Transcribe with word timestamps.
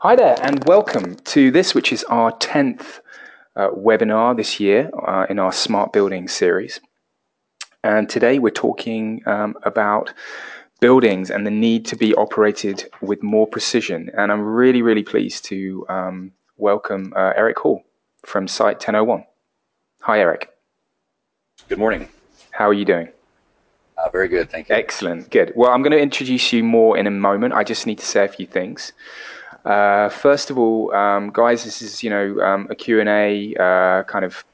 Hi 0.00 0.14
there, 0.14 0.36
and 0.42 0.62
welcome 0.64 1.16
to 1.16 1.50
this, 1.50 1.74
which 1.74 1.92
is 1.92 2.04
our 2.04 2.30
10th 2.30 3.00
uh, 3.56 3.70
webinar 3.70 4.36
this 4.36 4.60
year 4.60 4.92
uh, 5.04 5.26
in 5.28 5.40
our 5.40 5.50
Smart 5.50 5.92
Building 5.92 6.28
series. 6.28 6.78
And 7.82 8.08
today 8.08 8.38
we're 8.38 8.50
talking 8.50 9.22
um, 9.26 9.56
about 9.64 10.14
buildings 10.78 11.30
and 11.30 11.44
the 11.44 11.50
need 11.50 11.84
to 11.86 11.96
be 11.96 12.14
operated 12.14 12.88
with 13.00 13.24
more 13.24 13.48
precision. 13.48 14.08
And 14.16 14.30
I'm 14.30 14.40
really, 14.40 14.82
really 14.82 15.02
pleased 15.02 15.44
to 15.46 15.84
um, 15.88 16.30
welcome 16.58 17.12
uh, 17.16 17.32
Eric 17.34 17.58
Hall 17.58 17.82
from 18.24 18.46
Site 18.46 18.76
1001. 18.76 19.24
Hi, 20.02 20.20
Eric. 20.20 20.48
Good 21.68 21.78
morning. 21.78 22.08
How 22.52 22.68
are 22.68 22.72
you 22.72 22.84
doing? 22.84 23.08
Uh, 23.96 24.08
very 24.10 24.28
good, 24.28 24.48
thank 24.48 24.68
you. 24.68 24.76
Excellent, 24.76 25.28
good. 25.32 25.52
Well, 25.56 25.72
I'm 25.72 25.82
going 25.82 25.90
to 25.90 26.00
introduce 26.00 26.52
you 26.52 26.62
more 26.62 26.96
in 26.96 27.08
a 27.08 27.10
moment. 27.10 27.54
I 27.54 27.64
just 27.64 27.84
need 27.84 27.98
to 27.98 28.06
say 28.06 28.24
a 28.24 28.28
few 28.28 28.46
things. 28.46 28.92
Uh, 29.64 30.08
first 30.08 30.50
of 30.50 30.58
all, 30.58 30.94
um, 30.94 31.30
guys, 31.30 31.64
this 31.64 31.82
is 31.82 32.02
you 32.02 32.10
know 32.10 32.40
um, 32.40 32.66
a 32.70 32.74
Q&A 32.74 33.54
uh, 33.56 34.02
kind 34.04 34.24
of 34.24 34.44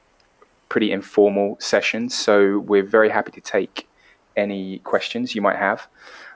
pretty 0.69 0.91
informal 0.91 1.57
session, 1.59 2.09
so 2.09 2.59
we're 2.59 2.83
very 2.83 3.09
happy 3.09 3.31
to 3.31 3.41
take 3.41 3.87
any 4.35 4.79
questions 4.79 5.35
you 5.35 5.41
might 5.41 5.57
have. 5.57 5.87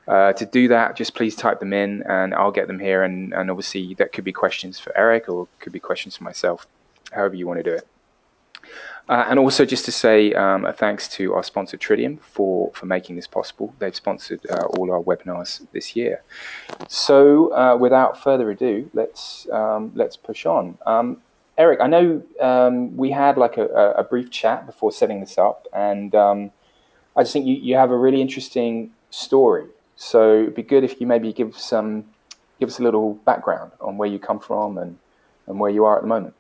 Uh, 0.08 0.34
to 0.34 0.46
do 0.46 0.68
that, 0.68 0.96
just 0.96 1.14
please 1.14 1.36
type 1.36 1.60
them 1.60 1.72
in 1.72 2.02
and 2.10 2.34
I'll 2.34 2.52
get 2.52 2.66
them 2.66 2.80
here. 2.80 3.04
And, 3.04 3.32
and 3.32 3.52
obviously, 3.52 3.94
that 3.96 4.12
could 4.12 4.24
be 4.24 4.32
questions 4.32 4.80
for 4.80 4.98
Eric 4.98 5.30
or 5.30 5.48
could 5.60 5.72
be 5.72 5.80
questions 5.80 6.18
for 6.18 6.24
myself, 6.24 6.66
however 7.12 7.36
you 7.36 7.46
want 7.46 7.60
to 7.60 7.64
do 7.64 7.76
it. 7.76 7.88
Uh, 9.10 9.26
and 9.28 9.40
also, 9.40 9.66
just 9.66 9.86
to 9.86 9.92
say 9.92 10.32
um, 10.34 10.66
a 10.66 10.72
thanks 10.72 11.08
to 11.08 11.34
our 11.34 11.42
sponsor 11.42 11.78
Tridium 11.78 12.20
for, 12.20 12.72
for 12.76 12.86
making 12.86 13.16
this 13.16 13.26
possible. 13.26 13.74
They've 13.80 13.96
sponsored 13.96 14.40
uh, 14.52 14.66
all 14.78 14.92
our 14.92 15.02
webinars 15.02 15.66
this 15.72 15.96
year. 15.96 16.22
So, 16.88 17.52
uh, 17.56 17.76
without 17.76 18.22
further 18.22 18.52
ado, 18.52 18.88
let's 18.94 19.50
um, 19.50 19.92
let's 19.96 20.16
push 20.16 20.46
on. 20.46 20.78
Um, 20.86 21.18
Eric, 21.58 21.80
I 21.82 21.88
know 21.88 22.22
um, 22.40 22.96
we 22.96 23.10
had 23.10 23.36
like 23.36 23.58
a, 23.58 23.66
a, 23.98 24.04
brief 24.04 24.30
chat 24.30 24.68
before 24.68 24.92
setting 24.92 25.20
this 25.20 25.40
up, 25.40 25.68
and 25.74 26.14
um, 26.14 26.52
I 27.18 27.24
just 27.24 27.34
think 27.34 27.48
you, 27.48 27.56
you 27.56 27.76
have 27.76 27.90
a 27.90 27.98
really 27.98 28.22
interesting 28.22 28.92
story. 29.10 29.66
So 29.96 30.42
it'd 30.42 30.56
be 30.56 30.64
good 30.64 30.84
if 30.84 31.02
you 31.02 31.08
maybe 31.08 31.34
give 31.34 31.58
some 31.58 32.06
give 32.60 32.70
us 32.70 32.78
a 32.78 32.84
little 32.84 33.16
background 33.26 33.72
on 33.82 33.98
where 33.98 34.08
you 34.08 34.20
come 34.20 34.40
from 34.40 34.78
and, 34.78 35.00
and 35.48 35.60
where 35.60 35.72
you 35.72 35.86
are 35.86 35.96
at 35.96 36.04
the 36.04 36.08
moment. 36.08 36.36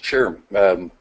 Sure. 0.00 0.38
Um, 0.54 0.92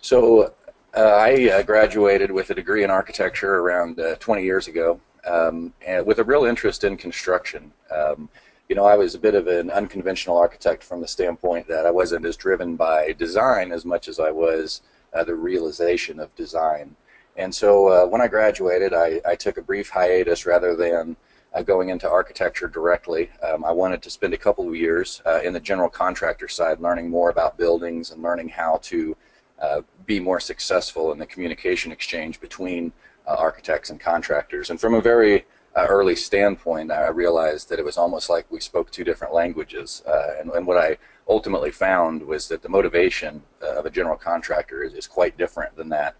so 0.00 0.52
uh, 0.96 1.00
I 1.00 1.50
uh, 1.50 1.62
graduated 1.62 2.30
with 2.30 2.50
a 2.50 2.54
degree 2.54 2.82
in 2.82 2.90
architecture 2.90 3.56
around 3.56 4.00
uh, 4.00 4.16
20 4.16 4.42
years 4.42 4.68
ago, 4.68 5.00
um, 5.26 5.72
and 5.86 6.06
with 6.06 6.18
a 6.18 6.24
real 6.24 6.44
interest 6.44 6.84
in 6.84 6.96
construction. 6.96 7.72
Um, 7.94 8.28
you 8.68 8.76
know, 8.76 8.84
I 8.84 8.96
was 8.96 9.14
a 9.14 9.18
bit 9.18 9.34
of 9.34 9.46
an 9.46 9.70
unconventional 9.70 10.36
architect 10.36 10.82
from 10.82 11.00
the 11.00 11.08
standpoint 11.08 11.66
that 11.68 11.86
I 11.86 11.90
wasn't 11.90 12.26
as 12.26 12.36
driven 12.36 12.76
by 12.76 13.12
design 13.12 13.72
as 13.72 13.84
much 13.84 14.08
as 14.08 14.18
I 14.20 14.30
was 14.30 14.82
uh, 15.14 15.24
the 15.24 15.34
realization 15.34 16.20
of 16.20 16.34
design. 16.34 16.94
And 17.36 17.54
so 17.54 17.88
uh, 17.88 18.06
when 18.06 18.20
I 18.20 18.28
graduated, 18.28 18.92
I, 18.92 19.20
I, 19.26 19.36
took 19.36 19.56
a 19.56 19.62
brief 19.62 19.88
hiatus 19.88 20.44
rather 20.44 20.74
than 20.74 21.16
uh, 21.54 21.62
going 21.62 21.88
into 21.88 22.10
architecture 22.10 22.68
directly. 22.68 23.30
Um, 23.42 23.64
I 23.64 23.70
wanted 23.70 24.02
to 24.02 24.10
spend 24.10 24.34
a 24.34 24.38
couple 24.38 24.68
of 24.68 24.74
years 24.74 25.22
in 25.44 25.52
the 25.52 25.60
general 25.60 25.88
contractor 25.88 26.48
side, 26.48 26.80
learning 26.80 27.08
more 27.08 27.30
about 27.30 27.56
buildings 27.56 28.10
and 28.10 28.22
learning 28.22 28.48
how 28.48 28.80
to 28.82 29.16
uh, 29.60 29.82
be 30.06 30.20
more 30.20 30.40
successful 30.40 31.12
in 31.12 31.18
the 31.18 31.26
communication 31.26 31.92
exchange 31.92 32.40
between 32.40 32.92
uh, 33.26 33.34
architects 33.34 33.90
and 33.90 34.00
contractors. 34.00 34.70
And 34.70 34.80
from 34.80 34.94
a 34.94 35.00
very 35.00 35.44
uh, 35.76 35.86
early 35.88 36.16
standpoint, 36.16 36.90
I 36.90 37.08
realized 37.08 37.68
that 37.68 37.78
it 37.78 37.84
was 37.84 37.98
almost 37.98 38.30
like 38.30 38.46
we 38.50 38.60
spoke 38.60 38.90
two 38.90 39.04
different 39.04 39.34
languages. 39.34 40.02
Uh, 40.06 40.34
and, 40.40 40.50
and, 40.52 40.66
what 40.66 40.78
I 40.78 40.96
ultimately 41.28 41.70
found 41.70 42.22
was 42.22 42.48
that 42.48 42.62
the 42.62 42.68
motivation 42.68 43.42
uh, 43.62 43.78
of 43.78 43.86
a 43.86 43.90
general 43.90 44.16
contractor 44.16 44.82
is, 44.82 44.94
is 44.94 45.06
quite 45.06 45.36
different 45.36 45.76
than 45.76 45.88
that 45.90 46.16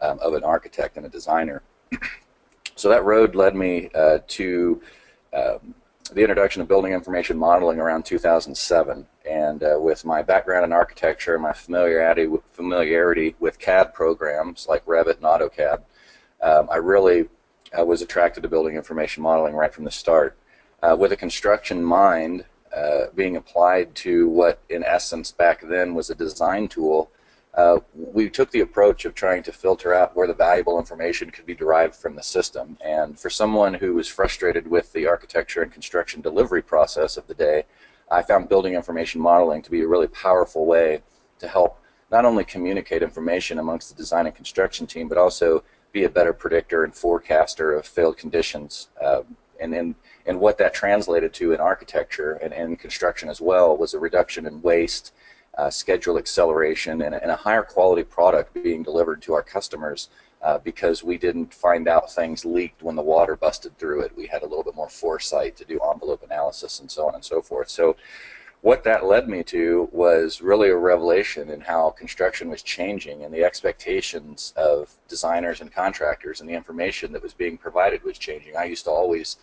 um, 0.00 0.18
of 0.20 0.34
an 0.34 0.44
architect 0.44 0.96
and 0.96 1.04
a 1.04 1.08
designer. 1.08 1.62
so 2.76 2.88
that 2.88 3.04
road 3.04 3.34
led 3.34 3.56
me 3.56 3.90
to 4.28 4.80
um, 5.32 5.74
the 6.14 6.20
introduction 6.20 6.62
of 6.62 6.68
building 6.68 6.92
information 6.92 7.38
modeling 7.38 7.80
around 7.80 8.04
2007. 8.04 9.06
And 9.28 9.62
uh, 9.62 9.76
with 9.78 10.04
my 10.04 10.22
background 10.22 10.64
in 10.64 10.72
architecture 10.72 11.34
and 11.34 11.42
my 11.42 11.52
familiarity 11.52 12.26
with, 12.26 12.42
familiarity 12.52 13.34
with 13.40 13.58
CAD 13.58 13.94
programs 13.94 14.66
like 14.68 14.84
Revit 14.84 15.16
and 15.16 15.24
AutoCAD, 15.24 15.82
um, 16.42 16.68
I 16.70 16.76
really 16.76 17.28
uh, 17.78 17.84
was 17.84 18.02
attracted 18.02 18.42
to 18.42 18.48
building 18.48 18.76
information 18.76 19.22
modeling 19.22 19.54
right 19.54 19.72
from 19.72 19.84
the 19.84 19.90
start. 19.90 20.36
Uh, 20.82 20.96
with 20.98 21.12
a 21.12 21.16
construction 21.16 21.82
mind 21.82 22.44
uh, 22.76 23.06
being 23.14 23.36
applied 23.36 23.94
to 23.94 24.28
what, 24.28 24.60
in 24.68 24.82
essence, 24.82 25.30
back 25.30 25.62
then 25.62 25.94
was 25.94 26.10
a 26.10 26.14
design 26.14 26.66
tool, 26.66 27.10
uh, 27.54 27.78
we 27.94 28.30
took 28.30 28.50
the 28.50 28.60
approach 28.60 29.04
of 29.04 29.14
trying 29.14 29.42
to 29.42 29.52
filter 29.52 29.92
out 29.92 30.16
where 30.16 30.26
the 30.26 30.34
valuable 30.34 30.78
information 30.78 31.30
could 31.30 31.44
be 31.44 31.54
derived 31.54 31.94
from 31.94 32.16
the 32.16 32.22
system. 32.22 32.78
And 32.82 33.18
for 33.18 33.28
someone 33.28 33.74
who 33.74 33.94
was 33.94 34.08
frustrated 34.08 34.66
with 34.66 34.90
the 34.92 35.06
architecture 35.06 35.62
and 35.62 35.70
construction 35.70 36.22
delivery 36.22 36.62
process 36.62 37.16
of 37.18 37.26
the 37.26 37.34
day, 37.34 37.64
I 38.10 38.22
found 38.22 38.48
building 38.48 38.74
information 38.74 39.20
modeling 39.20 39.60
to 39.62 39.70
be 39.70 39.82
a 39.82 39.88
really 39.88 40.06
powerful 40.08 40.64
way 40.64 41.02
to 41.40 41.48
help 41.48 41.78
not 42.10 42.24
only 42.24 42.44
communicate 42.44 43.02
information 43.02 43.58
amongst 43.58 43.90
the 43.90 43.96
design 43.96 44.26
and 44.26 44.34
construction 44.34 44.86
team, 44.86 45.08
but 45.08 45.18
also 45.18 45.62
be 45.92 46.04
a 46.04 46.08
better 46.08 46.32
predictor 46.32 46.84
and 46.84 46.94
forecaster 46.94 47.74
of 47.74 47.86
failed 47.86 48.16
conditions. 48.16 48.88
Uh, 49.02 49.22
and, 49.60 49.74
and, 49.74 49.94
and 50.26 50.40
what 50.40 50.58
that 50.58 50.74
translated 50.74 51.32
to 51.34 51.52
in 51.52 51.60
architecture 51.60 52.32
and, 52.42 52.52
and 52.52 52.78
construction 52.78 53.28
as 53.28 53.40
well 53.40 53.76
was 53.76 53.94
a 53.94 53.98
reduction 53.98 54.46
in 54.46 54.60
waste 54.62 55.12
uh, 55.58 55.70
schedule 55.70 56.18
acceleration, 56.18 57.02
and, 57.02 57.14
and, 57.14 57.30
a 57.30 57.36
higher 57.36 57.62
quality 57.62 58.02
product 58.02 58.54
being 58.54 58.82
delivered 58.82 59.20
to 59.22 59.34
our 59.34 59.42
customers 59.42 60.08
uh, 60.42 60.58
because 60.58 61.04
we 61.04 61.18
didn't 61.18 61.52
find 61.52 61.86
out 61.86 62.10
things 62.10 62.44
leaked 62.44 62.82
when 62.82 62.96
the 62.96 63.02
water 63.02 63.36
busted 63.36 63.76
through 63.78 64.00
it. 64.00 64.16
We 64.16 64.26
had 64.26 64.42
a 64.42 64.46
little 64.46 64.64
bit 64.64 64.74
more 64.74 64.88
foresight 64.88 65.56
to 65.56 65.64
do 65.64 65.78
envelope 65.92 66.22
analysis 66.22 66.80
and 66.80 66.90
so 66.90 67.06
on 67.06 67.14
and 67.14 67.24
so 67.24 67.42
forth. 67.42 67.68
So 67.68 67.96
what 68.62 68.84
that 68.84 69.04
led 69.04 69.28
me 69.28 69.42
to 69.42 69.88
was 69.92 70.40
really 70.40 70.70
a 70.70 70.76
revelation 70.76 71.50
in 71.50 71.60
how 71.60 71.90
construction 71.90 72.48
was 72.48 72.62
changing 72.62 73.24
and 73.24 73.34
the 73.34 73.44
expectations 73.44 74.54
of 74.56 74.94
designers 75.08 75.60
and 75.60 75.72
contractors 75.72 76.40
and 76.40 76.48
the 76.48 76.54
information 76.54 77.12
that 77.12 77.22
was 77.22 77.34
being 77.34 77.58
provided 77.58 78.02
was 78.04 78.18
changing. 78.18 78.56
I 78.56 78.64
used 78.64 78.84
to 78.84 78.90
always 78.90 79.36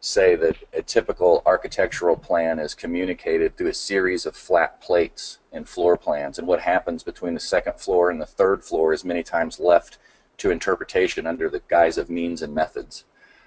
say 0.00 0.34
that 0.34 0.56
a 0.72 0.82
typical 0.82 1.42
architectural 1.44 2.16
plan 2.16 2.58
is 2.58 2.74
communicated 2.74 3.56
through 3.56 3.68
a 3.68 3.74
series 3.74 4.24
of 4.24 4.34
flat 4.34 4.80
plates 4.80 5.38
and 5.52 5.68
floor 5.68 5.96
plans, 5.96 6.38
and 6.38 6.48
what 6.48 6.60
happens 6.60 7.02
between 7.02 7.34
the 7.34 7.40
second 7.40 7.74
floor 7.74 8.10
and 8.10 8.20
the 8.20 8.26
third 8.26 8.64
floor 8.64 8.92
is 8.94 9.04
many 9.04 9.22
times 9.22 9.60
left 9.60 9.98
to 10.38 10.50
interpretation 10.50 11.26
under 11.26 11.50
the 11.50 11.62
guise 11.68 11.98
of 11.98 12.08
means 12.08 12.40
and 12.40 12.54
methods. 12.54 13.04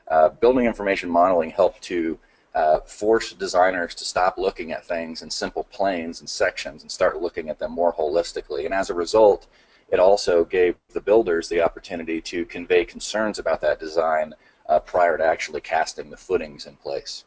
Uh, 0.07 0.29
building 0.29 0.65
information 0.65 1.09
modeling 1.09 1.49
helped 1.49 1.81
to 1.81 2.19
uh, 2.53 2.79
force 2.81 3.33
designers 3.33 3.95
to 3.95 4.05
stop 4.05 4.37
looking 4.37 4.71
at 4.71 4.85
things 4.85 5.23
in 5.23 5.29
simple 5.31 5.63
planes 5.63 6.19
and 6.19 6.29
sections 6.29 6.83
and 6.83 6.91
start 6.91 7.19
looking 7.19 7.49
at 7.49 7.57
them 7.57 7.71
more 7.71 7.91
holistically. 7.91 8.65
And 8.65 8.75
as 8.75 8.91
a 8.91 8.93
result, 8.93 9.47
it 9.89 9.99
also 9.99 10.45
gave 10.45 10.75
the 10.93 11.01
builders 11.01 11.49
the 11.49 11.61
opportunity 11.61 12.21
to 12.21 12.45
convey 12.45 12.85
concerns 12.85 13.39
about 13.39 13.61
that 13.61 13.79
design 13.79 14.35
uh, 14.67 14.79
prior 14.79 15.17
to 15.17 15.25
actually 15.25 15.61
casting 15.61 16.09
the 16.09 16.17
footings 16.17 16.65
in 16.65 16.75
place. 16.77 17.25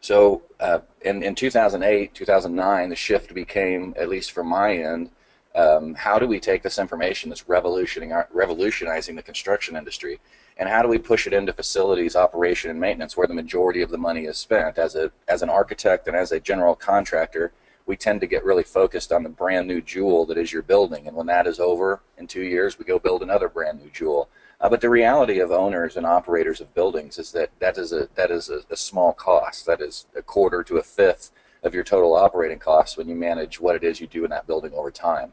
So 0.00 0.42
uh, 0.58 0.80
in, 1.02 1.22
in 1.22 1.34
2008, 1.34 2.12
2009, 2.12 2.88
the 2.88 2.96
shift 2.96 3.32
became, 3.34 3.94
at 3.96 4.08
least 4.08 4.32
from 4.32 4.48
my 4.48 4.76
end, 4.76 5.10
um, 5.54 5.94
how 5.94 6.18
do 6.18 6.26
we 6.26 6.40
take 6.40 6.62
this 6.62 6.78
information 6.78 7.28
that's 7.28 7.48
revolutionizing, 7.48 8.24
revolutionizing 8.32 9.14
the 9.14 9.22
construction 9.22 9.76
industry 9.76 10.18
and 10.58 10.68
how 10.68 10.82
do 10.82 10.88
we 10.88 10.98
push 10.98 11.26
it 11.26 11.32
into 11.32 11.52
facilities 11.52 12.16
operation 12.16 12.70
and 12.70 12.80
maintenance 12.80 13.16
where 13.16 13.26
the 13.26 13.34
majority 13.34 13.82
of 13.82 13.90
the 13.90 13.98
money 13.98 14.24
is 14.24 14.38
spent? 14.38 14.78
As 14.78 14.96
a 14.96 15.10
as 15.28 15.42
an 15.42 15.50
architect 15.50 16.08
and 16.08 16.16
as 16.16 16.32
a 16.32 16.40
general 16.40 16.74
contractor 16.74 17.52
we 17.84 17.96
tend 17.96 18.20
to 18.20 18.26
get 18.26 18.44
really 18.44 18.62
focused 18.62 19.12
on 19.12 19.24
the 19.24 19.28
brand 19.28 19.66
new 19.66 19.80
jewel 19.80 20.24
that 20.26 20.38
is 20.38 20.52
your 20.52 20.62
building. 20.62 21.08
And 21.08 21.16
when 21.16 21.26
that 21.26 21.46
is 21.46 21.58
over 21.60 22.00
in 22.16 22.26
two 22.26 22.42
years 22.42 22.78
we 22.78 22.84
go 22.84 22.98
build 22.98 23.22
another 23.22 23.48
brand 23.48 23.80
new 23.80 23.90
jewel 23.90 24.28
uh, 24.62 24.68
but 24.68 24.80
the 24.80 24.88
reality 24.88 25.40
of 25.40 25.50
owners 25.50 25.96
and 25.96 26.06
operators 26.06 26.60
of 26.60 26.72
buildings 26.72 27.18
is 27.18 27.32
that 27.32 27.50
that 27.58 27.76
is 27.76 27.92
a 27.92 28.08
that 28.14 28.30
is 28.30 28.48
a, 28.48 28.60
a, 28.70 28.76
small 28.76 29.12
cost. 29.12 29.66
That 29.66 29.80
is 29.80 30.06
a 30.14 30.22
quarter 30.22 30.62
to 30.62 30.76
a 30.76 30.82
fifth 30.82 31.32
of 31.64 31.74
your 31.74 31.82
total 31.82 32.14
operating 32.14 32.60
costs 32.60 32.96
when 32.96 33.08
you 33.08 33.16
manage 33.16 33.60
what 33.60 33.74
it 33.74 33.82
is 33.82 34.00
you 34.00 34.06
do 34.06 34.24
in 34.24 34.30
that 34.30 34.46
building 34.46 34.72
over 34.74 34.92
time. 34.92 35.32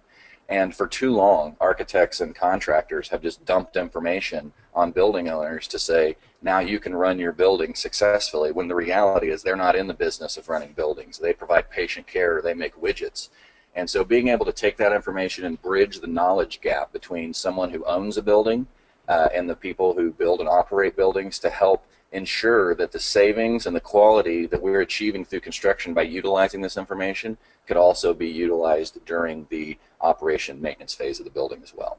And 0.50 0.76
for 0.76 0.88
too 0.88 1.12
long, 1.12 1.56
architects 1.62 2.22
and 2.22 2.36
contractors 2.36 3.08
have 3.10 3.22
just 3.22 3.46
dumped 3.46 3.78
information 3.78 4.52
on 4.74 4.92
building 4.92 5.30
owners 5.30 5.68
to 5.68 5.78
say, 5.78 6.18
now 6.42 6.58
you 6.58 6.80
can 6.80 6.96
run 6.96 7.20
your 7.20 7.32
building 7.32 7.76
successfully, 7.76 8.52
when 8.52 8.68
the 8.68 8.74
reality 8.74 9.30
is 9.30 9.44
they're 9.44 9.56
not 9.56 9.76
in 9.76 9.86
the 9.86 9.94
business 9.94 10.38
of 10.38 10.50
running 10.50 10.74
buildings. 10.74 11.20
They 11.20 11.34
provide 11.34 11.70
patient 11.70 12.08
care, 12.08 12.42
they 12.42 12.56
make 12.56 12.82
widgets. 12.82 13.30
And 13.76 13.88
so 13.88 14.04
being 14.04 14.30
able 14.30 14.46
to 14.48 14.52
take 14.52 14.76
that 14.78 14.92
information 14.92 15.46
and 15.46 15.62
bridge 15.62 16.00
the 16.00 16.08
knowledge 16.08 16.62
gap 16.62 16.92
between 16.92 17.32
someone 17.32 17.70
who 17.70 17.86
owns 17.86 18.18
a 18.18 18.24
building 18.24 18.66
uh, 19.10 19.28
and 19.34 19.50
the 19.50 19.56
people 19.56 19.94
who 19.94 20.12
build 20.12 20.40
and 20.40 20.48
operate 20.48 20.96
buildings 20.96 21.40
to 21.40 21.50
help 21.50 21.86
ensure 22.12 22.74
that 22.76 22.92
the 22.92 23.00
savings 23.00 23.66
and 23.66 23.76
the 23.76 23.82
quality 23.82 24.46
that 24.46 24.62
we're 24.62 24.82
achieving 24.82 25.26
through 25.26 25.42
construction 25.42 25.94
by 25.94 26.02
utilizing 26.02 26.62
this 26.62 26.78
information 26.78 27.38
could 27.68 27.78
also 27.78 28.14
be 28.14 28.28
utilized 28.28 29.04
during 29.06 29.46
the 29.50 29.78
operation 30.02 30.62
maintenance 30.62 30.94
phase 30.94 31.20
of 31.20 31.26
the 31.26 31.32
building 31.32 31.60
as 31.64 31.74
well. 31.74 31.98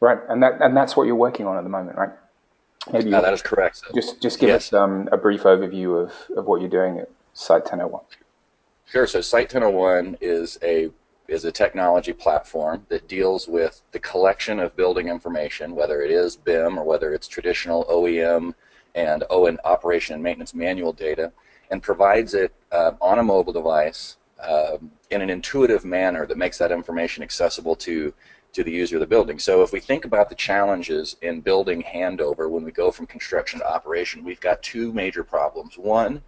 Right, 0.00 0.18
and 0.28 0.42
that 0.42 0.60
and 0.60 0.76
that's 0.76 0.96
what 0.96 1.06
you're 1.06 1.14
working 1.14 1.46
on 1.46 1.56
at 1.56 1.62
the 1.62 1.70
moment, 1.70 1.96
right? 1.96 2.10
Maybe 2.92 3.14
uh, 3.14 3.20
that 3.22 3.32
is 3.32 3.40
correct. 3.40 3.78
So, 3.78 3.86
just 3.94 4.20
just 4.20 4.38
give 4.38 4.48
yes. 4.48 4.68
us 4.68 4.72
um, 4.74 5.08
a 5.12 5.16
brief 5.16 5.44
overview 5.44 6.02
of, 6.02 6.12
of 6.36 6.46
what 6.46 6.60
you're 6.60 6.68
doing 6.68 6.98
at 6.98 7.08
Site 7.32 7.62
1001. 7.62 8.02
Sure. 8.86 9.06
So 9.06 9.20
Site 9.20 9.52
1001 9.52 10.18
is 10.20 10.58
a 10.62 10.90
is 11.28 11.44
a 11.44 11.52
technology 11.52 12.12
platform 12.12 12.84
that 12.88 13.08
deals 13.08 13.48
with 13.48 13.82
the 13.92 13.98
collection 13.98 14.60
of 14.60 14.76
building 14.76 15.08
information, 15.08 15.74
whether 15.74 16.02
it 16.02 16.10
is 16.10 16.36
BIM 16.36 16.78
or 16.78 16.84
whether 16.84 17.14
it's 17.14 17.28
traditional 17.28 17.84
OEM 17.86 18.54
and 18.94 19.24
O&M 19.30 19.58
operation 19.64 20.14
and 20.14 20.22
maintenance 20.22 20.54
manual 20.54 20.92
data, 20.92 21.32
and 21.70 21.82
provides 21.82 22.34
it 22.34 22.52
uh, 22.72 22.92
on 23.00 23.18
a 23.18 23.22
mobile 23.22 23.52
device 23.52 24.16
um, 24.42 24.90
in 25.10 25.22
an 25.22 25.30
intuitive 25.30 25.84
manner 25.84 26.26
that 26.26 26.36
makes 26.36 26.58
that 26.58 26.70
information 26.70 27.22
accessible 27.22 27.76
to 27.76 28.12
to 28.52 28.62
the 28.62 28.70
user 28.70 28.96
of 28.96 29.00
the 29.00 29.06
building. 29.06 29.38
So 29.38 29.62
if 29.62 29.72
we 29.72 29.80
think 29.80 30.04
about 30.04 30.28
the 30.28 30.34
challenges 30.36 31.16
in 31.22 31.40
building 31.40 31.82
handover 31.82 32.48
when 32.48 32.62
we 32.62 32.70
go 32.70 32.92
from 32.92 33.06
construction 33.06 33.58
to 33.58 33.68
operation, 33.68 34.22
we've 34.22 34.40
got 34.40 34.62
two 34.62 34.92
major 34.92 35.24
problems. 35.24 35.76
One, 35.76 36.22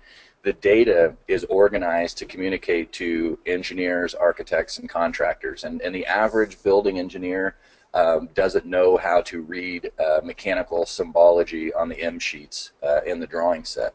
the 0.47 0.53
data 0.53 1.13
is 1.27 1.43
organized 1.47 2.17
to 2.19 2.25
communicate 2.25 2.93
to 2.93 3.37
engineers, 3.47 4.15
architects, 4.15 4.79
and 4.79 4.89
contractors. 4.89 5.65
And, 5.65 5.83
and 5.83 5.93
the 5.93 6.07
average 6.07 6.63
building 6.63 7.01
engineer 7.01 7.57
um, 7.95 8.29
doesn't 8.33 8.65
know 8.65 8.97
how 8.97 9.23
to 9.23 9.43
read 9.43 9.91
uh, 9.99 10.21
mechanical 10.23 10.87
symbology 10.87 11.75
on 11.75 11.89
the 11.89 12.01
M 12.01 12.21
sheets 12.21 12.71
uh, 12.85 13.01
in 13.05 13.19
the 13.19 13.27
drawing 13.27 13.65
set. 13.65 13.93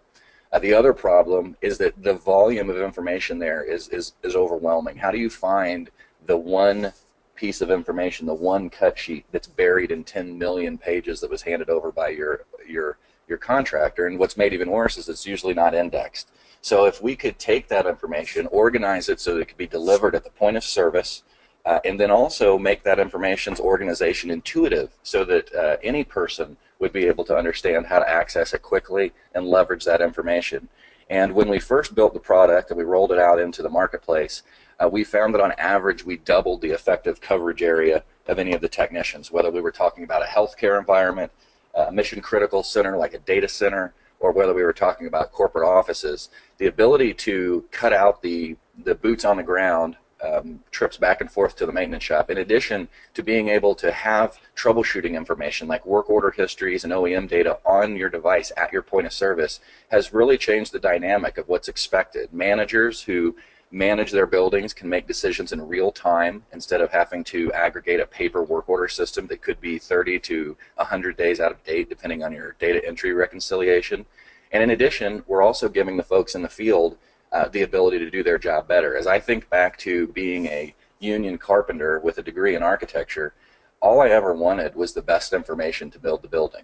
Uh, 0.51 0.59
the 0.59 0.73
other 0.73 0.91
problem 0.91 1.55
is 1.61 1.77
that 1.77 1.93
the 2.03 2.15
volume 2.15 2.69
of 2.69 2.75
information 2.75 3.39
there 3.39 3.63
is, 3.63 3.87
is, 3.87 4.15
is 4.21 4.35
overwhelming. 4.35 4.97
How 4.97 5.09
do 5.09 5.19
you 5.19 5.29
find 5.29 5.89
the 6.25 6.35
one 6.35 6.91
piece 7.35 7.61
of 7.61 7.71
information, 7.71 8.25
the 8.25 8.33
one 8.33 8.69
cut 8.69 8.99
sheet 8.99 9.23
that's 9.31 9.47
buried 9.47 9.89
in 9.89 10.03
10 10.03 10.37
million 10.37 10.77
pages 10.77 11.21
that 11.21 11.31
was 11.31 11.41
handed 11.41 11.69
over 11.69 11.93
by 11.93 12.09
your, 12.09 12.43
your, 12.67 12.97
your 13.31 13.39
contractor? 13.39 14.05
And 14.05 14.19
what's 14.19 14.37
made 14.37 14.53
even 14.53 14.69
worse 14.69 14.97
is 14.97 15.09
it's 15.09 15.25
usually 15.25 15.55
not 15.55 15.73
indexed. 15.73 16.29
So 16.61 16.85
if 16.85 17.01
we 17.01 17.15
could 17.15 17.39
take 17.39 17.67
that 17.69 17.87
information, 17.87 18.45
organize 18.47 19.09
it 19.09 19.19
so 19.19 19.33
that 19.33 19.41
it 19.41 19.47
could 19.47 19.57
be 19.57 19.65
delivered 19.65 20.13
at 20.13 20.23
the 20.23 20.29
point 20.29 20.57
of 20.57 20.63
service, 20.63 21.23
uh, 21.65 21.79
and 21.85 21.99
then 21.99 22.11
also 22.11 22.59
make 22.59 22.83
that 22.83 22.99
information's 22.99 23.59
organization 23.59 24.29
intuitive 24.29 24.91
so 25.01 25.23
that 25.25 25.53
uh, 25.55 25.77
any 25.81 26.03
person 26.03 26.57
would 26.79 26.93
be 26.93 27.07
able 27.07 27.23
to 27.23 27.35
understand 27.35 27.85
how 27.85 27.99
to 27.99 28.09
access 28.09 28.53
it 28.53 28.61
quickly 28.61 29.11
and 29.33 29.47
leverage 29.47 29.85
that 29.85 30.01
information. 30.01 30.67
And 31.09 31.33
when 31.33 31.49
we 31.49 31.59
first 31.59 31.95
built 31.95 32.13
the 32.13 32.19
product 32.19 32.69
and 32.69 32.77
we 32.77 32.83
rolled 32.83 33.11
it 33.11 33.19
out 33.19 33.39
into 33.39 33.61
the 33.61 33.69
marketplace, 33.69 34.43
uh, 34.79 34.87
we 34.87 35.03
found 35.03 35.33
that 35.33 35.41
on 35.41 35.51
average 35.53 36.03
we 36.03 36.17
doubled 36.17 36.61
the 36.61 36.71
effective 36.71 37.21
coverage 37.21 37.61
area 37.61 38.03
of 38.27 38.39
any 38.39 38.53
of 38.53 38.61
the 38.61 38.69
technicians, 38.69 39.31
whether 39.31 39.51
we 39.51 39.61
were 39.61 39.71
talking 39.71 40.03
about 40.03 40.23
a 40.23 40.25
healthcare 40.25 40.79
environment, 40.79 41.31
a 41.75 41.91
mission 41.91 42.21
critical 42.21 42.63
center 42.63 42.97
like 42.97 43.13
a 43.13 43.19
data 43.19 43.47
center, 43.47 43.93
or 44.19 44.31
whether 44.31 44.53
we 44.53 44.63
were 44.63 44.73
talking 44.73 45.07
about 45.07 45.31
corporate 45.31 45.67
offices. 45.67 46.29
The 46.57 46.67
ability 46.67 47.13
to 47.15 47.65
cut 47.71 47.93
out 47.93 48.21
the, 48.21 48.55
the 48.83 48.95
boots 48.95 49.25
on 49.25 49.37
the 49.37 49.43
ground 49.43 49.97
um, 50.23 50.59
trips 50.69 50.97
back 50.97 51.21
and 51.21 51.31
forth 51.31 51.55
to 51.55 51.65
the 51.65 51.71
maintenance 51.71 52.03
shop, 52.03 52.29
in 52.29 52.37
addition 52.37 52.87
to 53.15 53.23
being 53.23 53.49
able 53.49 53.73
to 53.75 53.91
have 53.91 54.37
troubleshooting 54.55 55.15
information 55.15 55.67
like 55.67 55.85
work 55.85 56.09
order 56.09 56.31
histories 56.31 56.83
and 56.83 56.93
OEM 56.93 57.27
data 57.27 57.57
on 57.65 57.95
your 57.95 58.09
device 58.09 58.51
at 58.57 58.71
your 58.71 58.83
point 58.83 59.07
of 59.07 59.13
service, 59.13 59.59
has 59.89 60.13
really 60.13 60.37
changed 60.37 60.71
the 60.71 60.79
dynamic 60.79 61.37
of 61.37 61.47
what's 61.47 61.67
expected. 61.67 62.31
Managers 62.31 63.01
who 63.01 63.35
manage 63.71 64.11
their 64.11 64.27
buildings 64.27 64.73
can 64.73 64.89
make 64.89 65.07
decisions 65.07 65.53
in 65.53 65.67
real 65.67 65.91
time 65.91 66.43
instead 66.51 66.81
of 66.81 66.91
having 66.91 67.23
to 67.23 67.51
aggregate 67.53 68.01
a 68.01 68.05
paper 68.05 68.43
work 68.43 68.67
order 68.67 68.87
system 68.87 69.25
that 69.27 69.41
could 69.41 69.59
be 69.61 69.79
30 69.79 70.19
to 70.19 70.57
100 70.75 71.15
days 71.15 71.39
out 71.39 71.51
of 71.51 71.63
date 71.63 71.87
depending 71.87 72.23
on 72.23 72.33
your 72.33 72.55
data 72.59 72.85
entry 72.85 73.13
reconciliation. 73.13 74.05
And 74.51 74.61
in 74.61 74.71
addition, 74.71 75.23
we're 75.25 75.41
also 75.41 75.69
giving 75.69 75.95
the 75.95 76.03
folks 76.03 76.35
in 76.35 76.41
the 76.41 76.49
field 76.49 76.97
uh, 77.31 77.47
the 77.47 77.61
ability 77.61 77.97
to 77.99 78.09
do 78.09 78.23
their 78.23 78.37
job 78.37 78.67
better. 78.67 78.97
As 78.97 79.07
I 79.07 79.19
think 79.19 79.49
back 79.49 79.77
to 79.79 80.07
being 80.07 80.47
a 80.47 80.75
union 80.99 81.37
carpenter 81.37 81.99
with 81.99 82.17
a 82.17 82.21
degree 82.21 82.55
in 82.55 82.63
architecture, 82.63 83.33
all 83.79 84.01
I 84.01 84.09
ever 84.09 84.33
wanted 84.33 84.75
was 84.75 84.93
the 84.93 85.01
best 85.01 85.31
information 85.31 85.89
to 85.91 85.99
build 85.99 86.21
the 86.21 86.27
building. 86.27 86.63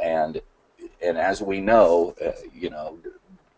And 0.00 0.40
and 1.00 1.16
as 1.16 1.40
we 1.40 1.60
know, 1.60 2.14
uh, 2.24 2.32
you 2.52 2.70
know, 2.70 2.98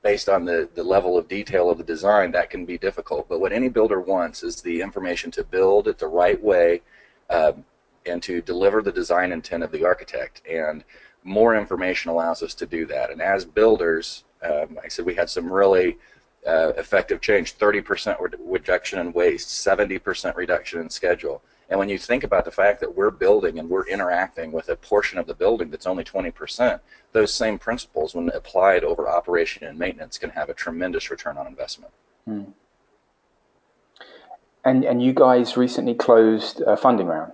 based 0.02 0.29
on 0.29 0.44
the, 0.44 0.69
the 0.75 0.82
level 0.82 1.19
of 1.19 1.29
detail 1.29 1.70
of 1.70 1.79
the 1.79 1.85
design, 1.85 2.31
that 2.32 2.50
can 2.50 2.64
be 2.64 2.79
difficult. 2.79 3.29
But 3.29 3.41
what 3.41 3.52
any 3.52 3.69
builder 3.69 4.00
wants 4.00 4.43
is 4.43 4.62
the 4.62 4.81
information 4.81 5.31
to 5.32 5.44
build 5.44 5.88
it 5.88 5.99
the 5.99 6.06
right 6.06 6.43
way 6.43 6.82
um, 7.29 7.64
and 8.06 8.23
to 8.23 8.41
deliver 8.41 8.82
the 8.82 8.93
design 8.93 9.32
intent 9.32 9.62
of 9.62 9.73
the 9.73 9.85
architect. 9.85 10.43
And 10.50 10.85
more 11.23 11.55
information 11.55 12.11
allows 12.11 12.43
us 12.43 12.55
to 12.55 12.67
do 12.67 12.87
that. 12.87 13.11
And 13.11 13.20
as 13.20 13.44
builders, 13.44 14.25
um, 14.43 14.79
I 14.82 14.88
said 14.88 15.05
we 15.05 15.14
had 15.14 15.29
some 15.29 15.52
really 15.52 15.99
uh, 16.46 16.73
effective 16.79 17.20
change 17.20 17.58
30% 17.58 18.17
reduction 18.38 18.99
in 18.99 19.12
waste, 19.12 19.49
70% 19.67 20.35
reduction 20.35 20.81
in 20.81 20.88
schedule. 20.88 21.43
And 21.69 21.79
when 21.79 21.88
you 21.88 21.99
think 21.99 22.25
about 22.25 22.44
the 22.44 22.50
fact 22.50 22.81
that 22.81 22.96
we're 22.96 23.11
building 23.11 23.58
and 23.58 23.69
we're 23.69 23.87
interacting 23.87 24.50
with 24.50 24.70
a 24.70 24.76
portion 24.76 25.19
of 25.19 25.26
the 25.26 25.35
building 25.35 25.70
that's 25.70 25.87
only 25.87 26.03
20%, 26.03 26.81
those 27.12 27.32
same 27.32 27.58
principles, 27.58 28.14
when 28.14 28.28
applied 28.30 28.84
over 28.84 29.08
operation 29.08 29.66
and 29.66 29.78
maintenance, 29.78 30.18
can 30.18 30.30
have 30.30 30.48
a 30.48 30.54
tremendous 30.54 31.10
return 31.10 31.36
on 31.36 31.46
investment. 31.46 31.92
Hmm. 32.24 32.42
And, 34.64 34.84
and 34.84 35.02
you 35.02 35.12
guys 35.12 35.56
recently 35.56 35.94
closed 35.94 36.60
a 36.60 36.76
funding 36.76 37.06
round. 37.06 37.32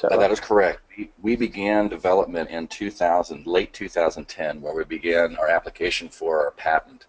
That, 0.00 0.12
uh, 0.12 0.16
right? 0.16 0.20
that 0.20 0.30
is 0.32 0.40
correct. 0.40 0.80
We, 0.96 1.10
we 1.22 1.36
began 1.36 1.88
development 1.88 2.50
in 2.50 2.66
2000, 2.66 3.46
late 3.46 3.72
2010, 3.72 4.60
where 4.60 4.74
we 4.74 4.84
began 4.84 5.36
our 5.36 5.48
application 5.48 6.08
for 6.08 6.44
our 6.44 6.50
patent. 6.52 7.06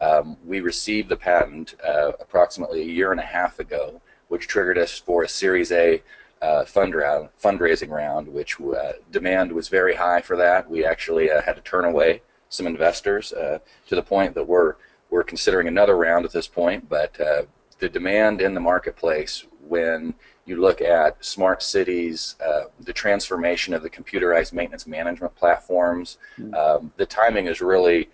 Um, 0.00 0.36
we 0.44 0.60
received 0.60 1.08
the 1.08 1.16
patent 1.16 1.74
uh, 1.84 2.12
approximately 2.20 2.82
a 2.82 2.84
year 2.84 3.10
and 3.10 3.20
a 3.20 3.24
half 3.24 3.58
ago, 3.58 4.00
which 4.28 4.46
triggered 4.46 4.78
us 4.78 4.98
for 4.98 5.24
a 5.24 5.28
Series 5.28 5.72
A 5.72 6.02
uh, 6.42 6.64
fund 6.64 6.94
round, 6.94 7.28
fundraising 7.42 7.90
round, 7.90 8.28
which 8.28 8.60
uh, 8.60 8.92
demand 9.10 9.52
was 9.52 9.68
very 9.68 9.94
high 9.94 10.20
for 10.20 10.36
that. 10.36 10.68
We 10.68 10.84
actually 10.84 11.30
uh, 11.30 11.42
had 11.42 11.56
to 11.56 11.62
turn 11.62 11.84
away 11.84 12.22
some 12.48 12.66
investors 12.66 13.32
uh, 13.32 13.58
to 13.88 13.94
the 13.94 14.02
point 14.02 14.34
that 14.34 14.44
we're 14.46 14.74
we're 15.10 15.24
considering 15.24 15.68
another 15.68 15.96
round 15.96 16.24
at 16.24 16.32
this 16.32 16.46
point. 16.46 16.88
But 16.88 17.18
uh, 17.20 17.42
the 17.78 17.88
demand 17.88 18.40
in 18.40 18.54
the 18.54 18.60
marketplace, 18.60 19.46
when 19.66 20.14
you 20.44 20.60
look 20.60 20.80
at 20.80 21.24
smart 21.24 21.62
cities, 21.62 22.36
the 22.80 22.92
transformation 22.92 23.74
of 23.74 23.82
the 23.82 23.90
computerized 23.90 24.52
maintenance 24.52 24.86
management 24.86 25.34
platforms, 25.34 26.18
mm-hmm. 26.38 26.54
um, 26.54 26.92
the 26.96 27.06
timing 27.06 27.46
is 27.46 27.60
really 27.60 28.08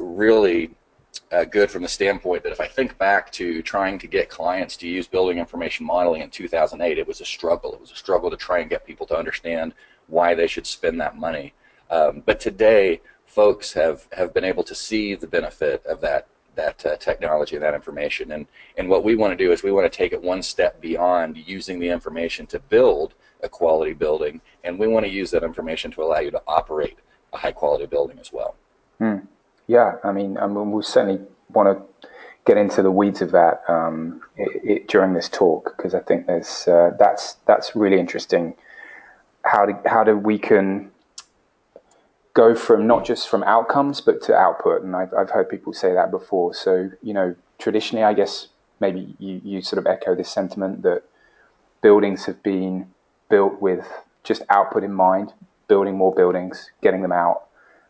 really 0.00 0.70
uh, 1.32 1.44
good 1.44 1.70
from 1.70 1.82
the 1.82 1.88
standpoint 1.88 2.42
that 2.42 2.52
if 2.52 2.60
I 2.60 2.66
think 2.66 2.96
back 2.98 3.30
to 3.32 3.62
trying 3.62 3.98
to 3.98 4.06
get 4.06 4.28
clients 4.28 4.76
to 4.78 4.88
use 4.88 5.06
building 5.06 5.38
information 5.38 5.86
modeling 5.86 6.22
in 6.22 6.30
2008, 6.30 6.98
it 6.98 7.06
was 7.06 7.20
a 7.20 7.24
struggle. 7.24 7.74
It 7.74 7.80
was 7.80 7.92
a 7.92 7.96
struggle 7.96 8.30
to 8.30 8.36
try 8.36 8.60
and 8.60 8.70
get 8.70 8.86
people 8.86 9.06
to 9.06 9.16
understand 9.16 9.74
why 10.06 10.34
they 10.34 10.46
should 10.46 10.66
spend 10.66 11.00
that 11.00 11.16
money. 11.16 11.52
Um, 11.90 12.22
but 12.24 12.40
today, 12.40 13.00
folks 13.26 13.72
have, 13.74 14.06
have 14.12 14.32
been 14.34 14.44
able 14.44 14.64
to 14.64 14.74
see 14.74 15.14
the 15.14 15.26
benefit 15.26 15.84
of 15.86 16.00
that 16.00 16.26
that 16.58 16.84
uh, 16.84 16.96
technology 16.96 17.54
and 17.54 17.64
that 17.64 17.72
information. 17.72 18.32
And, 18.32 18.46
and 18.76 18.88
what 18.88 19.04
we 19.04 19.14
want 19.14 19.30
to 19.30 19.36
do 19.42 19.52
is 19.52 19.62
we 19.62 19.70
want 19.70 19.90
to 19.90 19.96
take 19.96 20.12
it 20.12 20.20
one 20.20 20.42
step 20.42 20.80
beyond 20.80 21.36
using 21.36 21.78
the 21.78 21.88
information 21.88 22.46
to 22.46 22.58
build 22.58 23.14
a 23.44 23.48
quality 23.48 23.92
building, 23.92 24.40
and 24.64 24.76
we 24.76 24.88
want 24.88 25.06
to 25.06 25.10
use 25.10 25.30
that 25.30 25.44
information 25.44 25.92
to 25.92 26.02
allow 26.02 26.18
you 26.18 26.32
to 26.32 26.42
operate 26.48 26.98
a 27.32 27.38
high 27.38 27.52
quality 27.52 27.86
building 27.86 28.18
as 28.18 28.32
well. 28.32 28.56
Hmm. 28.98 29.18
Yeah, 29.68 29.96
I 30.02 30.12
mean, 30.12 30.38
I 30.38 30.46
mean, 30.46 30.72
we'll 30.72 30.82
certainly 30.82 31.24
want 31.50 31.78
to 31.78 32.10
get 32.46 32.56
into 32.56 32.82
the 32.82 32.90
weeds 32.90 33.20
of 33.20 33.30
that 33.32 33.62
um, 33.68 34.22
it, 34.36 34.62
it, 34.64 34.88
during 34.88 35.12
this 35.12 35.28
talk 35.28 35.76
because 35.76 35.94
I 35.94 36.00
think 36.00 36.26
there's 36.26 36.66
uh, 36.66 36.92
that's 36.98 37.34
that's 37.46 37.76
really 37.76 38.00
interesting. 38.00 38.54
How 39.44 39.66
do 39.66 39.76
how 39.84 40.02
do 40.02 40.16
we 40.16 40.38
can 40.38 40.90
go 42.32 42.54
from 42.54 42.86
not 42.86 43.04
just 43.04 43.28
from 43.28 43.42
outcomes 43.44 44.00
but 44.00 44.22
to 44.22 44.34
output, 44.34 44.82
and 44.82 44.96
I've 44.96 45.12
I've 45.12 45.30
heard 45.30 45.50
people 45.50 45.74
say 45.74 45.92
that 45.92 46.10
before. 46.10 46.54
So 46.54 46.90
you 47.02 47.12
know, 47.12 47.36
traditionally, 47.58 48.04
I 48.04 48.14
guess 48.14 48.48
maybe 48.80 49.14
you 49.18 49.42
you 49.44 49.60
sort 49.60 49.78
of 49.78 49.86
echo 49.86 50.14
this 50.14 50.30
sentiment 50.30 50.82
that 50.82 51.02
buildings 51.82 52.24
have 52.24 52.42
been 52.42 52.86
built 53.28 53.60
with 53.60 53.86
just 54.24 54.40
output 54.48 54.84
in 54.84 54.94
mind, 54.94 55.34
building 55.68 55.94
more 55.96 56.14
buildings, 56.14 56.70
getting 56.80 57.02
them 57.02 57.12
out, 57.12 57.42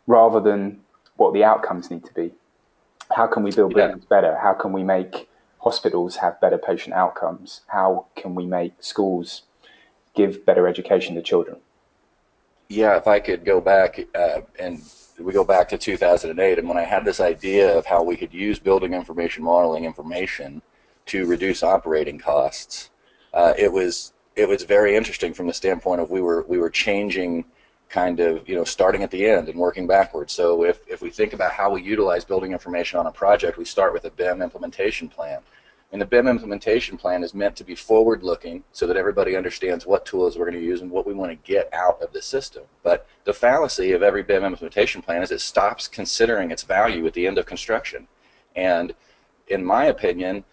rather 0.08 0.40
than 0.40 0.80
what 1.18 1.34
the 1.34 1.44
outcomes 1.44 1.90
need 1.90 2.04
to 2.06 2.14
be. 2.14 2.32
How 3.14 3.26
can 3.26 3.42
we 3.42 3.50
build 3.50 3.74
buildings 3.74 4.04
yeah. 4.04 4.16
better? 4.20 4.38
How 4.38 4.54
can 4.54 4.72
we 4.72 4.82
make 4.82 5.28
hospitals 5.58 6.16
have 6.16 6.40
better 6.40 6.58
patient 6.58 6.94
outcomes? 6.94 7.62
How 7.66 8.06
can 8.16 8.34
we 8.34 8.46
make 8.46 8.72
schools 8.80 9.42
give 10.14 10.46
better 10.46 10.66
education 10.66 11.14
to 11.16 11.22
children? 11.22 11.58
Yeah, 12.68 12.96
if 12.96 13.06
I 13.06 13.18
could 13.20 13.44
go 13.44 13.60
back 13.60 14.00
uh, 14.14 14.42
and 14.58 14.82
we 15.18 15.32
go 15.32 15.44
back 15.44 15.68
to 15.70 15.78
2008, 15.78 16.58
and 16.58 16.68
when 16.68 16.78
I 16.78 16.84
had 16.84 17.04
this 17.04 17.18
idea 17.20 17.76
of 17.76 17.86
how 17.86 18.02
we 18.02 18.16
could 18.16 18.32
use 18.32 18.58
building 18.58 18.94
information 18.94 19.42
modeling 19.42 19.84
information 19.84 20.62
to 21.06 21.26
reduce 21.26 21.62
operating 21.62 22.18
costs, 22.18 22.90
uh, 23.34 23.54
it 23.58 23.72
was 23.72 24.12
it 24.36 24.48
was 24.48 24.62
very 24.62 24.94
interesting 24.94 25.34
from 25.34 25.48
the 25.48 25.54
standpoint 25.54 26.00
of 26.00 26.10
we 26.10 26.20
were 26.20 26.44
we 26.46 26.58
were 26.58 26.70
changing 26.70 27.44
kind 27.88 28.20
of 28.20 28.46
you 28.48 28.54
know 28.54 28.64
starting 28.64 29.02
at 29.02 29.10
the 29.10 29.26
end 29.26 29.48
and 29.48 29.58
working 29.58 29.86
backwards. 29.86 30.32
So 30.32 30.64
if 30.64 30.80
if 30.88 31.00
we 31.00 31.10
think 31.10 31.32
about 31.32 31.52
how 31.52 31.70
we 31.70 31.82
utilize 31.82 32.24
building 32.24 32.52
information 32.52 32.98
on 32.98 33.06
a 33.06 33.12
project, 33.12 33.58
we 33.58 33.64
start 33.64 33.92
with 33.92 34.04
a 34.04 34.10
BIM 34.10 34.42
implementation 34.42 35.08
plan. 35.08 35.40
And 35.90 36.02
the 36.02 36.06
BIM 36.06 36.28
implementation 36.28 36.98
plan 36.98 37.24
is 37.24 37.32
meant 37.32 37.56
to 37.56 37.64
be 37.64 37.74
forward 37.74 38.22
looking 38.22 38.62
so 38.72 38.86
that 38.86 38.98
everybody 38.98 39.36
understands 39.36 39.86
what 39.86 40.04
tools 40.04 40.36
we're 40.36 40.44
going 40.44 40.60
to 40.60 40.64
use 40.64 40.82
and 40.82 40.90
what 40.90 41.06
we 41.06 41.14
want 41.14 41.30
to 41.30 41.50
get 41.50 41.72
out 41.72 42.02
of 42.02 42.12
the 42.12 42.20
system. 42.20 42.64
But 42.82 43.06
the 43.24 43.32
fallacy 43.32 43.92
of 43.92 44.02
every 44.02 44.22
BIM 44.22 44.44
implementation 44.44 45.00
plan 45.00 45.22
is 45.22 45.30
it 45.30 45.40
stops 45.40 45.88
considering 45.88 46.50
its 46.50 46.62
value 46.62 47.06
at 47.06 47.14
the 47.14 47.26
end 47.26 47.38
of 47.38 47.46
construction. 47.46 48.06
And 48.54 48.94
in 49.46 49.64
my 49.64 49.86
opinion, 49.86 50.44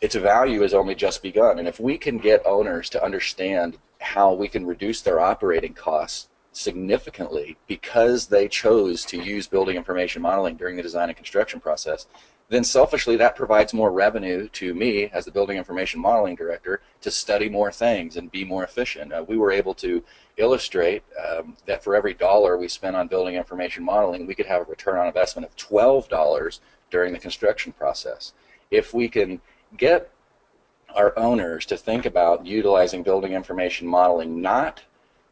its 0.00 0.16
value 0.16 0.62
has 0.62 0.74
only 0.74 0.96
just 0.96 1.22
begun. 1.22 1.60
And 1.60 1.68
if 1.68 1.78
we 1.78 1.96
can 1.96 2.18
get 2.18 2.44
owners 2.44 2.90
to 2.90 3.04
understand 3.04 3.78
how 4.00 4.32
we 4.32 4.48
can 4.48 4.66
reduce 4.66 5.02
their 5.02 5.20
operating 5.20 5.72
costs 5.72 6.29
significantly 6.52 7.56
because 7.66 8.26
they 8.26 8.48
chose 8.48 9.04
to 9.04 9.22
use 9.22 9.46
building 9.46 9.76
information 9.76 10.20
modeling 10.20 10.56
during 10.56 10.76
the 10.76 10.82
design 10.82 11.08
and 11.08 11.16
construction 11.16 11.60
process, 11.60 12.06
then 12.48 12.64
selfishly 12.64 13.16
that 13.16 13.36
provides 13.36 13.72
more 13.72 13.92
revenue 13.92 14.48
to 14.48 14.74
me 14.74 15.04
as 15.12 15.24
the 15.24 15.30
building 15.30 15.56
information 15.56 16.00
modeling 16.00 16.34
director 16.34 16.80
to 17.00 17.10
study 17.10 17.48
more 17.48 17.70
things 17.70 18.16
and 18.16 18.30
be 18.32 18.44
more 18.44 18.64
efficient. 18.64 19.12
Uh, 19.12 19.24
we 19.26 19.36
were 19.36 19.52
able 19.52 19.72
to 19.72 20.02
illustrate 20.36 21.04
um, 21.28 21.56
that 21.66 21.84
for 21.84 21.94
every 21.94 22.12
dollar 22.12 22.58
we 22.58 22.66
spent 22.66 22.96
on 22.96 23.06
building 23.06 23.36
information 23.36 23.84
modeling, 23.84 24.26
we 24.26 24.34
could 24.34 24.46
have 24.46 24.62
a 24.62 24.64
return 24.64 24.98
on 24.98 25.06
investment 25.06 25.46
of 25.46 25.56
$12 25.56 26.58
during 26.90 27.12
the 27.12 27.18
construction 27.18 27.72
process. 27.72 28.32
If 28.72 28.92
we 28.92 29.08
can 29.08 29.40
get 29.76 30.10
our 30.96 31.16
owners 31.16 31.64
to 31.66 31.76
think 31.76 32.04
about 32.04 32.44
utilizing 32.44 33.04
building 33.04 33.32
information 33.32 33.86
modeling 33.86 34.40
not 34.40 34.82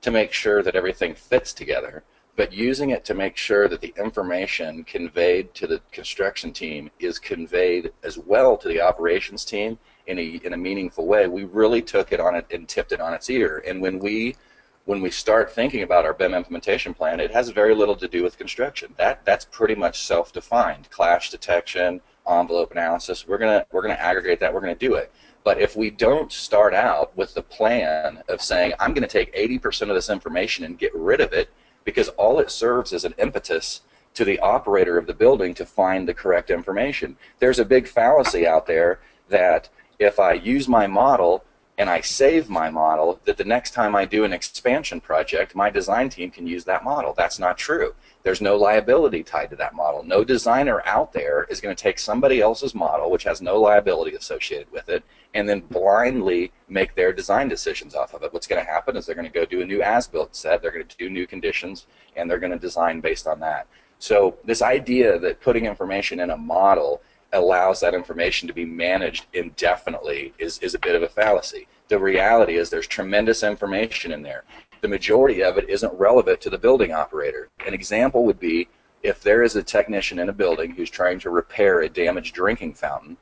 to 0.01 0.11
make 0.11 0.33
sure 0.33 0.63
that 0.63 0.77
everything 0.77 1.15
fits 1.15 1.53
together, 1.53 2.05
but 2.37 2.53
using 2.53 2.91
it 2.91 3.05
to 3.05 3.15
make 3.15 3.37
sure 3.37 3.69
that 3.69 3.81
the 3.81 3.93
information 3.99 4.85
conveyed 4.85 5.53
to 5.55 5.67
the 5.67 5.81
construction 5.91 6.53
team 6.53 6.91
is 7.01 7.19
conveyed 7.19 7.93
as 8.05 8.17
well 8.19 8.57
to 8.57 8.69
the 8.69 8.81
operations 8.81 9.45
team 9.45 9.79
in 10.07 10.19
a, 10.19 10.41
in 10.45 10.53
a 10.53 10.57
meaningful 10.57 11.07
way. 11.07 11.27
We 11.27 11.45
really 11.45 11.83
took 11.83 12.13
it 12.13 12.21
on 12.21 12.35
it 12.35 12.47
and 12.53 12.69
tipped 12.69 12.93
it 12.93 13.01
on 13.01 13.13
its 13.13 13.29
ear. 13.29 13.63
And 13.67 13.81
when 13.81 13.99
we 13.99 14.37
when 14.85 15.03
we 15.03 15.11
start 15.11 15.53
thinking 15.53 15.83
about 15.83 16.07
our 16.07 16.15
BIM 16.15 16.33
implementation 16.33 16.95
plan, 16.95 17.21
it 17.21 17.31
has 17.31 17.51
very 17.51 17.75
little 17.75 17.95
to 17.97 18.09
do 18.09 18.23
with 18.23 18.39
construction. 18.39 18.95
That 18.97 19.23
that's 19.27 19.45
pretty 19.45 19.75
much 19.75 20.01
self-defined. 20.01 20.89
Clash 20.91 21.31
detection, 21.31 22.01
envelope 22.27 22.73
analysis. 22.73 23.29
We're 23.29 23.37
gonna 23.37 23.67
we're 23.71 23.83
gonna 23.83 23.95
aggregate 23.95 24.41
that. 24.41 24.55
We're 24.55 24.61
gonna 24.61 24.75
do 24.75 24.95
it. 24.95 25.13
But 25.45 25.61
if 25.61 25.77
we 25.77 25.91
don't 25.91 26.33
start 26.33 26.75
out 26.75 27.17
with 27.17 27.35
the 27.35 27.43
plan 27.43 28.23
of 28.29 28.43
saying 28.43 28.73
I'm 28.79 28.93
going 28.93 29.07
to 29.07 29.09
take 29.09 29.35
80% 29.35 29.83
of 29.83 29.95
this 29.95 30.11
information 30.11 30.65
and 30.65 30.79
get 30.79 30.95
rid 30.95 31.21
of 31.21 31.33
it 31.33 31.51
because 31.85 32.09
all 32.11 32.39
it 32.39 32.51
serves 32.51 32.93
as 32.93 33.05
an 33.05 33.15
impetus 33.19 33.83
to 34.15 34.25
the 34.25 34.39
operator 34.41 34.99
of 34.99 35.07
the 35.07 35.15
building 35.15 35.55
to 35.55 35.65
find 35.65 36.07
the 36.09 36.15
correct 36.15 36.51
information. 36.51 37.17
There's 37.39 37.59
a 37.59 37.65
big 37.65 37.87
fallacy 37.87 38.47
out 38.47 38.67
there 38.67 39.01
that 39.29 39.69
if 39.99 40.19
I 40.19 40.35
use 40.35 40.69
my 40.69 40.87
model 40.87 41.45
and 41.79 41.89
I 41.89 42.01
save 42.01 42.51
my 42.51 42.71
model, 42.71 43.21
that 43.25 43.37
the 43.37 43.45
next 43.45 43.71
time 43.71 43.95
I 43.95 44.05
do 44.05 44.25
an 44.25 44.33
expansion 44.33 45.01
project, 45.01 45.55
my 45.55 45.71
design 45.71 46.09
team 46.09 46.29
can 46.29 46.45
use 46.45 46.65
that 46.65 46.83
model. 46.83 47.15
That's 47.17 47.39
not 47.39 47.57
true. 47.57 47.95
There's 48.25 48.41
no 48.41 48.57
liability 48.57 49.23
tied 49.23 49.51
to 49.51 49.57
that 49.57 49.75
model. 49.75 50.03
No 50.03 50.25
designer 50.25 50.83
out 50.85 51.13
there 51.13 51.47
is 51.49 51.61
going 51.61 51.75
to 51.75 51.81
take 51.81 52.01
somebody 52.01 52.41
else's 52.41 52.75
model, 52.75 53.13
which 53.13 53.23
has 53.23 53.41
no 53.41 53.61
liability 53.61 54.17
associated 54.17 54.71
with 54.73 54.89
it, 54.89 55.05
and 55.35 55.49
then 55.49 55.61
blindly 55.61 56.51
make 56.69 56.97
their 56.97 57.13
design 57.13 57.49
decisions 57.49 57.95
off 57.95 58.13
of 58.13 58.25
it. 58.25 58.33
What's 58.33 58.49
going 58.49 58.63
to 58.63 58.71
happen 58.71 58.97
is 58.97 59.07
they're 59.07 59.15
going 59.15 59.31
to 59.31 59.33
go 59.33 59.45
do 59.45 59.63
a 59.63 59.65
new 59.65 59.81
as-built 59.81 60.35
set, 60.35 60.61
they're 60.61 60.73
going 60.73 60.87
to 60.87 60.97
do 60.97 61.09
new 61.09 61.29
conditions, 61.29 61.87
and 62.17 62.29
they're 62.29 62.41
going 62.41 62.53
to 62.53 62.59
design 62.59 63.01
based 63.01 63.29
on 63.29 63.39
that. 63.41 63.69
So 64.01 64.37
this 64.45 64.63
idea 64.63 65.19
that 65.21 65.41
putting 65.41 65.67
information 65.67 66.21
in 66.21 66.31
a 66.31 66.37
model 66.37 67.03
allows 67.33 67.81
that 67.81 67.95
information 67.95 68.49
to 68.49 68.55
be 68.55 68.65
managed 68.65 69.27
indefinitely 69.33 70.33
is, 70.39 70.59
is 70.61 70.75
a 70.75 70.79
bit 70.79 70.95
of 70.95 71.03
a 71.03 71.09
fallacy. 71.09 71.67
The 71.89 71.99
reality 71.99 72.57
is 72.57 72.71
there's 72.71 72.87
tremendous 72.87 73.43
information 73.43 74.13
in 74.13 74.23
there. 74.23 74.45
The 74.81 74.89
majority 74.89 75.43
of 75.43 75.59
it 75.59 75.69
isn't 75.69 75.93
relevant 75.95 76.41
to 76.43 76.51
the 76.51 76.59
building 76.59 76.93
operator. 76.93 77.49
An 77.67 77.75
example 77.75 78.25
would 78.25 78.39
be 78.39 78.69
if 79.03 79.23
there 79.23 79.43
is 79.43 79.57
a 79.57 79.63
technician 79.63 80.19
in 80.19 80.29
a 80.29 80.33
building 80.33 80.73
who's 80.73 80.91
trying 80.91 81.19
to 81.21 81.31
repair 81.31 81.81
a 81.81 81.89
damaged 81.89 82.35
drinking 82.35 82.75
fountain, 82.75 83.17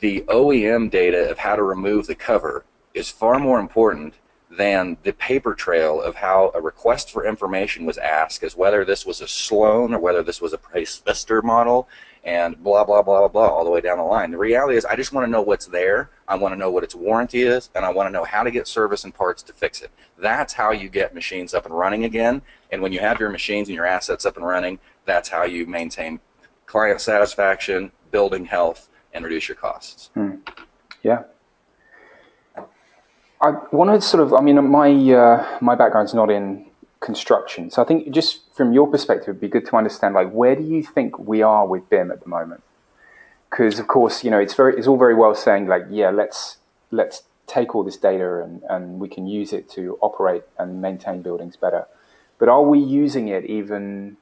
the 0.00 0.22
OEM 0.22 0.90
data 0.90 1.30
of 1.30 1.38
how 1.38 1.56
to 1.56 1.62
remove 1.62 2.06
the 2.06 2.14
cover 2.14 2.64
is 2.94 3.10
far 3.10 3.38
more 3.38 3.60
important 3.60 4.14
than 4.50 4.96
the 5.02 5.12
paper 5.14 5.54
trail 5.54 6.00
of 6.00 6.14
how 6.14 6.52
a 6.54 6.60
request 6.60 7.10
for 7.10 7.26
information 7.26 7.84
was 7.84 7.98
asked 7.98 8.42
as 8.42 8.56
whether 8.56 8.84
this 8.84 9.04
was 9.04 9.20
a 9.20 9.28
Sloan 9.28 9.94
or 9.94 9.98
whether 9.98 10.22
this 10.22 10.40
was 10.40 10.52
a 10.52 10.58
Price 10.58 10.96
Pfister 10.96 11.42
model 11.42 11.88
and 12.24 12.62
blah, 12.62 12.84
blah, 12.84 13.02
blah, 13.02 13.20
blah, 13.20 13.28
blah 13.28 13.46
all 13.46 13.64
the 13.64 13.70
way 13.70 13.80
down 13.80 13.98
the 13.98 14.04
line. 14.04 14.30
The 14.30 14.38
reality 14.38 14.76
is 14.76 14.84
I 14.84 14.96
just 14.96 15.12
want 15.12 15.26
to 15.26 15.30
know 15.30 15.42
what's 15.42 15.66
there. 15.66 16.10
I 16.26 16.36
want 16.36 16.52
to 16.52 16.58
know 16.58 16.70
what 16.70 16.82
its 16.82 16.94
warranty 16.94 17.42
is, 17.42 17.70
and 17.74 17.84
I 17.84 17.92
want 17.92 18.06
to 18.08 18.12
know 18.12 18.24
how 18.24 18.42
to 18.42 18.50
get 18.50 18.66
service 18.66 19.04
and 19.04 19.14
parts 19.14 19.42
to 19.42 19.52
fix 19.52 19.82
it. 19.82 19.90
That's 20.18 20.52
how 20.52 20.72
you 20.72 20.88
get 20.88 21.14
machines 21.14 21.52
up 21.52 21.66
and 21.66 21.76
running 21.76 22.04
again. 22.04 22.40
And 22.72 22.80
when 22.80 22.92
you 22.92 23.00
have 23.00 23.20
your 23.20 23.30
machines 23.30 23.68
and 23.68 23.74
your 23.74 23.86
assets 23.86 24.24
up 24.24 24.36
and 24.36 24.46
running, 24.46 24.78
that's 25.04 25.28
how 25.28 25.44
you 25.44 25.66
maintain 25.66 26.18
client 26.66 27.00
satisfaction, 27.00 27.92
building 28.10 28.44
health, 28.44 28.88
and 29.12 29.24
reduce 29.24 29.48
your 29.48 29.56
costs. 29.56 30.10
Hmm. 30.14 30.36
Yeah. 31.02 31.24
I 33.40 33.50
want 33.72 33.90
to 33.90 34.00
sort 34.00 34.22
of, 34.22 34.32
I 34.32 34.40
mean, 34.40 34.70
my 34.70 34.90
uh, 35.12 35.58
my 35.60 35.74
background's 35.74 36.14
not 36.14 36.30
in 36.30 36.64
construction, 37.04 37.70
so 37.70 37.82
I 37.82 37.84
think 37.84 38.10
just 38.10 38.40
from 38.56 38.72
your 38.72 38.86
perspective, 38.90 39.28
it'd 39.28 39.40
be 39.40 39.48
good 39.48 39.66
to 39.66 39.76
understand, 39.76 40.14
like, 40.14 40.30
where 40.30 40.56
do 40.56 40.62
you 40.62 40.82
think 40.82 41.18
we 41.18 41.42
are 41.42 41.66
with 41.66 41.88
BIM 41.90 42.10
at 42.10 42.22
the 42.22 42.28
moment? 42.28 42.62
Because 43.50 43.78
of 43.78 43.86
course, 43.86 44.24
you 44.24 44.30
know, 44.30 44.38
it's 44.38 44.54
very, 44.54 44.76
it's 44.78 44.88
all 44.88 44.96
very 44.96 45.14
well 45.14 45.34
saying, 45.34 45.66
like, 45.66 45.84
yeah, 45.90 46.10
let's 46.10 46.56
let's 46.90 47.22
take 47.46 47.74
all 47.74 47.84
this 47.84 47.98
data 47.98 48.42
and, 48.42 48.62
and 48.70 48.98
we 48.98 49.08
can 49.08 49.26
use 49.26 49.52
it 49.52 49.68
to 49.68 49.98
operate 50.00 50.44
and 50.58 50.80
maintain 50.80 51.20
buildings 51.20 51.56
better. 51.56 51.86
But 52.38 52.48
are 52.48 52.62
we 52.62 52.78
using 52.78 53.28
it 53.28 53.44
even? 53.44 54.16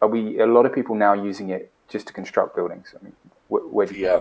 Are 0.00 0.08
we 0.08 0.40
a 0.40 0.46
lot 0.46 0.64
of 0.66 0.72
people 0.74 0.94
now 0.94 1.12
using 1.12 1.50
it 1.50 1.70
just 1.88 2.06
to 2.06 2.12
construct 2.12 2.56
buildings? 2.56 2.94
I 2.98 3.04
mean, 3.04 3.12
where, 3.48 3.62
where 3.62 3.86
do 3.86 3.94
you 3.94 4.06
yeah. 4.06 4.20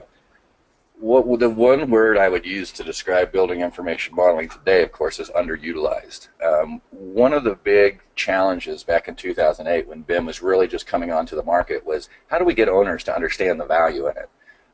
What 0.99 1.39
the 1.39 1.49
one 1.49 1.89
word 1.89 2.17
I 2.17 2.29
would 2.29 2.45
use 2.45 2.71
to 2.73 2.83
describe 2.83 3.31
building 3.31 3.61
information 3.61 4.15
modeling 4.15 4.47
today, 4.47 4.83
of 4.83 4.91
course, 4.91 5.19
is 5.19 5.29
underutilized. 5.31 6.29
Um, 6.41 6.81
one 6.91 7.33
of 7.33 7.43
the 7.43 7.55
big 7.55 7.99
challenges 8.15 8.83
back 8.83 9.07
in 9.07 9.15
2008, 9.15 9.87
when 9.87 10.03
BIM 10.03 10.25
was 10.25 10.41
really 10.41 10.67
just 10.67 10.87
coming 10.87 11.11
onto 11.11 11.35
the 11.35 11.43
market, 11.43 11.85
was 11.85 12.09
how 12.27 12.37
do 12.37 12.45
we 12.45 12.53
get 12.53 12.69
owners 12.69 13.03
to 13.05 13.15
understand 13.15 13.59
the 13.59 13.65
value 13.65 14.07
in 14.07 14.15
it? 14.17 14.29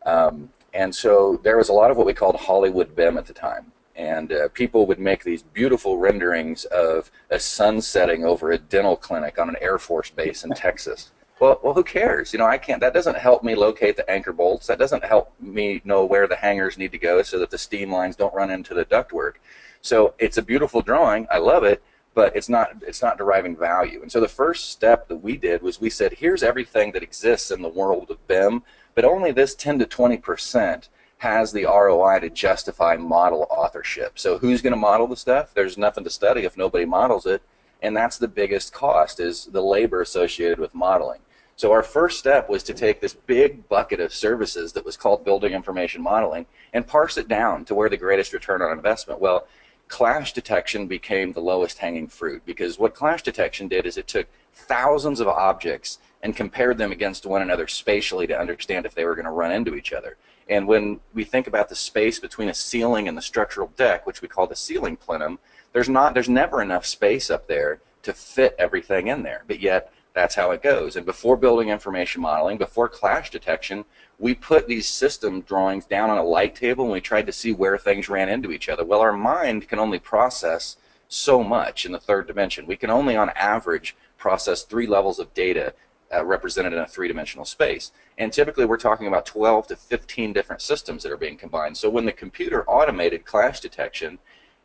Um, 0.07 0.49
and 0.73 0.93
so 0.93 1.39
there 1.43 1.57
was 1.57 1.69
a 1.69 1.73
lot 1.73 1.89
of 1.89 1.97
what 1.97 2.05
we 2.05 2.13
called 2.13 2.35
Hollywood 2.35 2.95
BIM 2.95 3.17
at 3.17 3.25
the 3.25 3.33
time. 3.33 3.71
And 3.95 4.31
uh, 4.31 4.49
people 4.49 4.85
would 4.85 4.99
make 4.99 5.23
these 5.23 5.43
beautiful 5.43 5.97
renderings 5.97 6.65
of 6.65 7.11
a 7.31 7.39
sun 7.39 7.81
setting 7.81 8.23
over 8.23 8.51
a 8.51 8.57
dental 8.57 8.95
clinic 8.95 9.39
on 9.39 9.49
an 9.49 9.57
Air 9.61 9.77
Force 9.77 10.09
base 10.09 10.43
in 10.43 10.51
Texas. 10.51 11.11
Well, 11.39 11.59
well, 11.63 11.73
who 11.73 11.83
cares? 11.83 12.33
You 12.33 12.39
know, 12.39 12.45
I 12.45 12.57
can't. 12.57 12.81
That 12.81 12.93
doesn't 12.93 13.17
help 13.17 13.43
me 13.43 13.55
locate 13.55 13.95
the 13.95 14.09
anchor 14.09 14.33
bolts. 14.33 14.67
That 14.67 14.77
doesn't 14.77 15.05
help 15.05 15.33
me 15.39 15.81
know 15.85 16.03
where 16.05 16.27
the 16.27 16.35
hangers 16.35 16.77
need 16.77 16.91
to 16.91 16.97
go 16.97 17.21
so 17.21 17.39
that 17.39 17.49
the 17.49 17.57
steam 17.57 17.91
lines 17.91 18.17
don't 18.17 18.33
run 18.33 18.51
into 18.51 18.73
the 18.73 18.83
ductwork. 18.83 19.35
So 19.81 20.13
it's 20.19 20.37
a 20.37 20.41
beautiful 20.41 20.81
drawing. 20.81 21.27
I 21.31 21.37
love 21.37 21.63
it, 21.63 21.81
but 22.13 22.35
it's 22.35 22.49
not. 22.49 22.71
It's 22.85 23.01
not 23.01 23.17
deriving 23.17 23.55
value. 23.55 24.01
And 24.01 24.11
so 24.11 24.19
the 24.19 24.27
first 24.27 24.71
step 24.71 25.07
that 25.07 25.15
we 25.15 25.37
did 25.37 25.61
was 25.61 25.79
we 25.79 25.89
said, 25.89 26.11
here's 26.11 26.43
everything 26.43 26.91
that 26.91 27.03
exists 27.03 27.51
in 27.51 27.61
the 27.61 27.69
world 27.69 28.11
of 28.11 28.27
BIM, 28.27 28.63
but 28.93 29.05
only 29.05 29.31
this 29.31 29.55
10 29.55 29.79
to 29.79 29.85
20 29.85 30.17
percent 30.17 30.89
has 31.19 31.51
the 31.51 31.65
ROI 31.65 32.19
to 32.19 32.29
justify 32.29 32.97
model 32.97 33.47
authorship. 33.49 34.19
So 34.19 34.37
who's 34.37 34.61
going 34.61 34.73
to 34.73 34.79
model 34.79 35.07
the 35.07 35.17
stuff? 35.17 35.53
There's 35.53 35.77
nothing 35.77 36.03
to 36.03 36.09
study 36.09 36.43
if 36.43 36.57
nobody 36.57 36.85
models 36.85 37.25
it, 37.25 37.41
and 37.81 37.95
that's 37.95 38.17
the 38.17 38.27
biggest 38.27 38.73
cost 38.73 39.21
is 39.21 39.45
the 39.45 39.61
labor 39.61 40.01
associated 40.01 40.59
with 40.59 40.73
modeling. 40.73 41.19
So 41.59 41.73
our 41.73 41.83
first 41.83 42.19
step 42.19 42.47
was 42.47 42.63
to 42.63 42.73
take 42.73 43.01
this 43.01 43.13
big 43.13 43.67
bucket 43.67 43.99
of 43.99 44.13
services 44.13 44.71
that 44.71 44.85
was 44.85 44.95
called 44.95 45.25
building 45.25 45.51
information 45.51 46.01
modeling 46.01 46.45
and 46.71 46.87
parse 46.87 47.17
it 47.17 47.27
down 47.27 47.65
to 47.65 47.75
where 47.75 47.89
the 47.89 47.97
greatest 47.97 48.31
return 48.31 48.61
on 48.61 48.71
investment. 48.71 49.19
Well, 49.19 49.45
clash 49.89 50.31
detection 50.31 50.87
became 50.87 51.33
the 51.33 51.41
lowest 51.41 51.77
hanging 51.77 52.07
fruit 52.07 52.43
because 52.45 52.79
what 52.79 52.95
clash 52.95 53.23
detection 53.23 53.67
did 53.67 53.85
is 53.85 53.97
it 53.97 54.07
took 54.07 54.27
thousands 54.53 55.19
of 55.19 55.27
objects 55.27 55.99
and 56.23 56.33
compared 56.33 56.77
them 56.77 56.93
against 56.93 57.25
one 57.25 57.41
another 57.41 57.67
spatially 57.67 58.25
to 58.25 58.39
understand 58.39 58.85
if 58.85 58.95
they 58.95 59.03
were 59.03 59.15
going 59.15 59.25
to 59.25 59.31
run 59.31 59.51
into 59.51 59.75
each 59.75 59.91
other. 59.91 60.15
And 60.47 60.65
when 60.65 61.01
we 61.13 61.25
think 61.25 61.47
about 61.47 61.67
the 61.67 61.75
space 61.75 62.19
between 62.19 62.47
a 62.47 62.53
ceiling 62.53 63.09
and 63.09 63.17
the 63.17 63.21
structural 63.21 63.67
deck, 63.75 64.07
which 64.07 64.21
we 64.21 64.29
call 64.29 64.47
the 64.47 64.55
ceiling 64.55 64.95
plenum, 64.95 65.37
there's 65.73 65.89
not 65.89 66.13
there's 66.13 66.29
never 66.29 66.61
enough 66.61 66.85
space 66.85 67.29
up 67.29 67.49
there 67.49 67.81
to 68.03 68.13
fit 68.13 68.55
everything 68.57 69.07
in 69.07 69.23
there. 69.23 69.43
But 69.45 69.59
yet 69.59 69.91
that's 70.19 70.35
how 70.35 70.51
it 70.51 70.61
goes. 70.61 70.97
And 70.97 71.05
before 71.05 71.37
building 71.37 71.69
information 71.69 72.21
modeling, 72.21 72.57
before 72.57 72.89
clash 72.89 73.31
detection, 73.31 73.85
we 74.19 74.35
put 74.35 74.67
these 74.67 74.85
system 74.85 75.39
drawings 75.41 75.85
down 75.85 76.09
on 76.09 76.17
a 76.17 76.23
light 76.23 76.55
table 76.55 76.83
and 76.83 76.91
we 76.91 76.99
tried 76.99 77.25
to 77.27 77.31
see 77.31 77.53
where 77.53 77.77
things 77.77 78.09
ran 78.09 78.27
into 78.27 78.51
each 78.51 78.67
other. 78.67 78.83
Well, 78.83 78.99
our 78.99 79.13
mind 79.13 79.69
can 79.69 79.79
only 79.79 79.97
process 79.97 80.75
so 81.07 81.41
much 81.41 81.85
in 81.85 81.93
the 81.93 82.01
third 82.01 82.27
dimension. 82.27 82.67
We 82.67 82.75
can 82.75 82.89
only, 82.89 83.15
on 83.15 83.29
average, 83.29 83.95
process 84.17 84.63
three 84.63 84.87
levels 84.87 85.19
of 85.19 85.33
data 85.33 85.73
uh, 86.13 86.25
represented 86.25 86.73
in 86.73 86.79
a 86.79 86.87
three-dimensional 86.87 87.45
space. 87.45 87.93
And 88.17 88.33
typically 88.33 88.65
we're 88.65 88.75
talking 88.75 89.07
about 89.07 89.25
12 89.25 89.67
to 89.67 89.77
15 89.77 90.33
different 90.33 90.61
systems 90.61 91.01
that 91.03 91.13
are 91.13 91.17
being 91.17 91.37
combined. 91.37 91.77
So 91.77 91.89
when 91.89 92.05
the 92.05 92.11
computer 92.11 92.65
automated 92.65 93.23
clash 93.23 93.61
detection, 93.61 94.19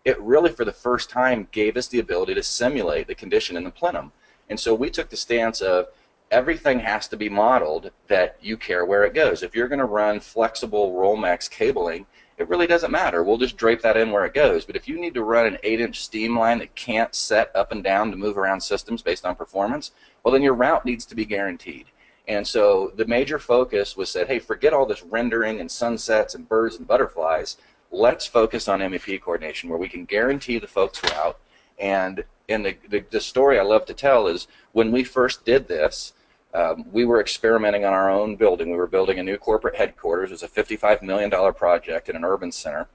it 0.05 0.21
really 0.21 0.51
for 0.51 0.65
the 0.65 0.73
first 0.73 1.11
time 1.11 1.47
gave 1.53 1.77
us 1.77 1.87
the 1.87 2.01
ability 2.01 2.35
to 2.35 2.43
simulate 2.43 3.07
the 3.07 3.15
condition 3.15 3.57
in 3.57 3.63
the 3.63 3.71
plenum. 3.71 4.11
And 4.51 4.59
so 4.59 4.75
we 4.75 4.91
took 4.91 5.09
the 5.09 5.17
stance 5.17 5.61
of 5.61 5.87
everything 6.31 6.81
has 6.81 7.07
to 7.09 7.17
be 7.17 7.29
modeled 7.29 7.91
that 8.09 8.37
you 8.41 8.57
care 8.57 8.85
where 8.85 9.05
it 9.05 9.15
goes. 9.15 9.43
If 9.43 9.55
you're 9.55 9.69
going 9.69 9.79
to 9.79 9.85
run 9.85 10.21
flexible 10.21 10.93
Romex 10.93 11.49
cabling, 11.51 12.07
it 12.37 12.49
really 12.49 12.67
doesn't 12.67 12.91
matter. 12.91 13.23
We'll 13.23 13.39
just 13.39 13.57
drape 13.57 13.83
that 13.83 13.97
in 13.97 14.11
where 14.11 14.25
it 14.25 14.35
goes. 14.35 14.65
But 14.65 14.75
if 14.75 14.89
you 14.89 14.99
need 15.01 15.15
to 15.15 15.23
run 15.23 15.47
an 15.47 15.59
8-inch 15.63 16.01
steam 16.01 16.37
line 16.37 16.59
that 16.59 16.75
can't 16.75 17.15
set 17.15 17.55
up 17.55 17.71
and 17.71 17.85
down 17.85 18.11
to 18.11 18.17
move 18.17 18.37
around 18.37 18.61
systems 18.61 19.03
based 19.03 19.25
on 19.25 19.37
performance, 19.37 19.93
well, 20.23 20.33
then 20.33 20.43
your 20.43 20.55
route 20.55 20.85
needs 20.85 21.07
to 21.07 21.15
be 21.15 21.25
guaranteed. 21.25 21.87
And 22.27 22.45
so 22.45 22.93
the 22.97 23.05
major 23.05 23.39
focus 23.39 23.97
was 23.97 24.11
said, 24.11 24.27
hey, 24.27 24.39
forget 24.39 24.73
all 24.73 24.87
this 24.87 25.03
rendering 25.03 25.61
and 25.61 25.71
sunsets 25.71 26.35
and 26.35 26.49
birds 26.49 26.77
and 26.77 26.89
butterflies. 26.89 27.59
Let's 27.93 28.27
focus 28.27 28.67
on 28.67 28.81
MEP 28.81 29.21
coordination 29.21 29.69
where 29.69 29.79
we 29.79 29.89
can 29.89 30.05
guarantee 30.05 30.59
the 30.59 30.67
folks 30.67 31.03
route. 31.05 31.39
And 31.79 32.25
and 32.49 32.65
the, 32.65 32.77
the, 32.89 33.05
the 33.11 33.21
story 33.21 33.59
I 33.59 33.63
love 33.63 33.87
to 33.87 33.95
tell 33.95 34.27
is 34.27 34.47
when 34.73 34.93
we 34.93 35.05
first 35.05 35.45
did 35.45 35.69
this, 35.69 36.13
um, 36.53 36.85
we 36.93 37.05
were 37.05 37.21
experimenting 37.21 37.85
on 37.85 37.93
our 37.93 38.11
own 38.11 38.37
building. 38.37 38.71
We 38.71 38.77
were 38.77 38.87
building 38.87 39.19
a 39.19 39.23
new 39.23 39.37
corporate 39.37 39.75
headquarters. 39.75 40.31
It 40.31 40.35
was 40.35 40.43
a 40.43 40.49
$55 40.49 41.03
million 41.03 41.31
project 41.55 42.09
in 42.09 42.17
an 42.17 42.25
urban 42.25 42.53
center. 42.53 42.87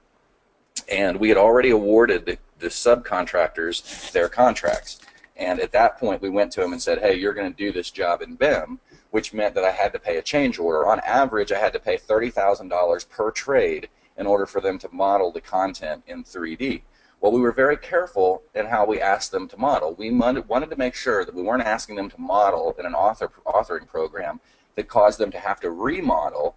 And 0.90 1.18
we 1.18 1.28
had 1.28 1.36
already 1.36 1.70
awarded 1.70 2.24
the, 2.24 2.38
the 2.58 2.68
subcontractors 2.68 4.12
their 4.12 4.28
contracts. 4.28 5.00
And 5.36 5.60
at 5.60 5.72
that 5.72 5.98
point, 5.98 6.22
we 6.22 6.30
went 6.30 6.52
to 6.52 6.60
them 6.60 6.72
and 6.72 6.80
said, 6.80 7.00
hey, 7.00 7.16
you're 7.16 7.34
going 7.34 7.50
to 7.50 7.56
do 7.56 7.72
this 7.72 7.90
job 7.90 8.22
in 8.22 8.34
BIM, 8.34 8.78
which 9.10 9.34
meant 9.34 9.54
that 9.54 9.64
I 9.64 9.70
had 9.70 9.92
to 9.92 9.98
pay 9.98 10.16
a 10.16 10.22
change 10.22 10.58
order. 10.58 10.86
On 10.86 11.00
average, 11.00 11.52
I 11.52 11.58
had 11.58 11.72
to 11.72 11.80
pay 11.80 11.96
$30,000 11.96 13.08
per 13.08 13.30
trade 13.30 13.88
in 14.16 14.26
order 14.26 14.46
for 14.46 14.60
them 14.60 14.78
to 14.78 14.88
model 14.92 15.32
the 15.32 15.40
content 15.40 16.02
in 16.06 16.24
3D. 16.24 16.82
Well, 17.20 17.32
we 17.32 17.40
were 17.40 17.52
very 17.52 17.76
careful 17.76 18.42
in 18.54 18.66
how 18.66 18.86
we 18.86 19.00
asked 19.00 19.30
them 19.30 19.46
to 19.48 19.56
model. 19.58 19.94
We 19.94 20.10
wanted 20.10 20.70
to 20.70 20.76
make 20.76 20.94
sure 20.94 21.24
that 21.24 21.34
we 21.34 21.42
weren't 21.42 21.62
asking 21.62 21.96
them 21.96 22.08
to 22.10 22.20
model 22.20 22.74
in 22.78 22.86
an 22.86 22.94
author, 22.94 23.30
authoring 23.46 23.86
program 23.86 24.40
that 24.76 24.88
caused 24.88 25.18
them 25.18 25.30
to 25.32 25.38
have 25.38 25.60
to 25.60 25.70
remodel 25.70 26.56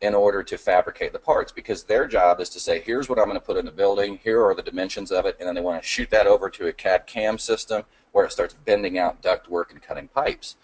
in 0.00 0.14
order 0.14 0.42
to 0.44 0.56
fabricate 0.56 1.12
the 1.12 1.18
parts 1.18 1.52
because 1.52 1.82
their 1.82 2.06
job 2.06 2.40
is 2.40 2.48
to 2.50 2.60
say, 2.60 2.80
here's 2.80 3.08
what 3.08 3.18
I'm 3.18 3.26
going 3.26 3.36
to 3.36 3.44
put 3.44 3.56
in 3.56 3.66
the 3.66 3.72
building, 3.72 4.18
here 4.22 4.44
are 4.44 4.54
the 4.54 4.62
dimensions 4.62 5.10
of 5.10 5.26
it, 5.26 5.36
and 5.40 5.46
then 5.46 5.54
they 5.54 5.60
want 5.60 5.82
to 5.82 5.86
shoot 5.86 6.08
that 6.10 6.26
over 6.26 6.48
to 6.50 6.68
a 6.68 6.72
CAD 6.72 7.06
CAM 7.06 7.36
system 7.36 7.82
where 8.12 8.24
it 8.24 8.32
starts 8.32 8.54
bending 8.64 8.96
out 8.98 9.20
ductwork 9.22 9.72
and 9.72 9.82
cutting 9.82 10.08
pipes. 10.08 10.56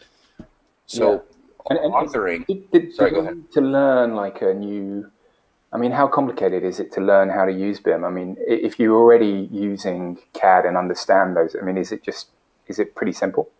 So, 0.86 1.24
yeah. 1.70 1.76
and, 1.76 1.78
and 1.80 1.92
authoring. 1.92 2.46
Did, 2.46 2.70
did, 2.70 2.94
sorry, 2.94 3.10
did 3.10 3.16
go 3.16 3.20
ahead. 3.22 3.44
To 3.52 3.60
learn 3.60 4.14
like 4.14 4.40
a 4.42 4.54
new 4.54 5.10
I 5.74 5.76
mean, 5.76 5.90
how 5.90 6.06
complicated 6.06 6.62
is 6.62 6.78
it 6.78 6.92
to 6.92 7.00
learn 7.00 7.28
how 7.28 7.44
to 7.44 7.52
use 7.52 7.80
BIM? 7.80 8.04
I 8.04 8.10
mean, 8.10 8.36
if 8.46 8.78
you're 8.78 8.96
already 8.96 9.48
using 9.50 10.18
CAD 10.32 10.66
and 10.66 10.76
understand 10.76 11.36
those, 11.36 11.56
I 11.60 11.64
mean, 11.64 11.76
is 11.76 11.90
it 11.90 12.04
just 12.04 12.28
is 12.68 12.78
it 12.78 12.94
pretty 12.94 13.12
simple? 13.12 13.50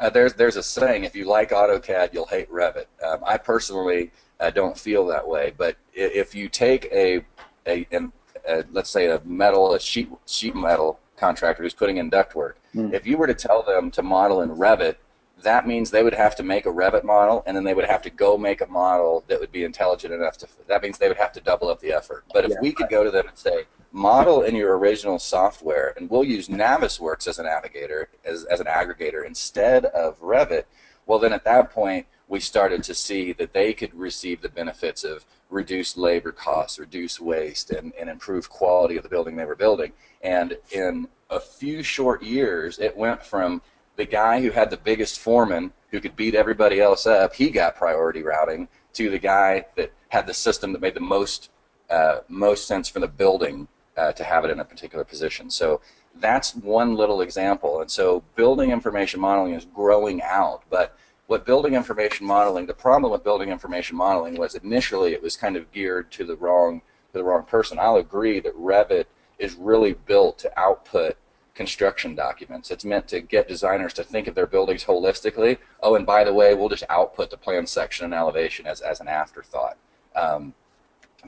Uh, 0.00 0.08
there's 0.08 0.32
there's 0.32 0.56
a 0.56 0.62
saying: 0.62 1.04
if 1.04 1.14
you 1.14 1.26
like 1.26 1.50
AutoCAD, 1.50 2.14
you'll 2.14 2.26
hate 2.26 2.50
Revit. 2.50 2.86
Um, 3.06 3.18
I 3.26 3.36
personally 3.36 4.10
uh, 4.40 4.48
don't 4.48 4.78
feel 4.78 5.06
that 5.08 5.28
way, 5.28 5.52
but 5.56 5.76
if 5.92 6.34
you 6.34 6.48
take 6.48 6.86
a, 6.86 7.22
a, 7.66 7.86
a, 7.92 8.00
a, 8.48 8.64
let's 8.72 8.88
say 8.88 9.08
a 9.08 9.20
metal 9.24 9.74
a 9.74 9.80
sheet 9.80 10.08
sheet 10.24 10.56
metal 10.56 10.98
contractor 11.18 11.62
who's 11.62 11.74
putting 11.74 11.98
in 11.98 12.10
ductwork, 12.10 12.54
mm. 12.74 12.90
if 12.94 13.06
you 13.06 13.18
were 13.18 13.26
to 13.26 13.34
tell 13.34 13.62
them 13.62 13.90
to 13.90 14.02
model 14.02 14.40
in 14.40 14.48
Revit 14.48 14.96
that 15.42 15.66
means 15.66 15.90
they 15.90 16.02
would 16.02 16.14
have 16.14 16.34
to 16.36 16.42
make 16.42 16.66
a 16.66 16.70
Revit 16.70 17.04
model, 17.04 17.42
and 17.46 17.56
then 17.56 17.64
they 17.64 17.74
would 17.74 17.84
have 17.84 18.02
to 18.02 18.10
go 18.10 18.36
make 18.36 18.60
a 18.60 18.66
model 18.66 19.24
that 19.28 19.38
would 19.38 19.52
be 19.52 19.64
intelligent 19.64 20.12
enough 20.12 20.36
to. 20.38 20.48
That 20.66 20.82
means 20.82 20.98
they 20.98 21.08
would 21.08 21.16
have 21.16 21.32
to 21.32 21.40
double 21.40 21.68
up 21.68 21.80
the 21.80 21.92
effort. 21.92 22.24
But 22.32 22.44
if 22.44 22.50
yeah. 22.52 22.56
we 22.60 22.72
could 22.72 22.88
go 22.88 23.04
to 23.04 23.10
them 23.10 23.26
and 23.28 23.36
say, 23.38 23.64
model 23.92 24.42
in 24.42 24.54
your 24.54 24.76
original 24.78 25.18
software, 25.18 25.94
and 25.96 26.10
we'll 26.10 26.24
use 26.24 26.48
Navisworks 26.48 27.26
as 27.26 27.38
a 27.38 27.42
navigator, 27.42 28.08
as, 28.24 28.44
as 28.44 28.60
an 28.60 28.66
aggregator 28.66 29.26
instead 29.26 29.86
of 29.86 30.20
Revit, 30.20 30.64
well, 31.06 31.18
then 31.18 31.32
at 31.32 31.44
that 31.44 31.70
point, 31.70 32.06
we 32.28 32.40
started 32.40 32.82
to 32.82 32.94
see 32.94 33.32
that 33.32 33.54
they 33.54 33.72
could 33.72 33.94
receive 33.94 34.42
the 34.42 34.48
benefits 34.50 35.04
of 35.04 35.24
reduced 35.48 35.96
labor 35.96 36.32
costs, 36.32 36.78
reduced 36.78 37.20
waste, 37.20 37.70
and, 37.70 37.94
and 37.98 38.10
improved 38.10 38.50
quality 38.50 38.98
of 38.98 39.02
the 39.02 39.08
building 39.08 39.34
they 39.34 39.46
were 39.46 39.56
building. 39.56 39.92
And 40.20 40.58
in 40.72 41.08
a 41.30 41.40
few 41.40 41.82
short 41.82 42.22
years, 42.22 42.78
it 42.78 42.94
went 42.94 43.22
from 43.22 43.62
the 43.98 44.06
guy 44.06 44.40
who 44.40 44.50
had 44.50 44.70
the 44.70 44.76
biggest 44.76 45.18
foreman 45.18 45.72
who 45.90 46.00
could 46.00 46.14
beat 46.14 46.34
everybody 46.36 46.80
else 46.80 47.06
up, 47.06 47.34
he 47.34 47.50
got 47.50 47.74
priority 47.74 48.22
routing 48.22 48.68
to 48.94 49.10
the 49.10 49.18
guy 49.18 49.66
that 49.76 49.92
had 50.08 50.26
the 50.26 50.32
system 50.32 50.72
that 50.72 50.80
made 50.80 50.94
the 50.94 51.00
most 51.00 51.50
uh, 51.90 52.20
most 52.28 52.66
sense 52.66 52.88
for 52.88 53.00
the 53.00 53.08
building 53.08 53.66
uh, 53.96 54.12
to 54.12 54.22
have 54.22 54.44
it 54.44 54.50
in 54.50 54.60
a 54.60 54.64
particular 54.64 55.04
position. 55.04 55.50
So 55.50 55.80
that's 56.16 56.54
one 56.54 56.94
little 56.94 57.22
example. 57.22 57.80
And 57.80 57.90
so 57.90 58.22
building 58.36 58.70
information 58.70 59.20
modeling 59.20 59.54
is 59.54 59.64
growing 59.64 60.22
out, 60.22 60.62
but 60.70 60.96
what 61.26 61.44
building 61.44 61.74
information 61.74 62.26
modeling, 62.26 62.66
the 62.66 62.74
problem 62.74 63.10
with 63.10 63.24
building 63.24 63.48
information 63.48 63.96
modeling 63.96 64.36
was 64.36 64.54
initially 64.54 65.12
it 65.12 65.22
was 65.22 65.36
kind 65.36 65.56
of 65.56 65.70
geared 65.72 66.10
to 66.12 66.24
the 66.24 66.36
wrong 66.36 66.82
to 67.12 67.18
the 67.18 67.24
wrong 67.24 67.42
person. 67.42 67.78
I'll 67.80 67.96
agree 67.96 68.38
that 68.40 68.56
Revit 68.56 69.06
is 69.38 69.54
really 69.56 69.94
built 69.94 70.38
to 70.40 70.60
output 70.60 71.16
construction 71.58 72.14
documents. 72.14 72.70
It's 72.70 72.84
meant 72.84 73.08
to 73.08 73.20
get 73.20 73.48
designers 73.48 73.92
to 73.94 74.04
think 74.04 74.28
of 74.28 74.36
their 74.36 74.46
buildings 74.46 74.84
holistically. 74.84 75.58
Oh, 75.82 75.96
and 75.96 76.06
by 76.06 76.22
the 76.22 76.32
way, 76.32 76.54
we'll 76.54 76.68
just 76.68 76.84
output 76.88 77.30
the 77.30 77.36
plan 77.36 77.66
section 77.66 78.04
and 78.04 78.14
elevation 78.14 78.64
as, 78.64 78.80
as 78.80 79.00
an 79.00 79.08
afterthought. 79.08 79.76
Um, 80.14 80.54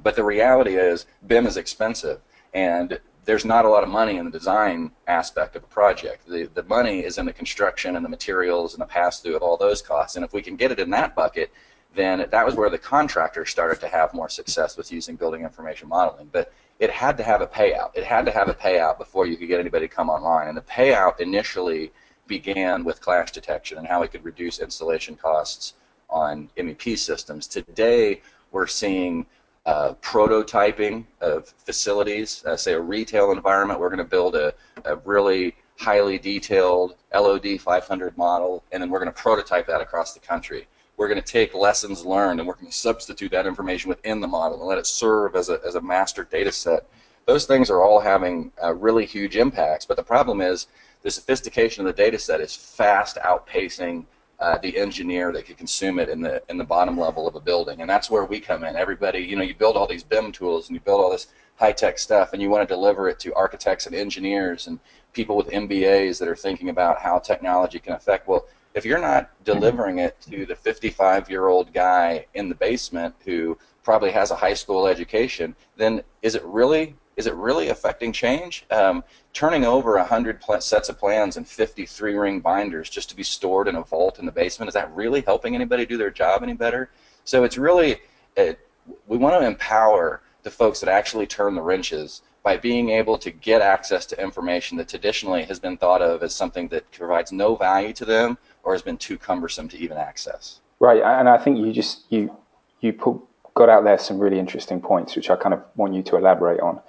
but 0.04 0.14
the 0.14 0.22
reality 0.22 0.76
is 0.76 1.06
BIM 1.26 1.48
is 1.48 1.56
expensive, 1.56 2.20
and 2.54 3.00
there's 3.24 3.44
not 3.44 3.64
a 3.64 3.68
lot 3.68 3.82
of 3.82 3.88
money 3.88 4.18
in 4.18 4.24
the 4.24 4.30
design 4.30 4.92
aspect 5.08 5.56
of 5.56 5.64
a 5.64 5.66
project. 5.66 6.28
The, 6.28 6.48
the 6.54 6.62
money 6.62 7.00
is 7.00 7.18
in 7.18 7.26
the 7.26 7.32
construction 7.32 7.96
and 7.96 8.04
the 8.04 8.08
materials 8.08 8.74
and 8.74 8.80
the 8.80 8.86
pass-through 8.86 9.34
of 9.34 9.42
all 9.42 9.56
those 9.56 9.82
costs. 9.82 10.14
And 10.14 10.24
if 10.24 10.32
we 10.32 10.42
can 10.42 10.54
get 10.54 10.70
it 10.70 10.78
in 10.78 10.90
that 10.90 11.16
bucket, 11.16 11.50
then 11.92 12.24
that 12.30 12.46
was 12.46 12.54
where 12.54 12.70
the 12.70 12.78
contractors 12.78 13.50
started 13.50 13.80
to 13.80 13.88
have 13.88 14.14
more 14.14 14.28
success 14.28 14.76
with 14.76 14.92
using 14.92 15.16
building 15.16 15.42
information 15.42 15.88
modeling. 15.88 16.28
But 16.30 16.52
it 16.80 16.90
had 16.90 17.18
to 17.18 17.22
have 17.22 17.42
a 17.42 17.46
payout. 17.46 17.90
It 17.94 18.04
had 18.04 18.24
to 18.24 18.32
have 18.32 18.48
a 18.48 18.54
payout 18.54 18.96
before 18.96 19.26
you 19.26 19.36
could 19.36 19.48
get 19.48 19.60
anybody 19.60 19.86
to 19.86 19.94
come 19.94 20.08
online. 20.08 20.48
And 20.48 20.56
the 20.56 20.62
payout 20.62 21.20
initially 21.20 21.92
began 22.26 22.84
with 22.84 23.02
clash 23.02 23.32
detection 23.32 23.76
and 23.76 23.86
how 23.86 24.02
it 24.02 24.10
could 24.10 24.24
reduce 24.24 24.60
installation 24.60 25.14
costs 25.14 25.74
on 26.08 26.48
MEP 26.56 26.98
systems. 26.98 27.46
Today, 27.46 28.22
we're 28.50 28.66
seeing 28.66 29.26
uh, 29.66 29.92
prototyping 30.00 31.04
of 31.20 31.48
facilities, 31.48 32.42
uh, 32.46 32.56
say 32.56 32.72
a 32.72 32.80
retail 32.80 33.30
environment. 33.30 33.78
We're 33.78 33.90
going 33.90 33.98
to 33.98 34.04
build 34.04 34.34
a, 34.34 34.54
a 34.86 34.96
really 34.96 35.54
highly 35.78 36.18
detailed 36.18 36.94
LOD 37.14 37.60
500 37.60 38.16
model, 38.16 38.64
and 38.72 38.82
then 38.82 38.88
we're 38.88 39.00
going 39.00 39.12
to 39.12 39.20
prototype 39.20 39.66
that 39.66 39.82
across 39.82 40.14
the 40.14 40.20
country 40.20 40.66
we're 41.00 41.08
going 41.08 41.18
to 41.20 41.26
take 41.26 41.54
lessons 41.54 42.04
learned 42.04 42.40
and 42.40 42.46
we're 42.46 42.56
going 42.56 42.66
to 42.66 42.72
substitute 42.72 43.30
that 43.30 43.46
information 43.46 43.88
within 43.88 44.20
the 44.20 44.28
model 44.28 44.58
and 44.58 44.66
let 44.68 44.76
it 44.76 44.86
serve 44.86 45.34
as 45.34 45.48
a, 45.48 45.58
as 45.66 45.74
a 45.74 45.80
master 45.80 46.24
data 46.24 46.52
set. 46.52 46.86
Those 47.24 47.46
things 47.46 47.70
are 47.70 47.82
all 47.82 48.00
having 48.00 48.52
uh, 48.62 48.74
really 48.74 49.06
huge 49.06 49.34
impacts, 49.34 49.86
but 49.86 49.96
the 49.96 50.02
problem 50.02 50.42
is 50.42 50.66
the 51.00 51.10
sophistication 51.10 51.86
of 51.86 51.96
the 51.96 52.02
data 52.02 52.18
set 52.18 52.42
is 52.42 52.54
fast 52.54 53.16
outpacing 53.16 54.04
uh, 54.40 54.58
the 54.58 54.76
engineer 54.76 55.32
that 55.32 55.46
could 55.46 55.56
consume 55.56 55.98
it 55.98 56.10
in 56.10 56.20
the 56.20 56.42
in 56.50 56.58
the 56.58 56.64
bottom 56.64 56.98
level 56.98 57.26
of 57.26 57.34
a 57.34 57.40
building, 57.40 57.80
and 57.80 57.88
that's 57.88 58.10
where 58.10 58.26
we 58.26 58.38
come 58.38 58.62
in. 58.64 58.76
Everybody, 58.76 59.20
you 59.20 59.36
know, 59.36 59.42
you 59.42 59.54
build 59.54 59.78
all 59.78 59.86
these 59.86 60.02
BIM 60.02 60.32
tools 60.32 60.68
and 60.68 60.76
you 60.76 60.80
build 60.80 61.00
all 61.00 61.10
this 61.10 61.28
high 61.56 61.72
tech 61.72 61.98
stuff, 61.98 62.34
and 62.34 62.42
you 62.42 62.50
want 62.50 62.66
to 62.66 62.74
deliver 62.74 63.08
it 63.08 63.18
to 63.20 63.32
architects 63.34 63.86
and 63.86 63.94
engineers 63.94 64.66
and 64.66 64.78
people 65.14 65.34
with 65.34 65.48
MBAs 65.48 66.18
that 66.18 66.28
are 66.28 66.36
thinking 66.36 66.68
about 66.68 66.98
how 66.98 67.18
technology 67.18 67.78
can 67.78 67.94
affect. 67.94 68.28
Well, 68.28 68.46
if 68.74 68.84
you're 68.84 69.00
not 69.00 69.30
delivering 69.44 69.98
it 69.98 70.20
to 70.22 70.46
the 70.46 70.54
55 70.54 71.28
year 71.28 71.48
old 71.48 71.72
guy 71.72 72.26
in 72.34 72.48
the 72.48 72.54
basement 72.54 73.14
who 73.24 73.58
probably 73.82 74.10
has 74.10 74.30
a 74.30 74.36
high 74.36 74.54
school 74.54 74.86
education, 74.86 75.54
then 75.76 76.02
is 76.22 76.34
it 76.34 76.44
really 76.44 76.94
is 77.16 77.26
it 77.26 77.34
really 77.34 77.68
affecting 77.68 78.12
change? 78.12 78.64
Um, 78.70 79.04
turning 79.34 79.66
over 79.66 79.96
100 79.96 80.42
sets 80.60 80.88
of 80.88 80.98
plans 80.98 81.36
and 81.36 81.46
53 81.46 82.14
ring 82.14 82.40
binders 82.40 82.88
just 82.88 83.10
to 83.10 83.16
be 83.16 83.22
stored 83.22 83.68
in 83.68 83.76
a 83.76 83.82
vault 83.82 84.18
in 84.18 84.24
the 84.24 84.32
basement, 84.32 84.68
is 84.68 84.74
that 84.74 84.94
really 84.94 85.20
helping 85.20 85.54
anybody 85.54 85.84
do 85.84 85.98
their 85.98 86.10
job 86.10 86.42
any 86.42 86.54
better? 86.54 86.88
So 87.24 87.44
it's 87.44 87.58
really, 87.58 87.98
it, 88.36 88.66
we 89.06 89.18
want 89.18 89.38
to 89.38 89.46
empower 89.46 90.22
the 90.44 90.50
folks 90.50 90.80
that 90.80 90.88
actually 90.88 91.26
turn 91.26 91.54
the 91.54 91.60
wrenches 91.60 92.22
by 92.42 92.56
being 92.56 92.88
able 92.88 93.18
to 93.18 93.30
get 93.30 93.60
access 93.60 94.06
to 94.06 94.22
information 94.22 94.78
that 94.78 94.88
traditionally 94.88 95.44
has 95.44 95.58
been 95.58 95.76
thought 95.76 96.00
of 96.00 96.22
as 96.22 96.34
something 96.34 96.68
that 96.68 96.90
provides 96.90 97.32
no 97.32 97.54
value 97.54 97.92
to 97.92 98.06
them 98.06 98.38
or 98.62 98.72
has 98.72 98.82
been 98.82 98.96
too 98.96 99.18
cumbersome 99.18 99.68
to 99.68 99.78
even 99.78 99.96
access. 99.96 100.60
Right, 100.78 101.02
and 101.02 101.28
I 101.28 101.38
think 101.38 101.58
you 101.58 101.72
just 101.72 102.00
you 102.10 102.34
you 102.80 102.92
put, 102.92 103.20
got 103.54 103.68
out 103.68 103.84
there 103.84 103.98
some 103.98 104.18
really 104.18 104.38
interesting 104.38 104.80
points, 104.80 105.16
which 105.16 105.30
I 105.30 105.36
kind 105.36 105.54
of 105.54 105.62
want 105.76 105.94
you 105.94 106.02
to 106.04 106.16
elaborate 106.16 106.60
on. 106.60 106.80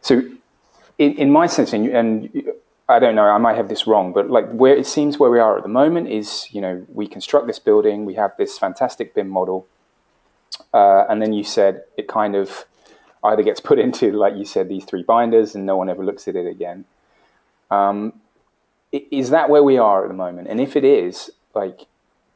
So, 0.00 0.22
in, 0.98 1.14
in 1.14 1.30
my 1.30 1.46
sense, 1.46 1.72
and, 1.72 1.88
and 1.88 2.52
I 2.88 2.98
don't 2.98 3.14
know, 3.14 3.24
I 3.24 3.38
might 3.38 3.56
have 3.56 3.68
this 3.68 3.86
wrong, 3.86 4.12
but 4.12 4.30
like 4.30 4.50
where 4.52 4.76
it 4.76 4.86
seems 4.86 5.18
where 5.18 5.30
we 5.30 5.38
are 5.38 5.56
at 5.56 5.62
the 5.62 5.68
moment 5.68 6.08
is, 6.08 6.46
you 6.50 6.60
know, 6.60 6.84
we 6.92 7.06
construct 7.06 7.46
this 7.46 7.58
building, 7.58 8.04
we 8.04 8.14
have 8.14 8.32
this 8.36 8.58
fantastic 8.58 9.14
BIM 9.14 9.28
model, 9.28 9.66
uh, 10.74 11.04
and 11.08 11.20
then 11.20 11.32
you 11.32 11.44
said 11.44 11.84
it 11.96 12.08
kind 12.08 12.34
of 12.36 12.64
either 13.24 13.42
gets 13.42 13.60
put 13.60 13.78
into, 13.86 14.12
like 14.12 14.36
you 14.36 14.44
said, 14.44 14.68
these 14.68 14.84
three 14.84 15.02
binders, 15.02 15.54
and 15.54 15.66
no 15.66 15.76
one 15.76 15.88
ever 15.88 16.04
looks 16.04 16.28
at 16.28 16.36
it 16.36 16.46
again. 16.46 16.84
Um, 17.70 18.12
is 18.92 19.30
that 19.30 19.48
where 19.48 19.62
we 19.62 19.78
are 19.78 20.04
at 20.04 20.08
the 20.08 20.14
moment? 20.14 20.48
And 20.48 20.60
if 20.60 20.76
it 20.76 20.84
is, 20.84 21.30
like, 21.54 21.86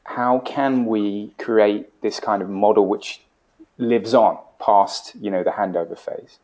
how 0.05 0.41
can 0.41 0.87
we 0.87 1.35
create 1.39 2.01
this 2.03 2.21
kind 2.21 2.43
of 2.43 2.51
model 2.51 2.87
which 2.87 3.21
lives 3.79 4.15
on 4.15 4.39
past, 4.61 5.15
you 5.21 5.31
know, 5.31 5.43
the 5.43 5.51
handover 5.51 5.99
phase? 5.99 6.39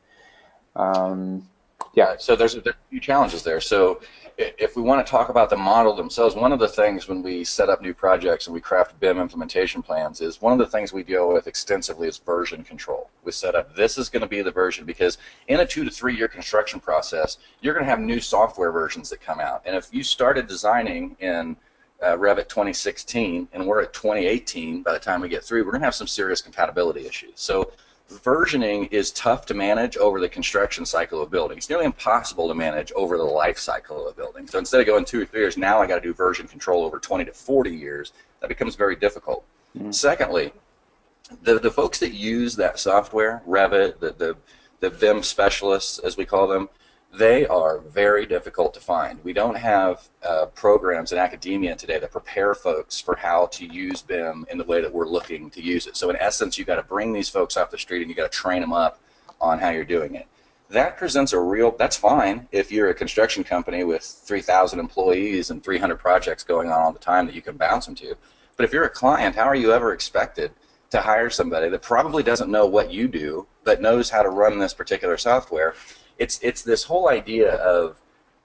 Um, 0.74 1.46
yeah. 1.94 2.16
So 2.18 2.36
there's 2.36 2.54
a, 2.54 2.62
few 2.88 3.00
challenges 3.00 3.42
there. 3.44 3.60
So 3.60 4.00
if 4.40 4.74
we 4.76 4.83
want 4.83 5.05
to 5.05 5.11
talk 5.11 5.29
about 5.29 5.50
the 5.50 5.57
model 5.57 5.94
themselves, 5.94 6.35
one 6.35 6.53
of 6.53 6.59
the 6.59 6.68
things 6.68 7.09
when 7.09 7.22
we 7.22 7.44
set 7.44 7.68
up 7.68 7.83
new 7.83 7.92
projects 7.92 8.46
and 8.46 8.55
we 8.55 8.61
craft 8.61 8.98
BIM 8.98 9.18
implementation 9.18 9.83
plans 9.83 10.20
is 10.20 10.40
one 10.40 10.53
of 10.53 10.59
the 10.59 10.66
things 10.66 10.92
we 10.92 11.03
deal 11.03 11.33
with 11.33 11.46
extensively 11.46 12.09
is 12.09 12.18
version 12.18 12.64
control. 12.64 13.11
We 13.24 13.33
set 13.33 13.55
up 13.55 13.76
this 13.76 13.98
is 13.98 14.09
going 14.09 14.22
to 14.22 14.29
be 14.29 14.42
the 14.42 14.50
version 14.50 14.87
because 14.87 15.18
in 15.48 15.61
a 15.61 15.66
two 15.66 15.85
to 15.85 15.90
three 15.90 16.16
year 16.16 16.29
construction 16.29 16.81
process, 16.81 17.38
you're 17.61 17.74
going 17.74 17.85
to 17.85 17.90
have 17.90 18.00
new 18.00 18.20
software 18.20 18.72
versions 18.72 19.11
that 19.11 19.20
come 19.20 19.40
out. 19.40 19.62
And 19.66 19.76
if 19.76 19.88
you 19.92 20.03
started 20.03 20.46
designing 20.46 21.16
in 21.20 21.57
uh, 22.03 22.16
Revit 22.16 22.48
2016 22.48 23.48
and 23.53 23.66
we're 23.66 23.83
at 23.83 23.92
2018 23.92 24.83
by 24.83 24.92
the 24.92 24.98
time 24.98 25.20
we 25.20 25.29
get 25.29 25.44
through, 25.44 25.64
we're 25.64 25.72
going 25.72 25.83
to 25.83 25.87
have 25.87 25.94
some 25.94 26.07
serious 26.07 26.40
compatibility 26.40 27.07
issues. 27.07 27.33
So 27.35 27.72
versioning 28.10 28.92
is 28.92 29.10
tough 29.12 29.46
to 29.46 29.54
manage 29.54 29.96
over 29.96 30.20
the 30.20 30.28
construction 30.28 30.84
cycle 30.84 31.22
of 31.22 31.30
buildings. 31.30 31.58
It's 31.58 31.70
nearly 31.70 31.84
impossible 31.84 32.48
to 32.48 32.54
manage 32.54 32.92
over 32.92 33.16
the 33.16 33.24
life 33.24 33.58
cycle 33.58 34.06
of 34.06 34.12
a 34.12 34.16
building. 34.16 34.46
So 34.46 34.58
instead 34.58 34.80
of 34.80 34.86
going 34.86 35.04
two 35.04 35.22
or 35.22 35.24
three 35.24 35.40
years, 35.40 35.56
now 35.56 35.80
I 35.80 35.86
got 35.86 35.96
to 35.96 36.00
do 36.00 36.12
version 36.12 36.48
control 36.48 36.84
over 36.84 36.98
20 36.98 37.24
to 37.24 37.32
40 37.32 37.70
years. 37.70 38.12
That 38.40 38.48
becomes 38.48 38.74
very 38.74 38.96
difficult. 38.96 39.44
Mm-hmm. 39.76 39.92
Secondly, 39.92 40.52
the, 41.42 41.58
the 41.58 41.70
folks 41.70 41.98
that 42.00 42.12
use 42.12 42.56
that 42.56 42.78
software, 42.78 43.42
Revit, 43.46 44.00
the, 44.00 44.12
the, 44.12 44.36
the 44.80 44.90
BIM 44.90 45.22
specialists, 45.22 45.98
as 45.98 46.16
we 46.16 46.24
call 46.24 46.48
them, 46.48 46.68
they 47.12 47.44
are 47.46 47.80
very 47.80 48.24
difficult 48.24 48.72
to 48.74 48.80
find. 48.80 49.22
We 49.24 49.32
don't 49.32 49.56
have 49.56 50.08
uh, 50.22 50.46
programs 50.46 51.10
in 51.12 51.18
academia 51.18 51.74
today 51.74 51.98
that 51.98 52.12
prepare 52.12 52.54
folks 52.54 53.00
for 53.00 53.16
how 53.16 53.46
to 53.46 53.66
use 53.66 54.00
BIM 54.00 54.46
in 54.50 54.58
the 54.58 54.64
way 54.64 54.80
that 54.80 54.92
we're 54.92 55.08
looking 55.08 55.50
to 55.50 55.62
use 55.62 55.86
it. 55.86 55.96
So 55.96 56.10
in 56.10 56.16
essence, 56.16 56.56
you've 56.56 56.68
got 56.68 56.76
to 56.76 56.84
bring 56.84 57.12
these 57.12 57.28
folks 57.28 57.56
off 57.56 57.70
the 57.70 57.78
street 57.78 58.02
and 58.02 58.08
you've 58.08 58.16
got 58.16 58.30
to 58.30 58.38
train 58.38 58.60
them 58.60 58.72
up 58.72 59.00
on 59.40 59.58
how 59.58 59.70
you're 59.70 59.84
doing 59.84 60.14
it. 60.14 60.26
That 60.68 60.96
presents 60.96 61.32
a 61.32 61.40
real. 61.40 61.72
That's 61.72 61.96
fine 61.96 62.46
if 62.52 62.70
you're 62.70 62.90
a 62.90 62.94
construction 62.94 63.42
company 63.42 63.82
with 63.82 64.04
3,000 64.04 64.78
employees 64.78 65.50
and 65.50 65.64
300 65.64 65.96
projects 65.96 66.44
going 66.44 66.68
on 66.70 66.80
all 66.80 66.92
the 66.92 67.00
time 67.00 67.26
that 67.26 67.34
you 67.34 67.42
can 67.42 67.56
bounce 67.56 67.86
them 67.86 67.96
to. 67.96 68.14
But 68.56 68.64
if 68.64 68.72
you're 68.72 68.84
a 68.84 68.90
client, 68.90 69.34
how 69.34 69.44
are 69.44 69.56
you 69.56 69.72
ever 69.72 69.92
expected 69.92 70.52
to 70.90 71.00
hire 71.00 71.28
somebody 71.28 71.68
that 71.70 71.82
probably 71.82 72.22
doesn't 72.22 72.50
know 72.50 72.66
what 72.66 72.92
you 72.92 73.08
do, 73.08 73.48
but 73.64 73.80
knows 73.80 74.10
how 74.10 74.22
to 74.22 74.28
run 74.28 74.60
this 74.60 74.74
particular 74.74 75.16
software? 75.16 75.74
It's 76.20 76.38
it's 76.42 76.62
this 76.62 76.85
whole 76.85 77.09
idea 77.09 77.54
of 77.56 77.96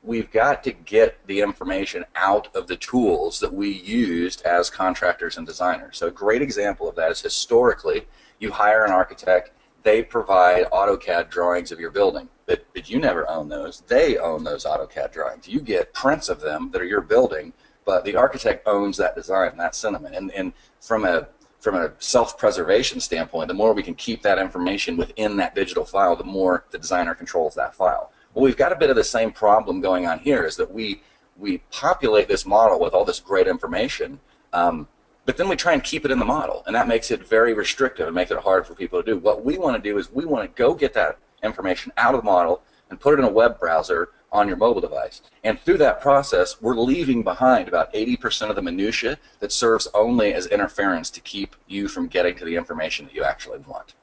we've 0.01 0.31
got 0.31 0.63
to 0.63 0.71
get 0.71 1.17
the 1.27 1.41
information 1.41 2.05
out 2.15 2.47
of 2.55 2.67
the 2.67 2.77
tools 2.77 3.39
that 3.39 3.53
we 3.53 3.69
used 3.69 4.41
as 4.43 4.69
contractors 4.69 5.37
and 5.37 5.45
designers. 5.45 5.97
So 5.97 6.07
a 6.07 6.11
great 6.11 6.41
example 6.41 6.87
of 6.87 6.95
that 6.95 7.11
is 7.11 7.21
historically 7.21 8.07
you 8.39 8.51
hire 8.51 8.85
an 8.85 8.91
architect, 8.91 9.51
they 9.83 10.03
provide 10.03 10.65
AutoCAD 10.71 11.29
drawings 11.29 11.71
of 11.71 11.79
your 11.79 11.91
building, 11.91 12.27
but, 12.45 12.65
but 12.73 12.89
you 12.89 12.99
never 12.99 13.29
own 13.29 13.49
those. 13.49 13.83
They 13.87 14.17
own 14.17 14.43
those 14.43 14.65
AutoCAD 14.65 15.11
drawings. 15.11 15.47
You 15.47 15.59
get 15.59 15.93
prints 15.93 16.29
of 16.29 16.39
them 16.39 16.69
that 16.71 16.81
are 16.81 16.85
your 16.85 17.01
building, 17.01 17.53
but 17.85 18.03
the 18.03 18.15
architect 18.15 18.67
owns 18.67 18.97
that 18.97 19.15
design, 19.15 19.57
that 19.57 19.75
sentiment. 19.75 20.15
And, 20.15 20.31
and 20.31 20.53
from 20.81 21.05
a 21.05 21.27
from 21.65 21.75
a 21.77 21.91
self-preservation 21.97 22.99
standpoint, 22.99 23.47
the 23.47 23.53
more 23.55 23.73
we 23.73 23.81
can 23.81 23.95
keep 23.95 24.21
that 24.21 24.37
information 24.37 24.95
within 24.95 25.35
that 25.35 25.55
digital 25.55 25.83
file, 25.83 26.15
the 26.15 26.23
more 26.23 26.63
the 26.69 26.77
designer 26.77 27.15
controls 27.15 27.55
that 27.55 27.73
file. 27.73 28.11
Well, 28.35 28.45
we've 28.45 28.55
got 28.55 28.71
a 28.71 28.75
bit 28.75 28.91
of 28.91 28.95
the 28.95 29.03
same 29.03 29.31
problem 29.31 29.81
going 29.81 30.05
on 30.05 30.19
here 30.19 30.45
is 30.45 30.55
that 30.57 30.71
we 30.71 31.01
we 31.37 31.57
populate 31.71 32.27
this 32.27 32.45
model 32.45 32.79
with 32.79 32.93
all 32.93 33.03
this 33.03 33.19
great 33.19 33.47
information, 33.47 34.19
um, 34.53 34.87
but 35.25 35.37
then 35.37 35.49
we 35.49 35.55
try 35.55 35.73
and 35.73 35.83
keep 35.83 36.05
it 36.05 36.11
in 36.11 36.19
the 36.19 36.25
model, 36.25 36.61
and 36.67 36.75
that 36.75 36.87
makes 36.87 37.09
it 37.09 37.27
very 37.27 37.55
restrictive 37.55 38.05
and 38.05 38.15
makes 38.15 38.29
it 38.29 38.37
hard 38.37 38.67
for 38.67 38.75
people 38.75 39.01
to 39.01 39.05
do. 39.13 39.17
What 39.17 39.43
we 39.43 39.57
want 39.57 39.75
to 39.75 39.89
do 39.89 39.97
is 39.97 40.11
we 40.11 40.23
want 40.23 40.43
to 40.47 40.55
go 40.55 40.75
get 40.75 40.93
that 40.93 41.17
information 41.41 41.91
out 41.97 42.13
of 42.13 42.21
the 42.21 42.25
model 42.25 42.61
and 42.91 42.99
put 42.99 43.15
it 43.15 43.19
in 43.19 43.25
a 43.25 43.31
web 43.31 43.59
browser 43.59 44.09
on 44.35 44.47
your 44.47 44.57
mobile 44.57 44.81
device. 44.81 45.21
And 45.43 45.59
through 45.59 45.77
that 45.79 46.01
process, 46.01 46.61
we're 46.61 46.75
leaving 46.75 47.23
behind 47.23 47.67
about 47.67 47.93
80% 47.93 48.49
of 48.49 48.55
the 48.55 48.61
minutia 48.61 49.17
that 49.39 49.51
serves 49.51 49.87
only 49.93 50.33
as 50.33 50.47
interference 50.47 51.09
to 51.11 51.21
keep 51.21 51.55
you 51.67 51.87
from 51.87 52.07
getting 52.07 52.35
to 52.35 52.45
the 52.45 52.55
information 52.55 53.05
that 53.05 53.15
you 53.15 53.23
actually 53.23 53.59
want. 53.59 53.95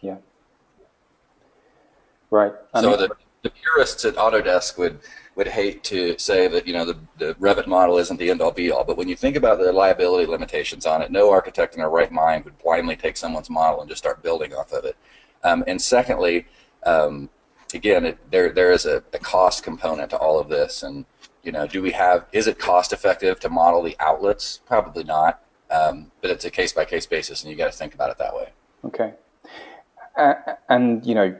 Yeah. 0.00 0.16
Right. 2.30 2.52
I 2.74 2.80
so 2.82 2.90
mean, 2.90 2.98
the, 2.98 3.10
the 3.42 3.50
purists 3.50 4.04
at 4.04 4.16
Autodesk 4.16 4.76
would 4.78 4.98
would 5.36 5.46
hate 5.46 5.84
to 5.84 6.18
say 6.18 6.48
that 6.48 6.66
you 6.66 6.72
know 6.72 6.86
the, 6.86 6.98
the 7.18 7.34
Revit 7.34 7.66
model 7.66 7.98
isn't 7.98 8.16
the 8.16 8.30
end 8.30 8.40
all 8.40 8.50
be 8.50 8.70
all, 8.70 8.84
but 8.84 8.96
when 8.96 9.06
you 9.06 9.14
think 9.14 9.36
about 9.36 9.58
the 9.58 9.70
liability 9.70 10.26
limitations 10.26 10.86
on 10.86 11.02
it, 11.02 11.10
no 11.10 11.30
architect 11.30 11.74
in 11.74 11.80
their 11.80 11.90
right 11.90 12.10
mind 12.10 12.44
would 12.44 12.58
blindly 12.58 12.96
take 12.96 13.16
someone's 13.18 13.50
model 13.50 13.80
and 13.80 13.88
just 13.88 14.02
start 14.02 14.22
building 14.22 14.54
off 14.54 14.72
of 14.72 14.84
it. 14.86 14.96
Um, 15.44 15.62
and 15.66 15.80
secondly, 15.80 16.46
um, 16.84 17.28
again, 17.74 18.06
it, 18.06 18.30
there 18.30 18.52
there 18.52 18.72
is 18.72 18.86
a, 18.86 19.02
a, 19.12 19.18
cost 19.18 19.62
component 19.62 20.10
to 20.10 20.18
all 20.18 20.38
of 20.38 20.48
this, 20.48 20.82
and 20.82 21.04
you 21.42 21.52
know, 21.52 21.66
do 21.66 21.82
we 21.82 21.90
have? 21.92 22.26
Is 22.32 22.46
it 22.46 22.58
cost 22.58 22.92
effective 22.92 23.40
to 23.40 23.48
model 23.48 23.82
the 23.82 23.96
outlets? 24.00 24.60
Probably 24.66 25.04
not, 25.04 25.42
um, 25.70 26.10
but 26.20 26.30
it's 26.30 26.44
a 26.44 26.50
case 26.50 26.72
by 26.72 26.84
case 26.84 27.06
basis, 27.06 27.42
and 27.42 27.50
you 27.50 27.56
got 27.56 27.70
to 27.70 27.76
think 27.76 27.94
about 27.94 28.10
it 28.10 28.18
that 28.18 28.34
way. 28.34 28.48
Okay, 28.84 29.12
uh, 30.16 30.34
and 30.68 31.04
you 31.04 31.14
know, 31.14 31.36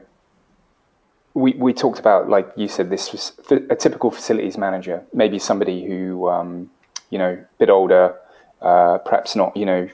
we 1.33 1.53
we 1.53 1.73
talked 1.73 1.99
about 1.99 2.29
like 2.29 2.51
you 2.55 2.67
said, 2.67 2.89
this 2.89 3.11
was 3.11 3.33
a 3.69 3.75
typical 3.75 4.11
facilities 4.11 4.57
manager, 4.57 5.03
maybe 5.13 5.39
somebody 5.39 5.85
who 5.85 6.29
um, 6.29 6.69
you 7.09 7.17
know, 7.17 7.33
a 7.33 7.57
bit 7.57 7.69
older, 7.69 8.15
uh, 8.61 8.97
perhaps 8.99 9.35
not 9.35 9.55
you 9.55 9.65
know, 9.65 9.89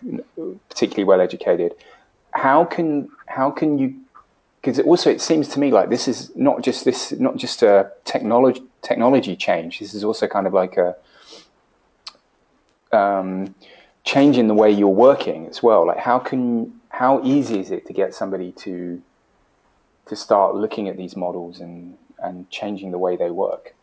particularly 0.70 1.04
well 1.04 1.22
educated. 1.22 1.76
How 2.32 2.66
can 2.66 3.10
how 3.28 3.52
can 3.52 3.78
you 3.78 3.94
because 4.64 4.80
also 4.80 5.10
it 5.12 5.20
seems 5.20 5.50
to 5.50 5.60
me 5.60 5.72
like 5.72 5.90
this 5.90 6.08
is 6.08 6.32
not 6.36 6.64
just 6.64 6.86
this 6.86 7.12
not 7.12 7.36
just 7.36 7.62
a 7.64 7.92
technology 8.06 8.64
technology 8.82 9.36
change. 9.36 9.80
This 9.80 9.94
is 9.94 10.04
also 10.06 10.26
kind 10.28 10.48
of 10.48 10.54
like 10.54 10.78
a 10.78 10.96
um, 12.96 13.56
change 14.06 14.38
in 14.38 14.48
the 14.48 14.54
way 14.54 14.72
you're 14.72 14.88
working 14.88 15.48
as 15.48 15.62
well. 15.62 15.86
Like 15.86 15.98
how 15.98 16.18
can 16.18 16.80
how 16.90 17.22
easy 17.24 17.60
is 17.60 17.72
it 17.72 17.86
to 17.88 17.94
get 17.94 18.16
somebody 18.16 18.54
to 18.54 19.02
to 20.06 20.16
start 20.16 20.56
looking 20.56 20.88
at 20.88 20.96
these 20.96 21.18
models 21.18 21.60
and 21.60 21.98
and 22.20 22.50
changing 22.50 22.92
the 22.92 23.00
way 23.00 23.18
they 23.18 23.32
work? 23.32 23.76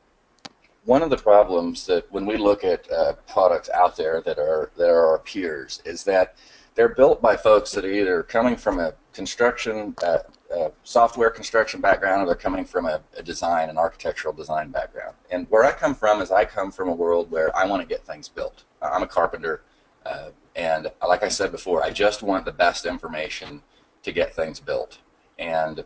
One 0.87 1.03
of 1.03 1.11
the 1.11 1.19
problems 1.19 1.85
that 1.87 2.11
when 2.11 2.25
we 2.25 2.39
look 2.39 2.65
at 2.65 2.91
uh, 2.91 3.13
products 3.29 3.69
out 3.69 3.99
there 3.99 4.23
that 4.23 4.39
are 4.39 4.71
that 4.79 4.89
are 4.89 5.07
our 5.09 5.19
peers 5.19 5.83
is 5.85 6.05
that 6.05 6.37
they're 6.75 6.95
built 6.95 7.21
by 7.21 7.37
folks 7.37 7.73
that 7.73 7.85
are 7.85 7.93
either 7.93 8.23
coming 8.23 8.57
from 8.57 8.79
a 8.81 8.95
construction 9.13 9.95
uh, 10.03 10.21
a 10.51 10.73
software 10.83 11.31
construction 11.31 11.81
background 11.81 12.23
or 12.23 12.27
they're 12.27 12.35
coming 12.35 12.65
from 12.65 12.87
a, 12.87 13.01
a, 13.17 13.23
design, 13.23 13.71
an 13.71 13.79
architectural 13.79 14.35
design 14.35 14.71
background. 14.71 15.15
And 15.31 15.47
where 15.49 15.65
I 15.65 15.73
come 15.73 15.95
from 15.95 16.21
is 16.21 16.31
I 16.31 16.45
come 16.45 16.73
from 16.73 16.89
a 16.89 16.95
world 16.95 17.31
where 17.31 17.57
I 17.57 17.67
want 17.67 17.83
to 17.83 17.89
get 17.89 18.05
things 18.05 18.29
built. 18.29 18.65
I'm 18.83 19.03
a 19.03 19.07
carpenter, 19.07 19.63
uh, 20.05 20.31
and 20.57 20.91
like 21.07 21.23
I 21.23 21.29
said 21.29 21.53
before, 21.53 21.83
I 21.83 21.91
just 21.91 22.23
want 22.23 22.45
the 22.45 22.53
best 22.53 22.85
information 22.85 23.63
to 24.03 24.13
get 24.13 24.35
things 24.35 24.59
built. 24.59 24.99
And 25.39 25.85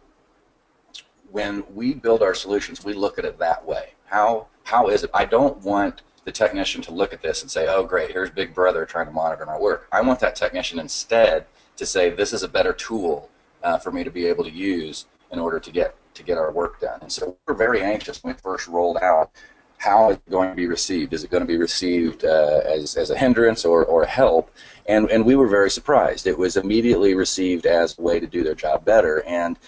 when 1.30 1.64
we 1.74 1.94
build 1.94 2.22
our 2.22 2.34
solutions, 2.34 2.84
we 2.84 2.94
look 2.94 3.18
at 3.18 3.24
it 3.24 3.38
that 3.38 3.64
way. 3.64 3.90
How 4.06 4.46
how 4.62 4.88
is 4.88 5.04
it? 5.04 5.10
I 5.12 5.26
don't 5.26 5.58
want 5.58 6.02
the 6.24 6.32
technician 6.32 6.80
to 6.82 6.94
look 6.94 7.12
at 7.12 7.20
this 7.20 7.42
and 7.42 7.50
say, 7.50 7.66
"Oh, 7.68 7.84
great, 7.84 8.12
here's 8.12 8.30
Big 8.30 8.54
Brother 8.54 8.86
trying 8.86 9.06
to 9.06 9.12
monitor 9.12 9.44
my 9.44 9.58
work." 9.58 9.88
I 9.92 10.00
want 10.00 10.20
that 10.20 10.36
technician 10.36 10.78
instead 10.78 11.46
to 11.76 11.84
say, 11.84 12.10
"This 12.10 12.32
is 12.32 12.42
a 12.42 12.48
better 12.48 12.72
tool 12.72 13.28
uh, 13.64 13.78
for 13.78 13.90
me 13.90 14.04
to 14.04 14.10
be 14.10 14.26
able 14.26 14.44
to 14.44 14.50
use 14.50 15.06
in 15.32 15.38
order 15.38 15.58
to 15.58 15.70
get 15.72 15.96
to 16.14 16.22
get 16.22 16.38
our 16.38 16.52
work 16.52 16.80
done. 16.80 17.00
And 17.02 17.10
so 17.10 17.36
we're 17.46 17.54
very 17.54 17.82
anxious 17.82 18.22
when 18.22 18.34
we 18.34 18.40
first 18.40 18.68
rolled 18.68 18.98
out. 18.98 19.30
How 19.78 20.10
is 20.10 20.16
it 20.16 20.30
going 20.30 20.48
to 20.48 20.54
be 20.54 20.68
received? 20.68 21.12
Is 21.12 21.24
it 21.24 21.30
going 21.30 21.42
to 21.42 21.46
be 21.46 21.56
received 21.56 22.24
uh, 22.24 22.60
as, 22.64 22.96
as 22.96 23.10
a 23.10 23.18
hindrance 23.18 23.64
or, 23.64 23.84
or 23.84 24.04
a 24.04 24.06
help? 24.06 24.50
And, 24.86 25.10
and 25.10 25.24
we 25.24 25.34
were 25.34 25.48
very 25.48 25.70
surprised. 25.70 26.28
It 26.28 26.38
was 26.38 26.56
immediately 26.56 27.14
received 27.14 27.66
as 27.66 27.98
a 27.98 28.02
way 28.02 28.20
to 28.20 28.28
do 28.28 28.44
their 28.44 28.54
job 28.54 28.84
better. 28.84 29.24
And 29.24 29.58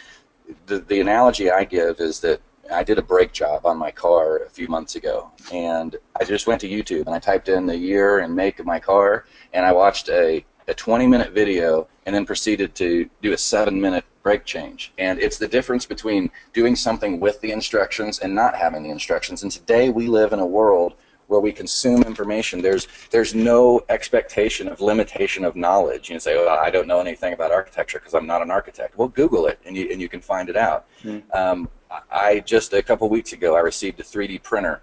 the, 0.67 0.79
the 0.79 1.01
analogy 1.01 1.51
I 1.51 1.65
give 1.65 1.99
is 1.99 2.21
that 2.21 2.41
I 2.73 2.83
did 2.83 2.99
a 2.99 3.03
brake 3.03 3.33
job 3.33 3.67
on 3.67 3.77
my 3.77 3.91
car 3.91 4.39
a 4.39 4.51
few 4.51 4.69
months 4.69 4.97
ago, 4.97 5.31
and 5.53 5.97
I 6.19 6.25
just 6.25 6.47
went 6.47 6.61
to 6.63 6.69
YouTube 6.69 7.07
and 7.07 7.15
I 7.15 7.19
typed 7.19 7.49
in 7.49 7.67
the 7.67 7.77
year 7.77 8.21
and 8.21 8.35
make 8.35 8.59
of 8.59 8.67
my 8.67 8.81
car, 8.81 9.25
and 9.53 9.65
I 9.65 9.73
watched 9.73 10.09
a, 10.09 10.45
a 10.69 10.75
20 10.75 11.07
minute 11.07 11.33
video 11.33 11.89
and 12.05 12.15
then 12.15 12.27
proceeded 12.27 12.75
to 12.75 13.09
do 13.23 13.33
a 13.33 13.39
seven 13.39 13.81
minute 13.81 14.05
brake 14.23 14.45
change. 14.45 14.93
And 14.99 15.19
it's 15.21 15.39
the 15.39 15.49
difference 15.49 15.87
between 15.87 16.31
doing 16.53 16.75
something 16.75 17.21
with 17.21 17.41
the 17.41 17.53
instructions 17.53 18.19
and 18.19 18.35
not 18.35 18.57
having 18.57 18.83
the 18.83 18.91
instructions. 18.91 19.43
And 19.43 19.53
today 19.53 19.91
we 19.91 20.09
live 20.09 20.33
in 20.33 20.41
a 20.41 20.47
world 20.47 20.95
where 21.29 21.41
we 21.41 21.53
consume 21.53 22.03
information. 22.03 22.63
There's 22.63 22.87
there's 23.11 23.35
no 23.35 23.85
expectation 23.89 24.69
of 24.69 24.81
limitation 24.81 25.45
of 25.45 25.57
knowledge. 25.57 26.09
You 26.11 26.19
say, 26.21 26.37
"Oh, 26.37 26.49
I 26.49 26.71
don't 26.71 26.87
know 26.87 27.01
anything 27.01 27.33
about 27.33 27.51
architecture 27.51 27.99
because 27.99 28.15
I'm 28.15 28.27
not 28.27 28.43
an 28.43 28.51
architect." 28.51 28.97
Well, 28.97 29.09
Google 29.09 29.47
it, 29.47 29.59
and 29.65 29.77
you 29.77 29.89
and 29.91 30.01
you 30.01 30.09
can 30.09 30.21
find 30.21 30.49
it 30.49 30.57
out. 30.57 30.87
Mm. 31.03 31.23
Um, 31.35 31.69
I 32.11 32.41
just 32.41 32.73
a 32.73 32.83
couple 32.83 33.09
weeks 33.09 33.33
ago 33.33 33.57
I 33.57 33.61
received 33.61 33.99
a 34.01 34.03
3D 34.03 34.43
printer, 34.43 34.83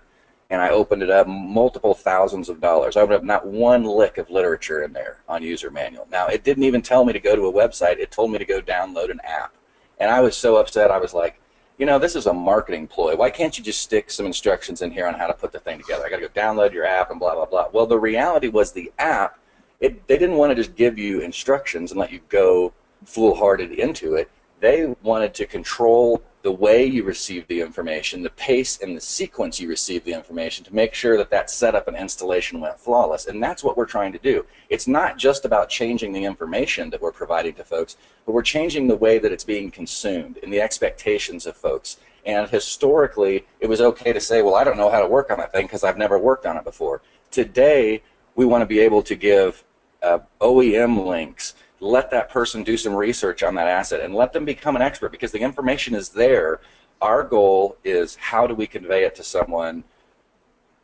and 0.54 0.62
I 0.62 0.70
opened 0.70 1.02
it 1.02 1.10
up, 1.10 1.28
multiple 1.28 1.96
thousands 1.96 2.48
of 2.48 2.62
dollars. 2.62 2.96
I 2.96 3.02
opened 3.02 3.16
up 3.16 3.24
not 3.24 3.48
one 3.48 3.86
lick 3.86 4.20
of 4.20 4.30
literature 4.30 4.84
in 4.84 4.94
there 4.94 5.18
on 5.28 5.42
user 5.42 5.72
manual. 5.72 6.08
Now 6.12 6.28
it 6.28 6.44
didn't 6.44 6.64
even 6.64 6.84
tell 6.84 7.04
me 7.04 7.12
to 7.12 7.20
go 7.20 7.36
to 7.36 7.48
a 7.48 7.52
website. 7.52 7.98
It 7.98 8.12
told 8.12 8.32
me 8.32 8.38
to 8.38 8.46
go 8.46 8.62
download 8.62 9.10
an 9.10 9.20
app, 9.24 9.56
and 10.00 10.12
I 10.12 10.22
was 10.22 10.38
so 10.38 10.58
upset. 10.58 10.92
I 10.92 11.00
was 11.00 11.12
like, 11.12 11.42
you 11.80 11.88
know, 11.88 11.98
this 11.98 12.16
is 12.16 12.28
a 12.28 12.34
marketing 12.34 12.86
ploy. 12.86 13.16
Why 13.16 13.32
can't 13.32 13.58
you 13.58 13.64
just 13.64 13.82
stick 13.82 14.12
some 14.12 14.28
instructions 14.28 14.84
in 14.84 14.92
here 14.92 15.08
on 15.08 15.16
how 15.16 15.26
to 15.26 15.34
put 15.34 15.52
the 15.52 15.60
thing 15.60 15.80
together? 15.80 16.06
I 16.06 16.10
got 16.12 16.18
to 16.18 16.28
go 16.28 16.40
download 16.40 16.72
your 16.72 16.86
app 16.86 17.10
and 17.10 17.20
blah 17.20 17.34
blah 17.34 17.48
blah. 17.48 17.70
Well, 17.74 17.88
the 17.88 17.98
reality 17.98 18.50
was 18.50 18.72
the 18.72 18.92
app. 19.00 19.40
It, 19.80 20.08
they 20.08 20.20
didn't 20.20 20.38
want 20.38 20.52
to 20.52 20.56
just 20.56 20.76
give 20.76 21.00
you 21.00 21.22
instructions 21.22 21.90
and 21.90 22.00
let 22.00 22.12
you 22.12 22.20
go 22.30 22.74
foolhardy 23.06 23.82
into 23.82 24.14
it. 24.14 24.30
They 24.60 24.94
wanted 25.02 25.34
to 25.34 25.48
control 25.48 26.22
the 26.44 26.52
way 26.52 26.86
you 26.86 27.04
receive 27.04 27.48
the 27.48 27.62
information, 27.62 28.22
the 28.22 28.30
pace 28.32 28.80
and 28.82 28.96
the 28.96 29.02
sequence 29.02 29.62
you 29.62 29.70
receive 29.70 30.04
the 30.04 30.12
information 30.12 30.64
to 30.66 30.76
make 30.76 30.94
sure 30.94 31.18
that 31.18 31.30
that 31.30 31.50
setup 31.50 31.88
and 31.88 31.96
installation 31.96 32.60
went 32.60 32.78
flawless. 32.78 33.28
And 33.28 33.42
that's 33.42 33.64
what 33.64 33.78
we're 33.78 33.86
trying 33.86 34.12
to 34.12 34.20
do. 34.20 34.46
It's 34.68 34.86
not 34.86 35.18
just 35.18 35.46
about 35.46 35.70
changing 35.70 36.12
the 36.12 36.26
information 36.26 36.90
that 36.90 37.02
we're 37.02 37.14
providing 37.14 37.54
to 37.56 37.64
folks, 37.64 37.96
but 38.26 38.34
we're 38.34 38.42
changing 38.42 38.88
the 38.88 38.96
way 38.96 39.20
that 39.20 39.32
it's 39.32 39.46
being 39.46 39.72
consumed 39.72 40.38
and 40.44 40.52
the 40.52 40.60
expectations 40.60 41.46
of 41.46 41.56
folks. 41.56 41.98
And 42.26 42.50
historically, 42.50 43.46
it 43.62 43.70
was 43.70 43.80
okay 43.80 44.12
to 44.12 44.20
say, 44.20 44.42
well, 44.42 44.56
I 44.56 44.66
don't 44.66 44.78
know 44.78 44.92
how 44.92 45.02
to 45.02 45.08
work 45.08 45.32
on 45.32 45.38
that 45.38 45.54
thing 45.54 45.66
because 45.66 45.86
I've 45.86 45.98
never 45.98 46.20
worked 46.20 46.46
on 46.46 46.58
it 46.58 46.66
before. 46.66 47.02
Today, 47.32 48.04
we 48.36 48.46
want 48.46 48.62
to 48.64 48.66
be 48.66 48.80
able 48.80 49.02
to 49.04 49.16
give 49.16 49.64
uh, 50.02 50.20
OEM 50.42 51.06
links 51.06 51.54
let 51.84 52.10
that 52.12 52.30
person 52.30 52.64
do 52.64 52.78
some 52.78 52.96
research 52.96 53.44
on 53.44 53.54
that 53.56 53.68
asset 53.68 54.00
and 54.00 54.16
let 54.16 54.32
them 54.32 54.46
become 54.46 54.76
an 54.76 54.82
expert 54.82 55.12
because 55.12 55.32
the 55.32 55.40
information 55.40 55.94
is 55.94 56.10
there. 56.10 56.62
Our 57.02 57.24
goal 57.24 57.78
is 57.84 58.16
how 58.16 58.48
do 58.48 58.56
we 58.56 58.66
convey 58.66 59.04
it 59.04 59.16
to 59.16 59.24
someone 59.24 59.84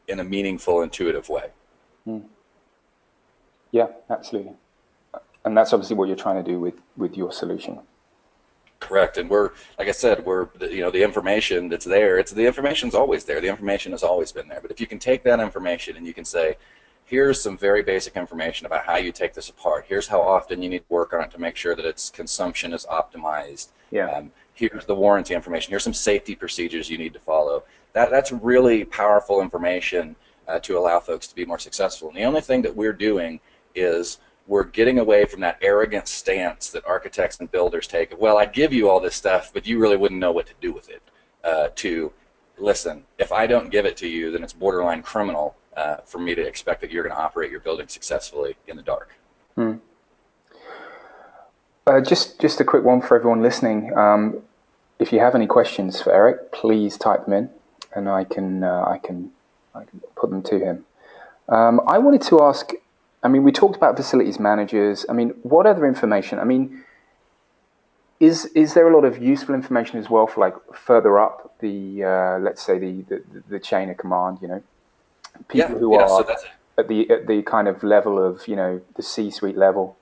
in 0.10 0.20
a 0.20 0.24
meaningful, 0.24 0.82
intuitive 0.82 1.30
way. 1.30 1.52
Hmm. 2.04 2.20
Yeah, 3.72 3.88
absolutely. 4.10 4.54
And 5.46 5.56
that's 5.56 5.72
obviously 5.72 5.96
what 5.96 6.08
you're 6.08 6.18
trying 6.18 6.44
to 6.44 6.52
do 6.52 6.60
with, 6.60 6.74
with 6.98 7.16
your 7.16 7.32
solution. 7.32 7.80
Correct, 8.80 9.18
and 9.18 9.30
we're 9.30 9.52
like 9.78 9.90
I 9.90 9.92
said, 9.92 10.26
we're 10.26 10.48
you 10.62 10.80
know 10.80 10.90
the 10.90 11.04
information 11.04 11.68
that's 11.68 11.84
there. 11.84 12.18
It's 12.18 12.32
the 12.32 12.46
information's 12.46 12.96
always 12.96 13.26
there. 13.26 13.42
The 13.42 13.50
information 13.50 13.92
has 13.92 14.04
always 14.04 14.32
been 14.32 14.48
there. 14.48 14.62
But 14.62 14.72
if 14.72 14.80
you 14.80 14.88
can 14.88 15.00
take 15.00 15.22
that 15.24 15.42
information 15.42 15.98
and 15.98 16.08
you 16.08 16.14
can 16.14 16.24
say, 16.24 16.56
here's 17.10 17.42
some 17.42 17.58
very 17.58 17.82
basic 17.82 18.16
information 18.16 18.68
about 18.68 18.86
how 18.86 18.98
you 18.98 19.12
take 19.12 19.34
this 19.34 19.50
apart. 19.50 19.86
Here's 19.88 20.08
how 20.08 20.22
often 20.22 20.62
you 20.62 20.70
need 20.70 20.80
to 20.88 20.94
work 20.94 21.12
on 21.12 21.22
it 21.24 21.32
to 21.32 21.40
make 21.40 21.56
sure 21.56 21.76
that 21.76 21.86
its 21.86 22.12
consumption 22.12 22.72
is 22.72 22.86
optimized. 22.86 23.70
Yeah. 23.90 24.12
Um, 24.12 24.32
here's 24.54 24.86
the 24.86 24.94
warranty 24.94 25.34
information. 25.34 25.72
Here's 25.72 25.84
some 25.84 25.94
safety 25.94 26.36
procedures 26.36 26.88
you 26.88 27.00
need 27.00 27.14
to 27.14 27.20
follow. 27.20 27.64
That, 27.94 28.12
that's 28.12 28.32
really 28.32 28.86
powerful 28.86 29.42
information 29.42 30.16
uh, 30.48 30.60
to 30.60 30.78
allow 30.78 31.00
folks 31.00 31.26
to 31.28 31.36
be 31.36 31.46
more 31.46 31.58
successful. 31.58 32.10
And 32.10 32.18
the 32.18 32.24
only 32.26 32.42
thing 32.42 32.62
that 32.62 32.76
we're 32.76 32.94
doing 32.94 33.40
is 33.74 34.20
we're 34.46 34.64
getting 34.64 35.00
away 35.00 35.26
from 35.26 35.40
that 35.42 35.58
arrogant 35.64 36.08
stance 36.08 36.70
that 36.70 36.86
architects 36.86 37.40
and 37.40 37.52
builders 37.52 37.88
take 37.88 38.12
of, 38.12 38.20
well, 38.20 38.38
I 38.38 38.46
give 38.46 38.72
you 38.72 38.88
all 38.88 39.00
this 39.00 39.16
stuff, 39.16 39.52
but 39.52 39.66
you 39.66 39.80
really 39.80 39.98
wouldn't 39.98 40.20
know 40.20 40.32
what 40.32 40.46
to 40.46 40.54
do 40.62 40.72
with 40.72 40.90
it. 40.90 41.02
Uh, 41.44 41.70
to 41.78 42.12
listen, 42.58 43.04
if 43.18 43.32
I 43.32 43.48
don't 43.48 43.72
give 43.72 43.86
it 43.86 43.98
to 43.98 44.08
you, 44.08 44.32
then 44.32 44.44
it's 44.44 44.54
borderline 44.54 45.02
criminal 45.02 45.56
uh, 45.80 45.98
for 46.06 46.20
me 46.20 46.36
to 46.36 46.46
expect 46.46 46.82
that 46.82 46.92
you're 46.92 47.04
going 47.04 47.16
to 47.16 47.22
operate 47.22 47.50
your 47.52 47.62
building 47.62 47.88
successfully 47.88 48.56
in 48.68 48.76
the 48.76 48.84
dark. 48.84 49.10
Hmm. 49.56 49.76
Uh, 51.88 52.02
just 52.02 52.40
just 52.40 52.60
a 52.60 52.66
quick 52.66 52.84
one 52.84 53.02
for 53.02 53.18
everyone 53.18 53.42
listening. 53.42 53.98
Um, 53.98 54.42
if 55.00 55.14
you 55.14 55.20
have 55.20 55.34
any 55.36 55.48
questions 55.48 56.02
for 56.02 56.12
Eric, 56.14 56.52
please 56.52 56.98
type 56.98 57.26
them 57.26 57.34
in, 57.34 57.50
and 57.96 58.10
I 58.10 58.26
can 58.26 58.64
uh, 58.64 58.84
I 58.96 58.98
can 59.00 59.32
I 59.74 59.86
can 59.86 60.02
put 60.16 60.30
them 60.30 60.44
to 60.44 60.60
him. 60.60 60.86
Um, 61.48 61.82
I 61.88 61.98
wanted 61.98 62.22
to 62.24 62.44
ask. 62.44 62.72
I 63.24 63.28
mean, 63.28 63.44
we 63.44 63.52
talked 63.52 63.76
about 63.76 63.98
facilities 63.98 64.40
managers. 64.40 65.06
I 65.10 65.14
mean, 65.14 65.30
what 65.44 65.66
other 65.66 65.86
information? 65.86 66.40
I 66.40 66.46
mean, 66.46 66.84
is 68.20 68.46
is 68.64 68.74
there 68.76 68.88
a 68.88 68.94
lot 68.96 69.06
of 69.06 69.22
useful 69.22 69.56
information 69.56 69.98
as 69.98 70.10
well 70.10 70.28
for 70.28 70.42
like 70.42 70.56
further 70.74 71.20
up 71.20 71.56
the 71.60 72.04
uh, 72.04 72.40
let's 72.40 72.62
say 72.62 72.78
the, 72.78 73.02
the, 73.10 73.18
the 73.50 73.60
chain 73.60 73.90
of 73.90 73.98
command? 73.98 74.40
You 74.42 74.50
know, 74.50 74.64
people 75.48 75.74
yeah, 75.74 75.80
who 75.80 75.94
yeah, 75.94 76.02
are 76.02 76.10
so 76.10 76.36
at 76.78 76.88
the 76.88 77.10
at 77.10 77.28
the 77.28 77.42
kind 77.44 77.68
of 77.68 77.84
level 77.84 78.24
of 78.24 78.48
you 78.48 78.56
know 78.56 78.82
the 78.96 79.04
C-suite 79.04 79.58
level? 79.58 79.98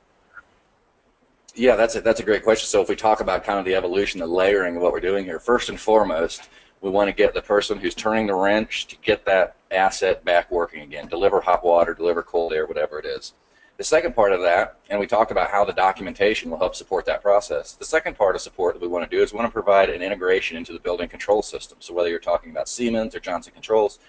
Yeah, 1.56 1.76
that's 1.76 1.96
a, 1.96 2.02
that's 2.02 2.20
a 2.20 2.24
great 2.24 2.44
question. 2.44 2.68
So 2.68 2.82
if 2.82 2.90
we 2.90 2.96
talk 2.96 3.20
about 3.20 3.44
kind 3.44 3.58
of 3.58 3.66
the 3.66 3.74
evolution, 3.74 4.20
the 4.20 4.28
layering 4.28 4.76
of 4.76 4.82
what 4.84 4.92
we're 4.92 5.00
doing 5.00 5.26
here, 5.26 5.40
first 5.40 5.70
and 5.70 5.80
foremost, 5.80 6.50
we 6.82 6.92
want 6.92 7.08
to 7.08 7.14
get 7.14 7.34
the 7.34 7.42
person 7.42 7.80
who's 7.80 7.96
turning 7.96 8.28
the 8.28 8.36
wrench 8.36 8.86
to 8.88 8.96
get 8.98 9.26
that 9.26 9.56
asset 9.72 10.24
back 10.24 10.52
working 10.52 10.82
again, 10.82 11.08
deliver 11.08 11.42
hot 11.42 11.64
water, 11.64 11.96
deliver 11.96 12.22
cold 12.22 12.54
air, 12.54 12.68
whatever 12.68 13.00
it 13.00 13.06
is. 13.06 13.34
The 13.78 13.84
second 13.84 14.16
part 14.16 14.34
of 14.34 14.42
that, 14.42 14.78
and 14.90 15.00
we 15.00 15.06
talked 15.06 15.32
about 15.32 15.52
how 15.52 15.64
the 15.64 15.74
documentation 15.74 16.50
will 16.50 16.58
help 16.58 16.76
support 16.76 17.06
that 17.06 17.22
process. 17.22 17.74
The 17.74 17.86
second 17.86 18.18
part 18.18 18.36
of 18.36 18.42
support 18.42 18.74
that 18.74 18.82
we 18.82 18.88
want 18.88 19.10
to 19.10 19.16
do 19.16 19.22
is 19.22 19.34
we 19.34 19.38
want 19.38 19.50
to 19.50 19.54
provide 19.54 19.90
an 19.90 20.02
integration 20.02 20.58
into 20.58 20.74
the 20.74 20.80
building 20.80 21.08
control 21.08 21.44
system. 21.44 21.78
So 21.80 21.94
whether 21.94 22.10
you're 22.10 22.20
talking 22.20 22.50
about 22.50 22.70
Siemens 22.70 23.14
or 23.14 23.20
Johnson 23.20 23.54
Controls, 23.54 24.00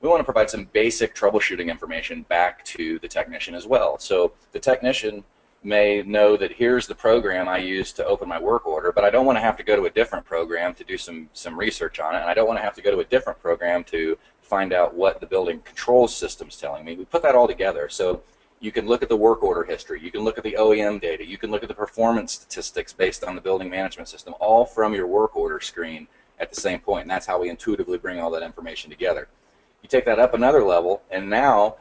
we 0.00 0.08
want 0.08 0.20
to 0.20 0.24
provide 0.24 0.50
some 0.50 0.68
basic 0.72 1.14
troubleshooting 1.14 1.68
information 1.68 2.22
back 2.28 2.64
to 2.64 2.98
the 2.98 3.08
technician 3.08 3.54
as 3.54 3.66
well. 3.66 3.98
So 3.98 4.32
the 4.52 4.58
technician 4.58 5.24
may 5.62 6.02
know 6.02 6.36
that 6.36 6.52
here's 6.52 6.86
the 6.86 6.94
program 6.94 7.48
I 7.48 7.58
use 7.58 7.92
to 7.94 8.06
open 8.06 8.28
my 8.28 8.38
work 8.38 8.66
order, 8.66 8.92
but 8.92 9.04
I 9.04 9.10
don't 9.10 9.26
want 9.26 9.36
to 9.36 9.40
have 9.40 9.56
to 9.56 9.62
go 9.62 9.74
to 9.74 9.86
a 9.86 9.90
different 9.90 10.24
program 10.24 10.74
to 10.74 10.84
do 10.84 10.96
some, 10.96 11.28
some 11.32 11.58
research 11.58 11.98
on 11.98 12.14
it, 12.14 12.18
and 12.18 12.30
I 12.30 12.34
don't 12.34 12.46
want 12.46 12.58
to 12.58 12.62
have 12.62 12.74
to 12.74 12.82
go 12.82 12.90
to 12.90 13.00
a 13.00 13.04
different 13.04 13.40
program 13.40 13.82
to 13.84 14.16
find 14.42 14.72
out 14.72 14.94
what 14.94 15.20
the 15.20 15.26
building 15.26 15.60
control 15.60 16.06
system's 16.06 16.56
telling 16.56 16.84
me. 16.84 16.94
We 16.94 17.04
put 17.04 17.22
that 17.22 17.34
all 17.34 17.48
together. 17.48 17.88
So 17.88 18.22
you 18.60 18.70
can 18.70 18.86
look 18.86 19.02
at 19.02 19.08
the 19.08 19.16
work 19.16 19.42
order 19.42 19.64
history, 19.64 20.00
you 20.00 20.10
can 20.10 20.22
look 20.22 20.38
at 20.38 20.44
the 20.44 20.56
OEM 20.58 21.00
data, 21.00 21.26
you 21.26 21.36
can 21.36 21.50
look 21.50 21.62
at 21.62 21.68
the 21.68 21.74
performance 21.74 22.32
statistics 22.32 22.92
based 22.92 23.24
on 23.24 23.34
the 23.34 23.40
building 23.40 23.68
management 23.68 24.08
system, 24.08 24.34
all 24.40 24.64
from 24.64 24.94
your 24.94 25.06
work 25.06 25.36
order 25.36 25.60
screen 25.60 26.06
at 26.38 26.50
the 26.50 26.60
same 26.60 26.78
point, 26.78 27.02
and 27.02 27.10
that's 27.10 27.26
how 27.26 27.40
we 27.40 27.50
intuitively 27.50 27.98
bring 27.98 28.20
all 28.20 28.30
that 28.30 28.42
information 28.42 28.90
together. 28.90 29.28
You 29.86 29.88
take 29.88 30.06
that 30.06 30.18
up 30.18 30.34
another 30.34 30.64
level, 30.64 31.00
and 31.12 31.30
now 31.30 31.76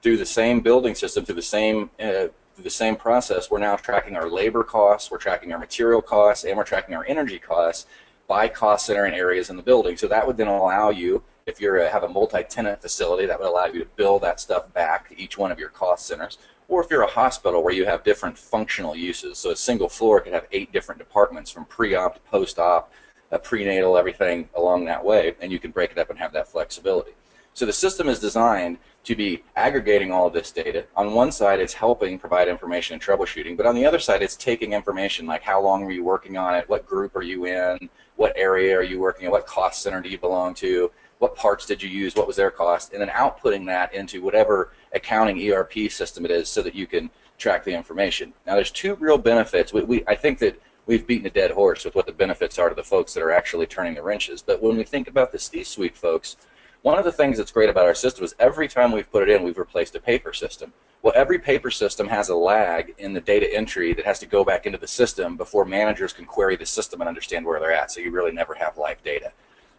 through 0.00 0.18
the 0.18 0.24
same 0.24 0.60
building 0.60 0.94
system, 0.94 1.24
through 1.24 1.34
the 1.34 1.42
same 1.42 1.90
uh, 1.98 2.28
through 2.54 2.62
the 2.62 2.70
same 2.70 2.94
process, 2.94 3.50
we're 3.50 3.58
now 3.58 3.74
tracking 3.74 4.16
our 4.16 4.30
labor 4.30 4.62
costs, 4.62 5.10
we're 5.10 5.18
tracking 5.18 5.52
our 5.52 5.58
material 5.58 6.00
costs, 6.00 6.44
and 6.44 6.56
we're 6.56 6.62
tracking 6.62 6.94
our 6.94 7.04
energy 7.08 7.40
costs 7.40 7.86
by 8.28 8.46
cost 8.46 8.86
center 8.86 9.06
and 9.06 9.14
areas 9.16 9.50
in 9.50 9.56
the 9.56 9.62
building. 9.64 9.96
So 9.96 10.06
that 10.06 10.24
would 10.24 10.36
then 10.36 10.46
allow 10.46 10.90
you, 10.90 11.24
if 11.46 11.60
you 11.60 11.72
have 11.72 12.04
a 12.04 12.08
multi-tenant 12.08 12.80
facility, 12.80 13.26
that 13.26 13.40
would 13.40 13.48
allow 13.48 13.66
you 13.66 13.80
to 13.80 13.90
bill 13.96 14.20
that 14.20 14.38
stuff 14.38 14.72
back 14.72 15.08
to 15.08 15.20
each 15.20 15.36
one 15.36 15.50
of 15.50 15.58
your 15.58 15.70
cost 15.70 16.06
centers. 16.06 16.38
Or 16.68 16.80
if 16.80 16.88
you're 16.92 17.02
a 17.02 17.10
hospital 17.10 17.64
where 17.64 17.74
you 17.74 17.84
have 17.86 18.04
different 18.04 18.38
functional 18.38 18.94
uses, 18.94 19.36
so 19.36 19.50
a 19.50 19.56
single 19.56 19.88
floor 19.88 20.20
could 20.20 20.32
have 20.32 20.46
eight 20.52 20.70
different 20.72 21.00
departments 21.00 21.50
from 21.50 21.64
pre-op 21.64 22.14
to 22.14 22.20
post-op, 22.20 22.92
uh, 23.32 23.38
prenatal, 23.38 23.98
everything 23.98 24.48
along 24.54 24.84
that 24.84 25.04
way, 25.04 25.34
and 25.40 25.50
you 25.50 25.58
can 25.58 25.72
break 25.72 25.90
it 25.90 25.98
up 25.98 26.08
and 26.08 26.20
have 26.20 26.32
that 26.32 26.46
flexibility. 26.46 27.14
So 27.58 27.66
the 27.66 27.72
system 27.72 28.08
is 28.08 28.20
designed 28.20 28.78
to 29.02 29.16
be 29.16 29.42
aggregating 29.56 30.12
all 30.12 30.28
of 30.28 30.32
this 30.32 30.52
data. 30.52 30.84
On 30.94 31.12
one 31.12 31.32
side, 31.32 31.58
it's 31.58 31.72
helping 31.72 32.16
provide 32.16 32.46
information 32.46 32.94
and 32.94 33.02
troubleshooting, 33.02 33.56
but 33.56 33.66
on 33.66 33.74
the 33.74 33.84
other 33.84 33.98
side, 33.98 34.22
it's 34.22 34.36
taking 34.36 34.74
information 34.74 35.26
like 35.26 35.42
how 35.42 35.60
long 35.60 35.84
were 35.84 35.90
you 35.90 36.04
working 36.04 36.36
on 36.36 36.54
it, 36.54 36.68
what 36.68 36.86
group 36.86 37.16
are 37.16 37.22
you 37.22 37.46
in, 37.46 37.90
what 38.14 38.32
area 38.36 38.78
are 38.78 38.84
you 38.84 39.00
working 39.00 39.24
in, 39.24 39.32
what 39.32 39.44
cost 39.44 39.82
center 39.82 40.00
do 40.00 40.08
you 40.08 40.18
belong 40.18 40.54
to, 40.54 40.88
what 41.18 41.34
parts 41.34 41.66
did 41.66 41.82
you 41.82 41.88
use, 41.88 42.14
what 42.14 42.28
was 42.28 42.36
their 42.36 42.52
cost, 42.52 42.92
and 42.92 43.02
then 43.02 43.08
outputting 43.08 43.66
that 43.66 43.92
into 43.92 44.22
whatever 44.22 44.70
accounting 44.92 45.50
ERP 45.50 45.90
system 45.90 46.24
it 46.24 46.30
is 46.30 46.48
so 46.48 46.62
that 46.62 46.76
you 46.76 46.86
can 46.86 47.10
track 47.38 47.64
the 47.64 47.74
information. 47.74 48.32
Now, 48.46 48.54
there's 48.54 48.70
two 48.70 48.94
real 49.00 49.18
benefits. 49.18 49.72
We, 49.72 49.82
we, 49.82 50.04
I 50.06 50.14
think 50.14 50.38
that 50.38 50.62
we've 50.86 51.08
beaten 51.08 51.26
a 51.26 51.30
dead 51.30 51.50
horse 51.50 51.84
with 51.84 51.96
what 51.96 52.06
the 52.06 52.12
benefits 52.12 52.56
are 52.56 52.68
to 52.68 52.76
the 52.76 52.84
folks 52.84 53.14
that 53.14 53.22
are 53.24 53.32
actually 53.32 53.66
turning 53.66 53.94
the 53.94 54.02
wrenches, 54.04 54.42
but 54.42 54.62
when 54.62 54.76
we 54.76 54.84
think 54.84 55.08
about 55.08 55.32
the 55.32 55.40
C-suite 55.40 55.96
folks, 55.96 56.36
one 56.82 56.98
of 56.98 57.04
the 57.04 57.12
things 57.12 57.38
that's 57.38 57.50
great 57.50 57.68
about 57.68 57.86
our 57.86 57.94
system 57.94 58.24
is 58.24 58.34
every 58.38 58.68
time 58.68 58.92
we've 58.92 59.10
put 59.10 59.22
it 59.22 59.28
in, 59.28 59.42
we've 59.42 59.58
replaced 59.58 59.94
a 59.96 60.00
paper 60.00 60.32
system. 60.32 60.72
Well, 61.02 61.12
every 61.16 61.38
paper 61.38 61.70
system 61.70 62.08
has 62.08 62.28
a 62.28 62.34
lag 62.34 62.94
in 62.98 63.12
the 63.12 63.20
data 63.20 63.52
entry 63.52 63.94
that 63.94 64.04
has 64.04 64.18
to 64.20 64.26
go 64.26 64.44
back 64.44 64.66
into 64.66 64.78
the 64.78 64.86
system 64.86 65.36
before 65.36 65.64
managers 65.64 66.12
can 66.12 66.24
query 66.24 66.56
the 66.56 66.66
system 66.66 67.00
and 67.00 67.08
understand 67.08 67.44
where 67.44 67.58
they're 67.60 67.72
at. 67.72 67.90
So 67.90 68.00
you 68.00 68.10
really 68.10 68.32
never 68.32 68.54
have 68.54 68.78
live 68.78 69.02
data. 69.02 69.32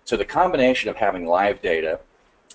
So 0.06 0.18
the 0.18 0.26
combination 0.26 0.90
of 0.90 0.96
having 0.96 1.26
live 1.26 1.62
data, 1.62 2.00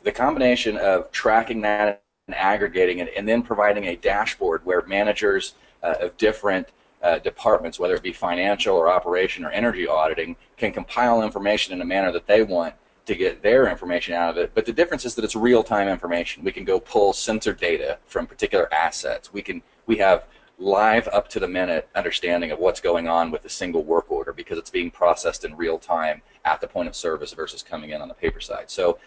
the 0.02 0.12
combination 0.12 0.76
of 0.76 1.10
tracking 1.10 1.60
that 1.62 2.02
and 2.26 2.34
aggregating 2.34 2.98
it, 2.98 3.12
and 3.16 3.28
then 3.28 3.42
providing 3.42 3.86
a 3.86 3.96
dashboard 3.96 4.64
where 4.64 4.82
managers 4.82 5.54
uh, 5.82 5.94
of 6.00 6.16
different 6.16 6.68
uh, 7.02 7.18
departments, 7.18 7.78
whether 7.78 7.94
it 7.94 8.02
be 8.02 8.12
financial 8.12 8.76
or 8.76 8.88
operation 8.88 9.44
or 9.44 9.50
energy 9.50 9.86
auditing, 9.86 10.36
can 10.56 10.72
compile 10.72 11.22
information 11.22 11.74
in 11.74 11.82
a 11.82 11.84
manner 11.84 12.10
that 12.12 12.26
they 12.26 12.42
want 12.42 12.74
to 13.06 13.14
get 13.14 13.42
their 13.42 13.68
information 13.68 14.14
out 14.14 14.30
of 14.30 14.38
it. 14.38 14.52
But 14.54 14.64
the 14.64 14.72
difference 14.72 15.04
is 15.04 15.14
that 15.14 15.24
it's 15.24 15.36
real-time 15.36 15.88
information. 15.88 16.44
We 16.44 16.52
can 16.52 16.64
go 16.64 16.80
pull 16.80 17.12
sensor 17.12 17.52
data 17.52 17.98
from 18.06 18.26
particular 18.26 18.72
assets. 18.72 19.32
We 19.32 19.42
can 19.42 19.62
we 19.86 19.96
have 19.98 20.24
live 20.58 21.08
up 21.08 21.28
to 21.28 21.40
the 21.40 21.48
minute 21.48 21.88
understanding 21.94 22.52
of 22.52 22.58
what's 22.58 22.80
going 22.80 23.08
on 23.08 23.30
with 23.30 23.44
a 23.44 23.48
single 23.48 23.82
work 23.82 24.10
order 24.10 24.32
because 24.32 24.56
it's 24.56 24.70
being 24.70 24.90
processed 24.90 25.44
in 25.44 25.56
real 25.56 25.78
time 25.78 26.22
at 26.44 26.60
the 26.60 26.68
point 26.68 26.88
of 26.88 26.94
service 26.94 27.32
versus 27.32 27.62
coming 27.62 27.90
in 27.90 28.00
on 28.00 28.08
the 28.08 28.14
paper 28.14 28.40
side. 28.40 28.70
So 28.70 28.98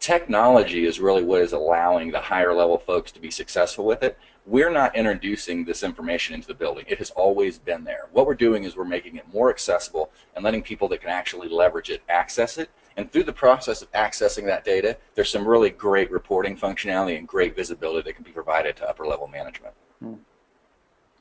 technology 0.00 0.84
is 0.84 1.00
really 1.00 1.22
what 1.22 1.40
is 1.40 1.52
allowing 1.52 2.10
the 2.10 2.20
higher 2.20 2.52
level 2.52 2.78
folks 2.78 3.12
to 3.12 3.20
be 3.20 3.30
successful 3.30 3.84
with 3.84 4.02
it. 4.02 4.18
We're 4.44 4.70
not 4.70 4.96
introducing 4.96 5.64
this 5.64 5.82
information 5.82 6.34
into 6.34 6.48
the 6.48 6.54
building. 6.54 6.84
It 6.88 6.98
has 6.98 7.10
always 7.10 7.58
been 7.58 7.84
there. 7.84 8.08
What 8.12 8.26
we're 8.26 8.34
doing 8.34 8.64
is 8.64 8.76
we're 8.76 8.84
making 8.84 9.16
it 9.16 9.32
more 9.32 9.50
accessible 9.50 10.10
and 10.34 10.44
letting 10.44 10.62
people 10.62 10.88
that 10.88 11.00
can 11.00 11.10
actually 11.10 11.48
leverage 11.48 11.90
it 11.90 12.02
access 12.08 12.58
it. 12.58 12.70
And 12.98 13.12
through 13.12 13.22
the 13.22 13.32
process 13.32 13.80
of 13.80 13.90
accessing 13.92 14.44
that 14.46 14.64
data, 14.64 14.96
there's 15.14 15.30
some 15.30 15.46
really 15.46 15.70
great 15.70 16.10
reporting 16.10 16.56
functionality 16.56 17.16
and 17.16 17.28
great 17.28 17.54
visibility 17.54 18.10
that 18.10 18.14
can 18.14 18.24
be 18.24 18.32
provided 18.32 18.74
to 18.78 18.90
upper 18.90 19.06
level 19.06 19.28
management. 19.28 19.72
Mm. 20.02 20.18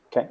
Okay. 0.07 0.27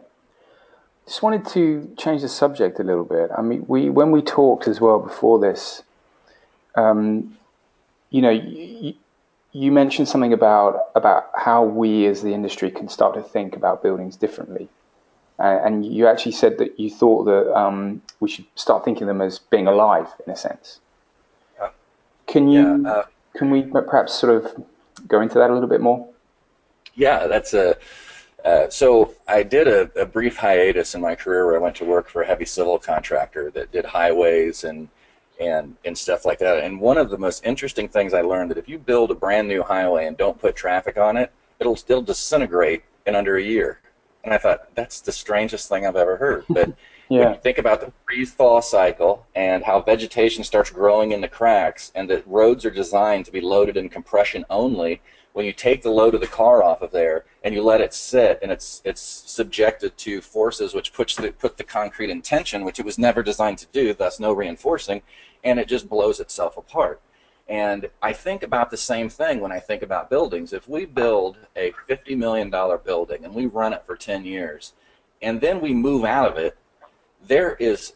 Just 1.06 1.22
wanted 1.22 1.46
to 1.50 1.94
change 1.96 2.22
the 2.22 2.28
subject 2.28 2.80
a 2.80 2.82
little 2.82 3.04
bit. 3.04 3.30
I 3.38 3.42
mean, 3.42 3.64
we 3.68 3.90
when 3.90 4.10
we 4.10 4.22
talked 4.22 4.66
as 4.66 4.80
well 4.80 4.98
before 4.98 5.38
this, 5.38 5.84
um, 6.74 7.38
you 8.10 8.22
know, 8.22 8.30
you, 8.30 8.94
you 9.52 9.70
mentioned 9.70 10.08
something 10.08 10.32
about 10.32 10.88
about 10.96 11.30
how 11.36 11.62
we 11.62 12.06
as 12.06 12.22
the 12.22 12.34
industry 12.34 12.72
can 12.72 12.88
start 12.88 13.14
to 13.14 13.22
think 13.22 13.54
about 13.54 13.84
buildings 13.84 14.16
differently, 14.16 14.68
uh, 15.38 15.60
and 15.64 15.86
you 15.86 16.08
actually 16.08 16.32
said 16.32 16.58
that 16.58 16.80
you 16.80 16.90
thought 16.90 17.22
that 17.26 17.56
um, 17.56 18.02
we 18.18 18.28
should 18.28 18.46
start 18.56 18.84
thinking 18.84 19.06
them 19.06 19.20
as 19.20 19.38
being 19.38 19.68
alive 19.68 20.08
in 20.26 20.32
a 20.32 20.36
sense. 20.36 20.80
Can 22.36 22.48
you 22.48 22.82
yeah, 22.82 22.90
uh, 22.90 23.04
can 23.34 23.50
we 23.50 23.62
perhaps 23.62 24.12
sort 24.12 24.44
of 24.44 24.62
go 25.08 25.22
into 25.22 25.38
that 25.38 25.48
a 25.48 25.54
little 25.54 25.70
bit 25.70 25.80
more? 25.80 26.06
Yeah, 26.94 27.26
that's 27.28 27.54
a 27.54 27.78
uh, 28.44 28.68
so 28.68 29.14
I 29.26 29.42
did 29.42 29.66
a, 29.66 29.90
a, 29.98 30.04
brief 30.04 30.36
hiatus 30.36 30.94
in 30.94 31.00
my 31.00 31.14
career 31.14 31.46
where 31.46 31.56
I 31.56 31.58
went 31.58 31.76
to 31.76 31.86
work 31.86 32.10
for 32.10 32.20
a 32.20 32.26
heavy 32.26 32.44
civil 32.44 32.78
contractor 32.78 33.50
that 33.52 33.72
did 33.72 33.86
highways 33.86 34.64
and 34.64 34.86
and 35.40 35.76
and 35.86 35.96
stuff 35.96 36.26
like 36.26 36.38
that. 36.40 36.62
And 36.62 36.78
one 36.78 36.98
of 36.98 37.08
the 37.08 37.16
most 37.16 37.42
interesting 37.46 37.88
things 37.88 38.12
I 38.12 38.20
learned 38.20 38.50
that 38.50 38.58
if 38.58 38.68
you 38.68 38.78
build 38.78 39.10
a 39.10 39.14
brand 39.14 39.48
new 39.48 39.62
highway 39.62 40.04
and 40.04 40.14
don't 40.14 40.38
put 40.38 40.54
traffic 40.54 40.98
on 40.98 41.16
it, 41.16 41.32
it'll 41.58 41.74
still 41.74 42.02
disintegrate 42.02 42.82
in 43.06 43.14
under 43.14 43.38
a 43.38 43.42
year. 43.42 43.80
And 44.24 44.34
I 44.34 44.36
thought 44.36 44.74
that's 44.74 45.00
the 45.00 45.10
strangest 45.10 45.70
thing 45.70 45.86
I've 45.86 45.96
ever 45.96 46.18
heard. 46.18 46.44
But 46.50 46.74
yeah. 47.08 47.34
think 47.34 47.58
about 47.58 47.80
the 47.80 47.92
freeze 48.04 48.32
thaw 48.32 48.60
cycle 48.60 49.26
and 49.34 49.62
how 49.64 49.80
vegetation 49.80 50.42
starts 50.44 50.70
growing 50.70 51.12
in 51.12 51.20
the 51.20 51.28
cracks, 51.28 51.92
and 51.94 52.08
that 52.10 52.26
roads 52.26 52.64
are 52.64 52.70
designed 52.70 53.24
to 53.26 53.32
be 53.32 53.40
loaded 53.40 53.76
in 53.76 53.88
compression 53.88 54.44
only, 54.50 55.00
when 55.36 55.44
you 55.44 55.52
take 55.52 55.82
the 55.82 55.90
load 55.90 56.14
of 56.14 56.22
the 56.22 56.26
car 56.26 56.62
off 56.62 56.80
of 56.80 56.90
there 56.90 57.26
and 57.44 57.54
you 57.54 57.62
let 57.62 57.82
it 57.82 57.92
sit 57.92 58.38
and 58.40 58.50
it's 58.50 58.80
it's 58.86 59.02
subjected 59.02 59.94
to 59.98 60.22
forces 60.22 60.72
which 60.72 60.94
puts 60.94 61.14
the, 61.14 61.30
put 61.30 61.58
the 61.58 61.62
concrete 61.62 62.08
in 62.08 62.22
tension, 62.22 62.64
which 62.64 62.78
it 62.78 62.86
was 62.86 62.98
never 62.98 63.22
designed 63.22 63.58
to 63.58 63.66
do, 63.70 63.92
thus 63.92 64.18
no 64.18 64.32
reinforcing, 64.32 65.02
and 65.44 65.60
it 65.60 65.68
just 65.68 65.90
blows 65.90 66.20
itself 66.20 66.56
apart. 66.56 67.02
And 67.48 67.90
I 68.02 68.14
think 68.14 68.42
about 68.42 68.70
the 68.70 68.78
same 68.78 69.10
thing 69.10 69.40
when 69.40 69.52
I 69.52 69.60
think 69.60 69.82
about 69.82 70.08
buildings. 70.08 70.54
If 70.54 70.68
we 70.68 70.86
build 70.86 71.36
a 71.54 71.72
$50 71.88 72.16
million 72.16 72.50
building 72.50 73.24
and 73.24 73.34
we 73.34 73.44
run 73.44 73.74
it 73.74 73.84
for 73.86 73.94
10 73.94 74.24
years, 74.24 74.72
and 75.20 75.40
then 75.40 75.60
we 75.60 75.74
move 75.74 76.04
out 76.04 76.30
of 76.30 76.38
it, 76.38 76.56
there 77.26 77.54
is, 77.56 77.94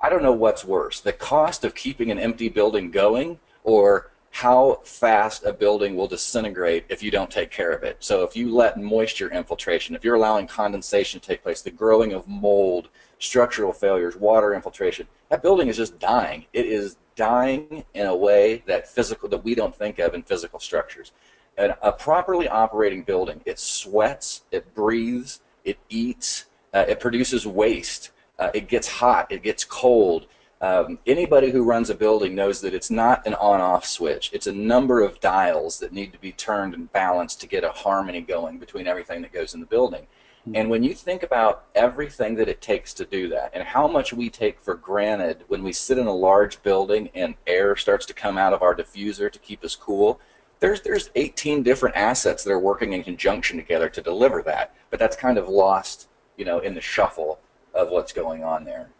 I 0.00 0.08
don't 0.08 0.22
know 0.22 0.32
what's 0.32 0.64
worse, 0.64 1.00
the 1.00 1.12
cost 1.12 1.64
of 1.64 1.74
keeping 1.74 2.10
an 2.10 2.18
empty 2.18 2.48
building 2.48 2.90
going 2.90 3.38
or 3.64 4.10
how 4.30 4.80
fast 4.82 5.44
a 5.44 5.52
building 5.52 5.94
will 5.94 6.08
disintegrate 6.08 6.86
if 6.88 7.02
you 7.02 7.10
don't 7.10 7.30
take 7.30 7.50
care 7.50 7.70
of 7.70 7.82
it. 7.82 7.98
So 8.00 8.22
if 8.22 8.34
you 8.34 8.50
let 8.54 8.80
moisture 8.80 9.30
infiltration, 9.30 9.94
if 9.94 10.02
you're 10.02 10.14
allowing 10.14 10.46
condensation 10.46 11.20
to 11.20 11.26
take 11.26 11.42
place, 11.42 11.60
the 11.60 11.70
growing 11.70 12.14
of 12.14 12.26
mold, 12.26 12.88
structural 13.18 13.74
failures, 13.74 14.16
water 14.16 14.54
infiltration, 14.54 15.06
that 15.28 15.42
building 15.42 15.68
is 15.68 15.76
just 15.76 15.98
dying. 15.98 16.46
It 16.54 16.64
is 16.64 16.96
dying 17.14 17.84
in 17.92 18.06
a 18.06 18.16
way 18.16 18.62
that 18.66 18.88
physical 18.88 19.28
that 19.28 19.44
we 19.44 19.54
don't 19.54 19.76
think 19.76 19.98
of 19.98 20.14
in 20.14 20.22
physical 20.22 20.58
structures. 20.58 21.12
And 21.58 21.74
a 21.82 21.92
properly 21.92 22.48
operating 22.48 23.02
building, 23.02 23.42
it 23.44 23.58
sweats, 23.58 24.44
it 24.50 24.74
breathes, 24.74 25.42
it 25.64 25.78
eats, 25.90 26.46
uh, 26.72 26.86
it 26.88 27.00
produces 27.00 27.46
waste, 27.46 28.12
uh, 28.42 28.50
it 28.54 28.66
gets 28.68 28.88
hot, 28.88 29.30
it 29.30 29.42
gets 29.42 29.64
cold, 29.64 30.26
um, 30.60 30.98
anybody 31.06 31.50
who 31.50 31.62
runs 31.62 31.90
a 31.90 31.94
building 31.94 32.34
knows 32.34 32.60
that 32.60 32.74
it's 32.74 32.90
not 32.90 33.24
an 33.26 33.34
on-off 33.34 33.84
switch. 33.84 34.30
It's 34.32 34.46
a 34.46 34.52
number 34.52 35.00
of 35.00 35.20
dials 35.20 35.78
that 35.78 35.92
need 35.92 36.12
to 36.12 36.18
be 36.18 36.32
turned 36.32 36.74
and 36.74 36.90
balanced 36.92 37.40
to 37.40 37.46
get 37.46 37.64
a 37.64 37.70
harmony 37.70 38.20
going 38.20 38.58
between 38.58 38.86
everything 38.86 39.22
that 39.22 39.32
goes 39.32 39.54
in 39.54 39.60
the 39.60 39.66
building. 39.66 40.06
Hmm. 40.44 40.56
And 40.56 40.70
when 40.70 40.82
you 40.82 40.94
think 40.94 41.22
about 41.22 41.66
everything 41.74 42.34
that 42.36 42.48
it 42.48 42.60
takes 42.60 42.92
to 42.94 43.04
do 43.04 43.28
that 43.28 43.50
and 43.54 43.62
how 43.62 43.86
much 43.86 44.12
we 44.12 44.28
take 44.28 44.60
for 44.60 44.74
granted 44.74 45.44
when 45.48 45.62
we 45.62 45.72
sit 45.72 45.98
in 45.98 46.06
a 46.06 46.14
large 46.14 46.62
building 46.62 47.10
and 47.14 47.34
air 47.46 47.76
starts 47.76 48.06
to 48.06 48.14
come 48.14 48.38
out 48.38 48.52
of 48.52 48.62
our 48.62 48.74
diffuser 48.74 49.30
to 49.30 49.38
keep 49.38 49.64
us 49.64 49.76
cool, 49.76 50.20
there's 50.58 50.80
there's 50.80 51.10
18 51.16 51.64
different 51.64 51.96
assets 51.96 52.42
that 52.44 52.52
are 52.52 52.58
working 52.58 52.92
in 52.92 53.02
conjunction 53.04 53.56
together 53.56 53.88
to 53.88 54.00
deliver 54.00 54.42
that. 54.42 54.74
But 54.90 55.00
that's 55.00 55.16
kind 55.16 55.38
of 55.38 55.48
lost, 55.48 56.08
you 56.36 56.44
know, 56.44 56.60
in 56.60 56.74
the 56.74 56.80
shuffle 56.80 57.40
of 57.74 57.90
what's 57.90 58.12
going 58.12 58.44
on 58.44 58.64
there. 58.64 58.90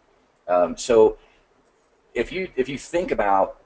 Um, 0.49 0.77
so 0.77 1.19
if 2.15 2.33
you 2.33 2.49
if 2.57 2.69
you 2.69 2.79
think 2.79 3.11
about 3.11 3.59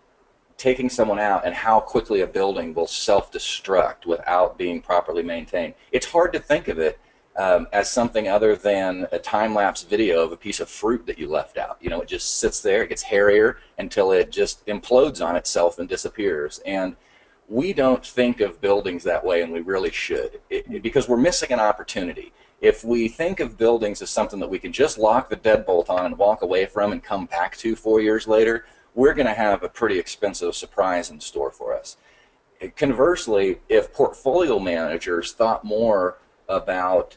taking 0.56 0.88
someone 0.88 1.18
out 1.18 1.44
and 1.44 1.54
how 1.54 1.78
quickly 1.78 2.22
a 2.22 2.26
building 2.26 2.72
will 2.72 2.86
self-destruct 2.86 4.06
without 4.06 4.56
being 4.56 4.80
properly 4.80 5.22
maintained, 5.22 5.74
it's 5.92 6.06
hard 6.06 6.32
to 6.32 6.38
think 6.38 6.68
of 6.68 6.78
it 6.78 6.98
um, 7.36 7.66
as 7.72 7.90
something 7.90 8.28
other 8.28 8.56
than 8.56 9.06
a 9.12 9.18
time-lapse 9.18 9.82
video 9.82 10.22
of 10.22 10.32
a 10.32 10.36
piece 10.36 10.60
of 10.60 10.68
fruit 10.68 11.04
that 11.06 11.18
you 11.18 11.28
left 11.28 11.58
out. 11.58 11.76
You 11.80 11.90
know, 11.90 12.00
it 12.00 12.08
just 12.08 12.40
sits 12.40 12.60
there, 12.60 12.82
it 12.82 12.88
gets 12.88 13.02
hairier 13.02 13.58
until 13.78 14.12
it 14.12 14.30
just 14.30 14.64
implodes 14.66 15.24
on 15.24 15.36
itself 15.36 15.78
and 15.78 15.88
disappears. 15.88 16.60
And 16.64 16.96
we 17.48 17.72
don't 17.72 18.04
think 18.04 18.40
of 18.40 18.60
buildings 18.60 19.04
that 19.04 19.24
way, 19.24 19.42
and 19.42 19.52
we 19.52 19.60
really 19.60 19.90
should, 19.90 20.40
it, 20.50 20.82
because 20.82 21.08
we're 21.08 21.18
missing 21.18 21.52
an 21.52 21.60
opportunity 21.60 22.32
if 22.60 22.84
we 22.84 23.08
think 23.08 23.40
of 23.40 23.58
buildings 23.58 24.00
as 24.02 24.10
something 24.10 24.40
that 24.40 24.48
we 24.48 24.58
can 24.58 24.72
just 24.72 24.98
lock 24.98 25.28
the 25.28 25.36
deadbolt 25.36 25.90
on 25.90 26.06
and 26.06 26.18
walk 26.18 26.42
away 26.42 26.66
from 26.66 26.92
and 26.92 27.02
come 27.02 27.26
back 27.26 27.56
to 27.58 27.76
four 27.76 28.00
years 28.00 28.26
later, 28.26 28.64
we're 28.94 29.14
going 29.14 29.26
to 29.26 29.34
have 29.34 29.62
a 29.62 29.68
pretty 29.68 29.98
expensive 29.98 30.54
surprise 30.54 31.10
in 31.10 31.20
store 31.20 31.50
for 31.50 31.74
us. 31.74 31.96
Conversely, 32.76 33.58
if 33.68 33.92
portfolio 33.92 34.58
managers 34.58 35.32
thought 35.32 35.64
more 35.64 36.16
about 36.48 37.16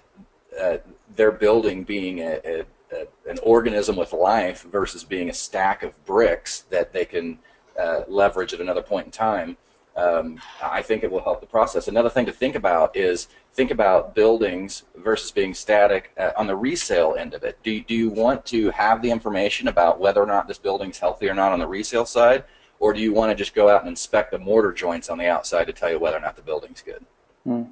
uh, 0.59 0.77
their 1.15 1.31
building 1.31 1.83
being 1.83 2.19
a, 2.19 2.39
a, 2.43 2.65
a, 2.91 3.29
an 3.29 3.39
organism 3.43 3.95
with 3.95 4.11
life 4.11 4.63
versus 4.63 5.05
being 5.05 5.29
a 5.29 5.33
stack 5.33 5.83
of 5.83 6.05
bricks 6.05 6.61
that 6.69 6.91
they 6.91 7.05
can 7.05 7.39
uh, 7.79 8.01
leverage 8.09 8.53
at 8.53 8.59
another 8.59 8.81
point 8.81 9.05
in 9.05 9.11
time, 9.11 9.55
um, 9.99 10.39
I 10.61 10.81
think 10.81 11.03
it 11.03 11.11
will 11.11 11.21
help 11.21 11.41
the 11.41 11.47
process. 11.47 11.87
Another 11.87 12.09
thing 12.09 12.25
to 12.25 12.31
think 12.31 12.55
about 12.55 12.95
is 12.95 13.27
think 13.53 13.71
about 13.71 14.15
buildings 14.15 14.83
versus 14.95 15.31
being 15.31 15.53
static 15.53 16.11
uh, 16.17 16.31
on 16.37 16.47
the 16.47 16.55
resale 16.55 17.15
end 17.19 17.33
of 17.33 17.43
it. 17.43 17.57
Do, 17.63 17.81
do 17.81 17.93
you 17.93 18.09
want 18.09 18.45
to 18.47 18.69
have 18.71 19.01
the 19.01 19.11
information 19.11 19.67
about 19.67 19.99
whether 19.99 20.21
or 20.21 20.25
not 20.25 20.47
this 20.47 20.57
building's 20.57 20.97
healthy 20.97 21.27
or 21.27 21.33
not 21.33 21.51
on 21.51 21.59
the 21.59 21.67
resale 21.67 22.05
side, 22.05 22.45
or 22.79 22.93
do 22.93 23.01
you 23.01 23.13
want 23.13 23.29
to 23.29 23.35
just 23.35 23.53
go 23.53 23.69
out 23.69 23.81
and 23.81 23.89
inspect 23.89 24.31
the 24.31 24.39
mortar 24.39 24.71
joints 24.71 25.09
on 25.09 25.17
the 25.17 25.27
outside 25.27 25.65
to 25.65 25.73
tell 25.73 25.91
you 25.91 25.99
whether 25.99 26.17
or 26.17 26.21
not 26.21 26.35
the 26.35 26.41
building's 26.41 26.81
good? 26.81 27.05
Mm. 27.45 27.69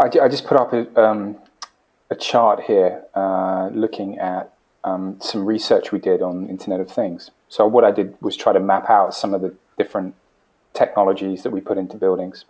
I, 0.00 0.06
I, 0.06 0.28
just 0.28 0.46
put 0.46 0.56
up 0.56 0.72
a, 0.72 1.00
um, 1.00 1.36
a 2.10 2.16
chart 2.16 2.62
here 2.62 3.04
uh, 3.14 3.68
looking 3.72 4.18
at 4.18 4.52
um, 4.84 5.16
some 5.20 5.44
research 5.44 5.92
we 5.92 5.98
did 5.98 6.22
on 6.22 6.48
Internet 6.48 6.80
of 6.80 6.90
Things. 6.90 7.30
So 7.48 7.66
what 7.66 7.84
I 7.84 7.90
did 7.90 8.16
was 8.20 8.36
try 8.36 8.52
to 8.52 8.60
map 8.60 8.88
out 8.88 9.14
some 9.14 9.34
of 9.34 9.42
the 9.42 9.54
different 9.76 10.14
technologies 10.78 11.42
that 11.42 11.50
we 11.50 11.60
put 11.60 11.76
into 11.76 11.96
buildings 11.96 12.44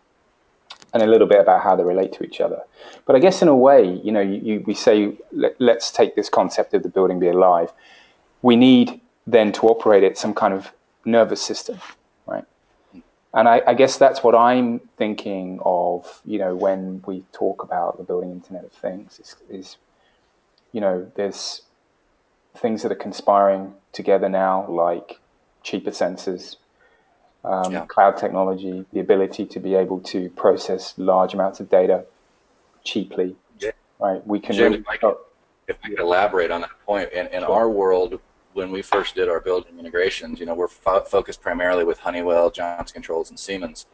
and 0.93 1.03
a 1.03 1.07
little 1.07 1.27
bit 1.27 1.41
about 1.41 1.63
how 1.63 1.75
they 1.77 1.85
relate 1.85 2.13
to 2.15 2.25
each 2.25 2.41
other. 2.41 2.61
But 3.07 3.17
I 3.17 3.19
guess 3.19 3.43
in 3.43 3.49
a 3.49 3.57
way, 3.57 4.01
you 4.05 4.13
know, 4.13 4.21
you, 4.21 4.41
you, 4.49 4.65
we 4.67 4.75
say 4.75 5.17
let, 5.33 5.61
us 5.61 5.91
take 5.91 6.15
this 6.15 6.29
concept 6.29 6.75
of 6.75 6.83
the 6.83 6.89
building 6.89 7.19
be 7.19 7.29
alive. 7.29 7.73
We 8.43 8.57
need 8.57 9.01
then 9.27 9.53
to 9.53 9.63
operate 9.67 10.03
it 10.03 10.17
some 10.17 10.35
kind 10.35 10.55
of 10.55 10.73
nervous 11.05 11.43
system, 11.43 11.79
right? 12.27 12.45
And 13.35 13.49
I, 13.49 13.61
I, 13.67 13.75
guess 13.75 13.99
that's 13.99 14.23
what 14.23 14.35
I'm 14.35 14.81
thinking 14.97 15.61
of, 15.65 16.23
you 16.25 16.39
know, 16.39 16.55
when 16.55 17.03
we 17.07 17.25
talk 17.33 17.63
about 17.63 17.99
the 17.99 18.05
building 18.05 18.31
Internet 18.31 18.65
of 18.65 18.73
Things 18.73 19.21
is, 19.21 19.37
is 19.51 19.77
you 20.73 20.81
know, 20.81 21.11
there's 21.15 21.63
things 22.57 22.83
that 22.83 22.93
are 22.93 23.03
conspiring 23.09 23.75
together 23.93 24.29
now, 24.29 24.67
like 24.69 25.21
cheaper 25.63 25.91
sensors, 25.91 26.57
um, 27.45 27.73
yeah. 27.73 27.87
cloud 27.87 28.17
technology, 28.17 28.85
the 28.93 29.01
ability 29.01 29.47
to 29.47 29.61
be 29.61 29.75
able 29.75 30.01
to 30.01 30.29
process 30.31 30.95
large 30.97 31.35
amounts 31.35 31.61
of 31.61 31.71
data 31.71 32.05
cheaply. 32.85 33.37
Yeah. 33.59 33.71
Right, 33.99 34.27
we 34.27 34.41
can. 34.41 34.57
Really, 34.57 34.79
if, 34.79 34.89
I 34.89 34.97
could, 34.97 35.17
if 35.67 35.77
I 35.85 35.89
could 35.91 36.01
elaborate 36.01 36.51
on 36.51 36.63
that 36.63 36.71
point, 36.85 37.13
in, 37.13 37.27
in 37.29 37.43
sure. 37.43 37.51
our 37.51 37.71
world, 37.71 38.21
when 38.53 38.71
we 38.71 38.83
first 38.83 39.15
did 39.15 39.29
our 39.29 39.41
building 39.41 39.79
integrations, 39.79 40.41
you 40.41 40.47
know, 40.47 40.55
we're 40.55 40.69
fo- 40.69 41.05
focused 41.05 41.41
primarily 41.41 41.85
with 41.85 41.99
Honeywell, 41.99 42.51
Johnson 42.51 42.95
Controls, 42.95 43.31
and 43.31 43.39
Siemens, 43.39 43.87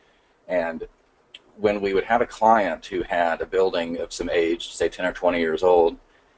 and 0.48 0.86
when 1.56 1.80
we 1.80 1.94
would 1.94 2.04
have 2.04 2.20
a 2.20 2.26
client 2.26 2.86
who 2.86 3.02
had 3.02 3.40
a 3.40 3.46
building 3.46 3.98
of 3.98 4.12
some 4.12 4.28
age, 4.30 4.74
say 4.74 4.88
10 4.88 5.06
or 5.06 5.12
20 5.12 5.38
years 5.38 5.62
old, 5.62 5.96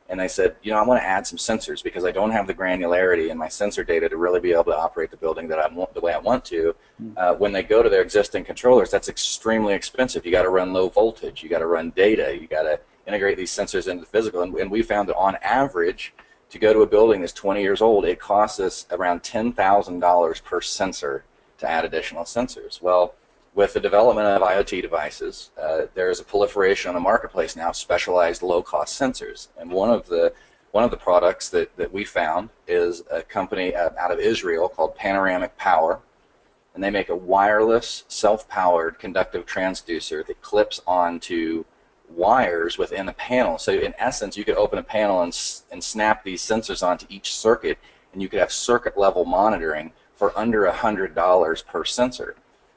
and 0.08 0.20
they 0.20 0.28
said, 0.28 0.56
you 0.62 0.72
know, 0.72 0.78
I 0.78 0.84
want 0.84 1.00
to 1.00 1.06
add 1.06 1.26
some 1.26 1.38
sensors 1.38 1.82
because 1.82 2.04
I 2.04 2.12
don't 2.12 2.30
have 2.30 2.46
the 2.46 2.54
granularity 2.54 3.30
in 3.30 3.36
my 3.36 3.48
sensor 3.48 3.82
data 3.82 4.08
to 4.08 4.16
really 4.16 4.40
be 4.40 4.52
able 4.52 4.64
to 4.64 4.76
operate 4.76 5.10
the 5.10 5.16
building 5.16 5.48
that 5.48 5.58
I 5.58 5.66
want 5.72 5.94
the 5.94 6.00
way 6.00 6.12
I 6.12 6.18
want 6.18 6.44
to. 6.46 6.74
Hmm. 6.98 7.12
Uh, 7.16 7.34
when 7.34 7.52
they 7.52 7.62
go 7.62 7.82
to 7.82 7.88
their 7.88 8.02
existing 8.02 8.44
controllers, 8.44 8.90
that's 8.90 9.08
extremely 9.08 9.74
expensive. 9.74 10.24
You 10.24 10.32
got 10.32 10.42
to 10.42 10.50
run 10.50 10.72
low 10.72 10.88
voltage, 10.88 11.42
you 11.42 11.48
got 11.48 11.58
to 11.58 11.66
run 11.66 11.90
data, 11.90 12.38
you 12.40 12.46
got 12.46 12.62
to 12.62 12.78
integrate 13.06 13.36
these 13.36 13.50
sensors 13.50 13.88
into 13.88 14.02
the 14.02 14.10
physical. 14.10 14.42
And, 14.42 14.54
and 14.54 14.70
we 14.70 14.82
found 14.82 15.08
that 15.08 15.16
on 15.16 15.36
average, 15.42 16.14
to 16.50 16.58
go 16.58 16.72
to 16.72 16.80
a 16.80 16.86
building 16.86 17.20
that's 17.20 17.32
20 17.32 17.60
years 17.60 17.82
old, 17.82 18.04
it 18.04 18.20
costs 18.20 18.60
us 18.60 18.86
around 18.90 19.22
$10,000 19.22 20.44
per 20.44 20.60
sensor 20.60 21.24
to 21.58 21.68
add 21.68 21.84
additional 21.84 22.24
sensors. 22.24 22.80
Well, 22.80 23.14
with 23.56 23.72
the 23.72 23.80
development 23.80 24.28
of 24.28 24.42
IoT 24.42 24.82
devices, 24.82 25.50
uh, 25.60 25.86
there 25.94 26.10
is 26.10 26.20
a 26.20 26.24
proliferation 26.24 26.90
on 26.90 26.94
the 26.94 27.00
marketplace 27.00 27.56
now 27.56 27.70
of 27.70 27.76
specialized 27.76 28.42
low-cost 28.42 29.00
sensors. 29.00 29.48
And 29.58 29.70
one 29.70 29.90
of 29.90 30.06
the 30.06 30.32
one 30.72 30.84
of 30.84 30.90
the 30.90 30.96
products 30.98 31.48
that, 31.48 31.74
that 31.78 31.90
we 31.90 32.04
found 32.04 32.50
is 32.68 33.02
a 33.10 33.22
company 33.22 33.74
out 33.74 34.12
of 34.12 34.18
Israel 34.18 34.68
called 34.68 34.94
Panoramic 34.94 35.56
Power, 35.56 36.00
and 36.74 36.84
they 36.84 36.90
make 36.90 37.08
a 37.08 37.16
wireless, 37.16 38.04
self-powered 38.08 38.98
conductive 38.98 39.46
transducer 39.46 40.26
that 40.26 40.42
clips 40.42 40.82
onto 40.86 41.64
wires 42.10 42.76
within 42.76 43.08
a 43.08 43.14
panel. 43.14 43.56
So 43.56 43.72
in 43.72 43.94
essence, 43.98 44.36
you 44.36 44.44
could 44.44 44.56
open 44.56 44.78
a 44.78 44.82
panel 44.82 45.22
and, 45.22 45.34
and 45.72 45.82
snap 45.82 46.22
these 46.22 46.42
sensors 46.42 46.86
onto 46.86 47.06
each 47.08 47.34
circuit, 47.34 47.78
and 48.12 48.20
you 48.20 48.28
could 48.28 48.40
have 48.40 48.52
circuit 48.52 48.98
level 48.98 49.24
monitoring 49.24 49.92
for 50.14 50.38
under 50.38 50.66
$100 50.66 51.66
per 51.66 51.84
sensor. 51.86 52.36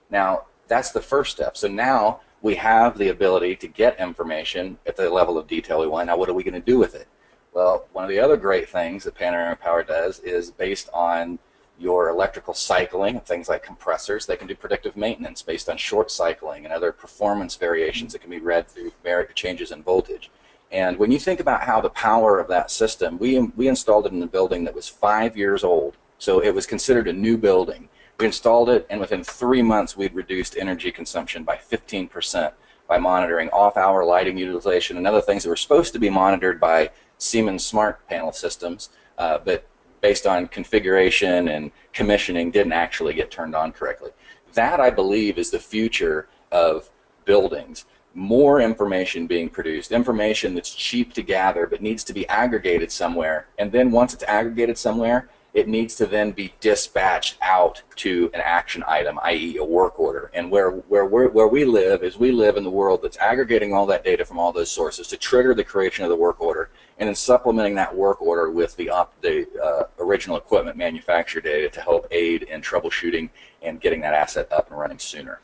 Now, 0.09 0.43
that's 0.69 0.91
the 0.91 1.01
first 1.01 1.31
step. 1.31 1.57
So 1.57 1.67
now 1.67 2.21
we 2.41 2.55
have 2.55 2.97
the 2.97 3.09
ability 3.09 3.57
to 3.57 3.67
get 3.67 3.99
information 3.99 4.77
at 4.87 4.95
the 4.95 5.09
level 5.09 5.37
of 5.37 5.47
detail 5.47 5.81
we 5.81 5.87
want. 5.87 6.07
Now, 6.07 6.15
what 6.15 6.29
are 6.29 6.33
we 6.33 6.43
going 6.43 6.53
to 6.53 6.61
do 6.61 6.79
with 6.79 6.95
it? 6.95 7.07
Well, 7.53 7.87
one 7.91 8.05
of 8.05 8.09
the 8.09 8.19
other 8.19 8.37
great 8.37 8.69
things 8.69 9.03
that 9.03 9.15
Panoramic 9.15 9.59
Power 9.59 9.83
does 9.83 10.19
is 10.19 10.51
based 10.51 10.89
on 10.93 11.39
your 11.79 12.09
electrical 12.09 12.53
cycling, 12.53 13.15
and 13.15 13.25
things 13.25 13.49
like 13.49 13.63
compressors, 13.63 14.25
they 14.25 14.35
can 14.35 14.47
do 14.47 14.55
predictive 14.55 14.95
maintenance 14.95 15.41
based 15.41 15.69
on 15.69 15.77
short 15.77 16.11
cycling 16.11 16.65
and 16.65 16.73
other 16.73 16.91
performance 16.91 17.55
variations 17.55 18.13
that 18.13 18.19
can 18.19 18.29
be 18.29 18.39
read 18.39 18.67
through 18.67 18.91
changes 19.33 19.71
in 19.71 19.81
voltage. 19.81 20.29
And 20.71 20.97
when 20.99 21.11
you 21.11 21.17
think 21.17 21.39
about 21.39 21.63
how 21.63 21.81
the 21.81 21.89
power 21.89 22.39
of 22.39 22.47
that 22.49 22.69
system, 22.69 23.17
we, 23.17 23.39
we 23.55 23.67
installed 23.67 24.05
it 24.05 24.11
in 24.11 24.21
a 24.21 24.27
building 24.27 24.63
that 24.65 24.75
was 24.75 24.87
five 24.87 25.35
years 25.35 25.63
old, 25.63 25.95
so 26.19 26.41
it 26.41 26.53
was 26.53 26.67
considered 26.67 27.07
a 27.07 27.13
new 27.13 27.37
building. 27.37 27.88
We 28.19 28.25
installed 28.25 28.69
it, 28.69 28.85
and 28.89 28.99
within 28.99 29.23
three 29.23 29.61
months, 29.61 29.95
we'd 29.95 30.13
reduced 30.13 30.57
energy 30.57 30.91
consumption 30.91 31.45
by 31.45 31.55
15% 31.55 32.51
by 32.85 32.97
monitoring 32.97 33.49
off-hour 33.51 34.03
lighting 34.03 34.37
utilization 34.37 34.97
and 34.97 35.07
other 35.07 35.21
things 35.21 35.43
that 35.43 35.49
were 35.49 35.55
supposed 35.55 35.93
to 35.93 35.99
be 35.99 36.09
monitored 36.09 36.59
by 36.59 36.89
Siemens 37.17 37.63
smart 37.63 38.05
panel 38.09 38.33
systems, 38.33 38.89
uh, 39.19 39.37
but 39.37 39.65
based 40.01 40.27
on 40.27 40.49
configuration 40.49 41.47
and 41.47 41.71
commissioning, 41.93 42.51
didn't 42.51 42.73
actually 42.73 43.13
get 43.13 43.31
turned 43.31 43.55
on 43.55 43.71
correctly. 43.71 44.11
That, 44.53 44.81
I 44.81 44.89
believe, 44.89 45.37
is 45.37 45.49
the 45.49 45.59
future 45.59 46.27
of 46.51 46.89
buildings. 47.23 47.85
More 48.15 48.59
information 48.59 49.27
being 49.27 49.47
produced, 49.47 49.93
information 49.93 50.55
that's 50.55 50.75
cheap 50.75 51.13
to 51.13 51.21
gather 51.21 51.67
but 51.67 51.81
needs 51.81 52.03
to 52.05 52.13
be 52.13 52.27
aggregated 52.27 52.91
somewhere. 52.91 53.47
And 53.59 53.71
then 53.71 53.91
once 53.91 54.13
it's 54.13 54.23
aggregated 54.23 54.77
somewhere, 54.77 55.29
it 55.53 55.67
needs 55.67 55.95
to 55.95 56.05
then 56.05 56.31
be 56.31 56.53
dispatched 56.59 57.37
out 57.41 57.81
to 57.95 58.29
an 58.33 58.41
action 58.43 58.83
item, 58.87 59.19
i.e., 59.23 59.57
a 59.57 59.63
work 59.63 59.99
order. 59.99 60.29
And 60.33 60.51
where 60.51 60.71
where 60.71 61.05
where 61.05 61.47
we 61.47 61.65
live 61.65 62.03
is 62.03 62.17
we 62.17 62.31
live 62.31 62.55
in 62.55 62.63
the 62.63 62.69
world 62.69 63.01
that's 63.01 63.17
aggregating 63.17 63.73
all 63.73 63.85
that 63.87 64.03
data 64.03 64.23
from 64.23 64.37
all 64.37 64.51
those 64.51 64.69
sources 64.69 65.07
to 65.07 65.17
trigger 65.17 65.55
the 65.55 65.63
creation 65.63 66.03
of 66.03 66.09
the 66.09 66.15
work 66.15 66.39
order, 66.39 66.69
and 66.99 67.07
then 67.07 67.15
supplementing 67.15 67.75
that 67.75 67.95
work 67.95 68.21
order 68.21 68.51
with 68.51 68.75
the 68.75 68.89
op, 68.89 69.19
the 69.21 69.47
uh, 69.61 70.03
original 70.03 70.37
equipment 70.37 70.77
manufacturer 70.77 71.41
data 71.41 71.69
to 71.69 71.81
help 71.81 72.07
aid 72.11 72.43
in 72.43 72.61
troubleshooting 72.61 73.29
and 73.63 73.81
getting 73.81 74.01
that 74.01 74.13
asset 74.13 74.47
up 74.51 74.69
and 74.69 74.79
running 74.79 74.99
sooner. 74.99 75.39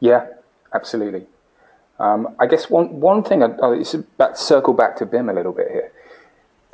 Yeah, 0.00 0.26
absolutely. 0.74 1.26
Um, 2.00 2.36
I 2.40 2.46
guess 2.46 2.68
one 2.68 3.00
one 3.00 3.22
thing, 3.22 3.44
I, 3.44 3.46
I, 3.62 3.74
it's 3.74 3.94
about 3.94 4.38
circle 4.38 4.74
back 4.74 4.96
to 4.96 5.06
BIM 5.06 5.28
a 5.28 5.32
little 5.32 5.52
bit 5.52 5.68
here 5.70 5.92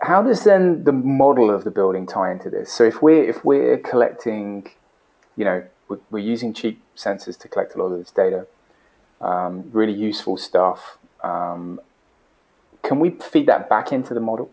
how 0.04 0.22
does 0.22 0.44
then 0.44 0.84
the 0.84 0.92
model 0.92 1.50
of 1.50 1.64
the 1.64 1.70
building 1.70 2.06
tie 2.06 2.30
into 2.30 2.50
this? 2.50 2.70
So 2.70 2.84
if 2.84 3.00
we're 3.02 3.24
if 3.24 3.44
we're 3.44 3.78
collecting, 3.78 4.70
you 5.36 5.44
know, 5.44 5.64
we're, 5.88 5.98
we're 6.10 6.18
using 6.18 6.52
cheap 6.52 6.80
sensors 6.96 7.38
to 7.40 7.48
collect 7.48 7.74
a 7.74 7.78
lot 7.82 7.92
of 7.92 7.98
this 7.98 8.10
data, 8.10 8.46
um, 9.20 9.70
really 9.72 9.92
useful 9.92 10.36
stuff. 10.36 10.98
Um, 11.22 11.80
can 12.82 13.00
we 13.00 13.10
feed 13.10 13.46
that 13.46 13.68
back 13.68 13.92
into 13.92 14.12
the 14.12 14.20
model? 14.20 14.50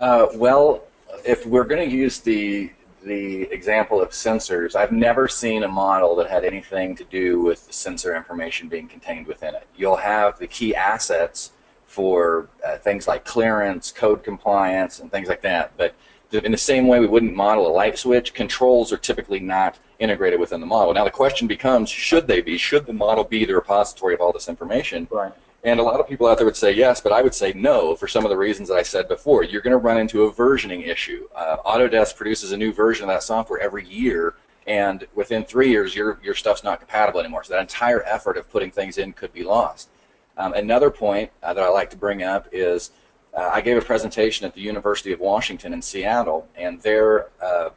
Uh, 0.00 0.26
well, 0.34 0.82
if 1.24 1.46
we're 1.46 1.64
going 1.64 1.88
to 1.88 1.96
use 1.96 2.18
the 2.20 2.70
the 3.04 3.42
example 3.52 4.00
of 4.00 4.10
sensors, 4.10 4.74
I've 4.74 4.90
never 4.90 5.28
seen 5.28 5.62
a 5.62 5.68
model 5.68 6.16
that 6.16 6.28
had 6.28 6.44
anything 6.44 6.96
to 6.96 7.04
do 7.04 7.40
with 7.40 7.66
the 7.66 7.72
sensor 7.72 8.16
information 8.16 8.68
being 8.68 8.88
contained 8.88 9.26
within 9.26 9.54
it. 9.54 9.66
You'll 9.76 9.96
have 9.96 10.38
the 10.38 10.46
key 10.46 10.74
assets 10.74 11.52
for 11.94 12.48
uh, 12.66 12.76
things 12.78 13.06
like 13.06 13.24
clearance, 13.24 13.92
code 13.92 14.24
compliance, 14.24 14.98
and 14.98 15.12
things 15.12 15.28
like 15.28 15.42
that. 15.42 15.72
But 15.76 15.94
in 16.32 16.50
the 16.50 16.58
same 16.58 16.88
way 16.88 16.98
we 16.98 17.06
wouldn't 17.06 17.36
model 17.36 17.68
a 17.68 17.72
light 17.80 17.96
switch, 17.96 18.34
controls 18.34 18.92
are 18.92 18.96
typically 18.96 19.38
not 19.38 19.78
integrated 20.00 20.40
within 20.40 20.60
the 20.60 20.66
model. 20.66 20.92
Now 20.92 21.04
the 21.04 21.10
question 21.10 21.46
becomes, 21.46 21.88
should 21.88 22.26
they 22.26 22.40
be? 22.40 22.58
Should 22.58 22.84
the 22.86 22.92
model 22.92 23.22
be 23.22 23.44
the 23.44 23.54
repository 23.54 24.12
of 24.12 24.20
all 24.20 24.32
this 24.32 24.48
information? 24.48 25.06
Right. 25.08 25.32
And 25.62 25.78
a 25.78 25.82
lot 25.84 26.00
of 26.00 26.08
people 26.08 26.26
out 26.26 26.36
there 26.36 26.46
would 26.46 26.56
say 26.56 26.72
yes, 26.72 27.00
but 27.00 27.12
I 27.12 27.22
would 27.22 27.34
say 27.34 27.52
no 27.52 27.94
for 27.94 28.08
some 28.08 28.24
of 28.24 28.30
the 28.30 28.36
reasons 28.36 28.68
that 28.68 28.74
I 28.74 28.82
said 28.82 29.06
before. 29.06 29.44
You're 29.44 29.62
going 29.62 29.70
to 29.70 29.78
run 29.78 29.98
into 29.98 30.24
a 30.24 30.32
versioning 30.32 30.86
issue. 30.86 31.28
Uh, 31.34 31.58
Autodesk 31.64 32.16
produces 32.16 32.50
a 32.50 32.56
new 32.56 32.72
version 32.72 33.04
of 33.04 33.14
that 33.14 33.22
software 33.22 33.60
every 33.60 33.86
year, 33.86 34.34
and 34.66 35.06
within 35.14 35.44
three 35.44 35.70
years, 35.70 35.94
your, 35.94 36.18
your 36.24 36.34
stuff's 36.34 36.64
not 36.64 36.80
compatible 36.80 37.20
anymore. 37.20 37.44
So 37.44 37.54
that 37.54 37.60
entire 37.60 38.02
effort 38.02 38.36
of 38.36 38.50
putting 38.50 38.72
things 38.72 38.98
in 38.98 39.12
could 39.12 39.32
be 39.32 39.44
lost. 39.44 39.88
Um, 40.36 40.52
another 40.54 40.90
point 40.90 41.30
uh, 41.42 41.54
that 41.54 41.62
I 41.62 41.68
like 41.68 41.90
to 41.90 41.96
bring 41.96 42.22
up 42.22 42.48
is 42.52 42.90
uh, 43.36 43.50
I 43.52 43.60
gave 43.60 43.76
a 43.76 43.82
presentation 43.82 44.46
at 44.46 44.54
the 44.54 44.60
University 44.60 45.12
of 45.12 45.20
Washington 45.20 45.72
in 45.72 45.82
Seattle, 45.82 46.48
and 46.56 46.80
there 46.82 47.28
uh, 47.42 47.70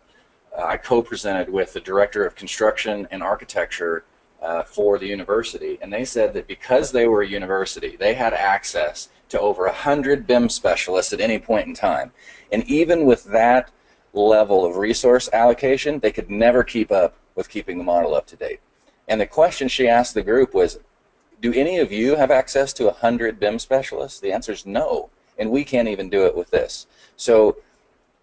I 0.58 0.78
co-presented 0.78 1.50
with 1.50 1.74
the 1.74 1.80
director 1.80 2.26
of 2.26 2.36
construction 2.36 3.08
and 3.12 3.22
architecture 3.22 4.06
uh, 4.42 4.64
for 4.64 4.98
the 4.98 5.08
university, 5.08 5.78
and 5.82 5.92
they 5.92 6.06
said 6.06 6.34
that 6.34 6.48
because 6.48 6.92
they 6.92 7.08
were 7.08 7.22
a 7.22 7.28
university, 7.28 7.96
they 7.96 8.14
had 8.14 8.34
access 8.34 9.10
to 9.30 9.40
over 9.40 9.66
100 9.66 10.26
BIM 10.26 10.50
specialists 10.50 11.14
at 11.14 11.22
any 11.22 11.38
point 11.38 11.68
in 11.68 11.74
time. 11.74 12.12
And 12.52 12.64
even 12.64 13.06
with 13.06 13.24
that 13.26 13.72
level 14.14 14.66
of 14.66 14.78
resource 14.78 15.30
allocation, 15.34 16.00
they 16.00 16.12
could 16.12 16.30
never 16.30 16.64
keep 16.64 16.92
up 16.92 17.16
with 17.36 17.50
keeping 17.50 17.78
the 17.78 17.84
model 17.84 18.16
up 18.16 18.26
to 18.28 18.36
date. 18.36 18.60
And 19.08 19.20
the 19.22 19.28
question 19.28 19.68
she 19.68 19.88
asked 19.88 20.14
the 20.14 20.24
group 20.24 20.54
was, 20.54 20.80
do 21.42 21.54
any 21.54 21.80
of 21.80 21.92
you 21.92 22.16
have 22.16 22.32
access 22.32 22.74
to 22.74 22.86
100 22.86 23.40
BIM 23.40 23.60
specialists? 23.60 24.20
The 24.20 24.32
answer 24.32 24.52
is 24.52 24.66
no, 24.66 25.10
and 25.38 25.52
we 25.52 25.64
can't 25.64 25.88
even 25.88 26.10
do 26.10 26.26
it 26.26 26.36
with 26.36 26.50
this. 26.50 26.88
So 27.16 27.58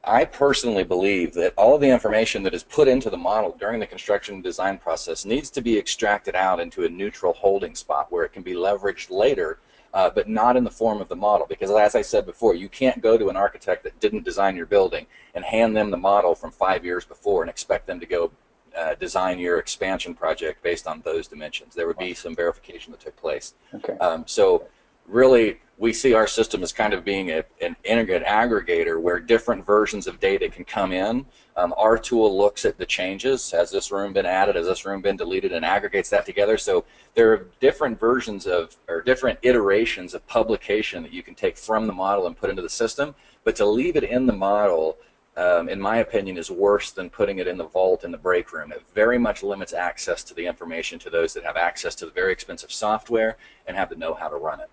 I 0.07 0.25
personally 0.25 0.85
believe 0.85 1.33
that 1.35 1.55
all 1.57 1.75
of 1.75 1.81
the 1.81 1.89
information 1.89 2.43
that 2.43 2.55
is 2.55 2.63
put 2.63 2.89
into 2.89 3.09
the 3.09 3.17
model 3.17 3.57
during 3.59 3.81
the 3.81 3.87
construction 3.87 4.43
design 4.43 4.79
process 4.79 5.25
needs 5.25 5.49
to 5.51 5.63
be 5.63 5.79
extracted 5.79 6.35
out 6.35 6.61
into 6.61 6.85
a 6.85 6.89
neutral 6.89 7.33
holding 7.33 7.75
spot 7.75 8.11
where 8.11 8.25
it 8.25 8.33
can 8.33 8.43
be 8.43 8.53
leveraged 8.53 9.11
later, 9.11 9.61
uh, 9.95 10.11
but 10.11 10.29
not 10.29 10.57
in 10.57 10.65
the 10.65 10.71
form 10.71 11.01
of 11.01 11.09
the 11.09 11.17
model. 11.17 11.47
Because 11.47 11.71
as 11.71 11.95
I 11.95 12.03
said 12.03 12.27
before, 12.27 12.55
you 12.55 12.69
can't 12.69 13.01
go 13.01 13.17
to 13.17 13.29
an 13.29 13.37
architect 13.37 13.85
that 13.85 13.99
didn't 14.01 14.25
design 14.25 14.57
your 14.57 14.67
building 14.67 15.07
and 15.35 15.45
hand 15.45 15.77
them 15.77 15.91
the 15.91 15.97
model 15.97 16.35
from 16.35 16.51
five 16.51 16.85
years 16.85 17.05
before 17.05 17.43
and 17.43 17.49
expect 17.49 17.87
them 17.87 18.01
to 18.01 18.07
go 18.07 18.31
uh, 18.77 18.95
design 18.95 19.39
your 19.39 19.59
expansion 19.59 20.15
project 20.15 20.63
based 20.63 20.87
on 20.87 21.01
those 21.03 21.29
dimensions. 21.29 21.75
There 21.75 21.87
would 21.87 21.99
be 21.99 22.15
some 22.15 22.35
verification 22.35 22.91
that 22.93 23.01
took 23.01 23.17
place. 23.17 23.55
Okay. 23.75 23.97
Um, 23.99 24.25
so 24.27 24.67
really, 25.07 25.61
we 25.77 25.93
see 25.93 26.15
our 26.15 26.27
system 26.27 26.63
as 26.63 26.73
kind 26.73 26.95
of 26.95 27.05
being 27.05 27.31
a, 27.31 27.45
an 27.61 27.75
integrated 27.85 28.27
aggregator 28.27 29.01
where 29.01 29.19
different 29.19 29.67
versions 29.67 30.07
of 30.07 30.21
data 30.21 30.49
can 30.49 30.65
come 30.65 30.93
in. 30.93 31.27
Um, 31.57 31.75
our 31.77 31.99
tool 31.99 32.37
looks 32.37 32.65
at 32.65 32.79
the 32.79 32.87
changes. 32.87 33.51
Has 33.51 33.71
this 33.71 33.91
room 33.91 34.13
been 34.13 34.27
added? 34.27 34.55
Has 34.57 34.67
this 34.67 34.85
room 34.85 35.03
been 35.03 35.17
deleted? 35.17 35.53
And 35.53 35.65
aggregates 35.65 36.11
that 36.11 36.27
together. 36.27 36.57
So 36.59 36.85
there 37.15 37.33
are 37.33 37.49
different 37.61 37.99
versions 37.99 38.47
of, 38.47 38.77
or 38.89 39.03
different 39.03 39.39
iterations 39.43 40.15
of 40.15 40.27
publication 40.27 41.03
that 41.03 41.13
you 41.13 41.23
can 41.23 41.35
take 41.35 41.57
from 41.57 41.87
the 41.87 41.93
model 41.93 42.27
and 42.27 42.37
put 42.37 42.51
into 42.51 42.63
the 42.63 42.69
system. 42.69 43.15
But 43.43 43.57
to 43.57 43.67
leave 43.67 43.97
it 43.97 44.05
in 44.05 44.27
the 44.27 44.33
model 44.33 44.99
um, 45.37 45.69
in 45.69 45.81
my 45.81 45.97
opinion, 45.97 46.39
is 46.39 46.51
worse 46.51 46.93
than 46.93 47.11
putting 47.11 47.39
it 47.39 47.47
in 47.47 47.57
the 47.57 47.67
vault 47.67 48.05
in 48.05 48.13
the 48.13 48.19
break 48.19 48.53
room. 48.53 48.73
It 48.73 48.83
very 48.95 49.19
much 49.19 49.43
limits 49.43 49.73
access 49.73 50.23
to 50.25 50.35
the 50.35 50.47
information 50.47 50.99
to 51.01 51.11
those 51.11 51.35
that 51.35 51.45
have 51.45 51.57
access 51.57 51.95
to 51.97 52.07
the 52.07 52.13
very 52.13 52.33
expensive 52.33 52.71
software 52.71 53.37
and 53.67 53.77
have 53.77 53.89
to 53.91 53.97
know 53.97 54.15
how 54.15 54.29
to 54.29 54.37
run 54.37 54.61
it. 54.61 54.71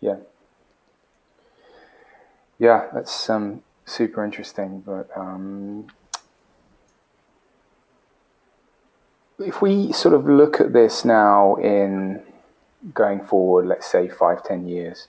Yeah. 0.00 0.16
Yeah, 2.58 2.88
that's 2.92 3.30
um, 3.30 3.62
super 3.86 4.24
interesting. 4.24 4.80
But 4.80 5.08
um, 5.16 5.86
if 9.38 9.62
we 9.62 9.92
sort 9.92 10.14
of 10.14 10.28
look 10.28 10.60
at 10.60 10.72
this 10.72 11.04
now 11.04 11.56
in 11.56 12.22
going 12.92 13.24
forward, 13.24 13.66
let's 13.66 13.86
say 13.86 14.08
five, 14.08 14.44
ten 14.44 14.68
years, 14.68 15.08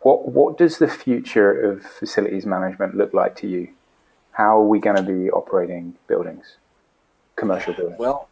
what 0.00 0.28
what 0.28 0.58
does 0.58 0.78
the 0.78 0.88
future 0.88 1.50
of 1.50 1.84
facilities 1.84 2.46
management 2.46 2.96
look 2.96 3.12
like 3.12 3.36
to 3.36 3.48
you? 3.48 3.68
How 4.32 4.60
are 4.60 4.66
we 4.66 4.78
going 4.78 4.96
to 4.96 5.02
be 5.02 5.30
operating 5.30 5.96
buildings, 6.06 6.56
commercial 7.36 7.74
buildings? 7.74 7.98
Well, 7.98 8.28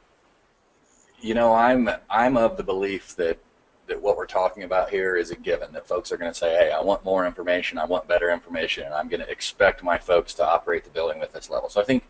you 1.20 1.34
know, 1.34 1.52
I'm 1.52 1.90
I'm 2.08 2.36
of 2.36 2.56
the 2.56 2.62
belief 2.62 3.14
that 3.16 3.38
that 3.86 4.00
what 4.00 4.16
we're 4.16 4.26
talking 4.26 4.64
about 4.64 4.90
here 4.90 5.16
is 5.16 5.30
a 5.30 5.36
given. 5.36 5.72
That 5.72 5.86
folks 5.86 6.10
are 6.12 6.16
going 6.16 6.32
to 6.32 6.38
say, 6.38 6.56
"Hey, 6.56 6.72
I 6.72 6.80
want 6.80 7.04
more 7.04 7.26
information. 7.26 7.78
I 7.78 7.84
want 7.84 8.08
better 8.08 8.30
information, 8.30 8.84
and 8.84 8.94
I'm 8.94 9.08
going 9.08 9.20
to 9.20 9.30
expect 9.30 9.82
my 9.82 9.98
folks 9.98 10.34
to 10.34 10.46
operate 10.46 10.84
the 10.84 10.90
building 10.90 11.18
with 11.18 11.32
this 11.32 11.50
level." 11.50 11.68
So 11.68 11.80
I 11.80 11.84
think 11.84 12.04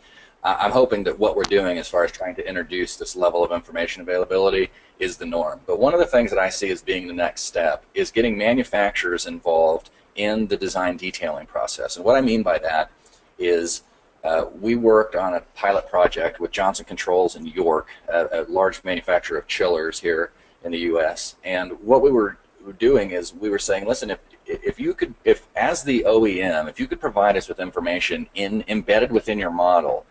I'm 0.45 0.71
hoping 0.71 1.03
that 1.05 1.19
what 1.19 1.35
we're 1.35 1.43
doing 1.43 1.79
as 1.79 1.89
far 1.89 2.05
as 2.05 2.13
trying 2.13 2.37
to 2.37 2.49
introduce 2.49 2.97
this 2.97 3.17
level 3.17 3.45
of 3.45 3.51
information 3.51 4.03
availability 4.03 4.71
is 4.99 5.17
the 5.17 5.27
norm. 5.27 5.61
But 5.67 5.79
one 5.79 5.95
of 5.95 6.01
the 6.01 6.07
things 6.07 6.31
that 6.31 6.39
I 6.39 6.49
see 6.49 6.71
as 6.71 6.83
being 6.83 7.07
the 7.07 7.15
next 7.15 7.43
step 7.43 7.85
is 7.95 8.11
getting 8.11 8.37
manufacturers 8.37 9.27
involved 9.27 9.91
in 10.17 10.47
the 10.47 10.57
design 10.57 10.97
detailing 10.97 11.47
process. 11.47 11.97
And 11.97 12.05
what 12.05 12.17
I 12.17 12.21
mean 12.21 12.43
by 12.43 12.59
that 12.59 12.91
is 13.39 13.83
uh, 14.25 14.47
we 14.61 14.75
worked 14.75 15.15
on 15.15 15.35
a 15.35 15.41
pilot 15.55 15.89
project 15.89 16.41
with 16.41 16.51
Johnson 16.51 16.85
Controls 16.85 17.37
in 17.37 17.47
York, 17.47 17.89
a, 18.09 18.27
a, 18.33 18.43
large 18.49 18.83
manufacturer 18.83 19.39
of 19.39 19.47
chillers 19.47 20.01
here 20.01 20.33
in 20.65 20.73
the 20.73 20.79
U.S. 20.79 21.37
And 21.45 21.73
what 21.81 22.03
we 22.03 22.11
were 22.11 22.37
doing 22.79 23.13
is 23.13 23.33
we 23.33 23.49
were 23.49 23.61
saying, 23.61 23.87
listen, 23.87 24.11
if 24.11 24.19
if 24.45 24.81
you 24.81 24.95
could, 24.95 25.15
if 25.25 25.47
as 25.57 25.83
the 25.83 26.05
OEM, 26.07 26.69
if 26.69 26.81
you 26.81 26.87
could 26.87 27.01
provide 27.01 27.37
us 27.37 27.49
with 27.49 27.61
information 27.61 28.27
in 28.35 28.65
embedded 28.67 29.13
within 29.13 29.39
your 29.39 29.51
model 29.51 30.07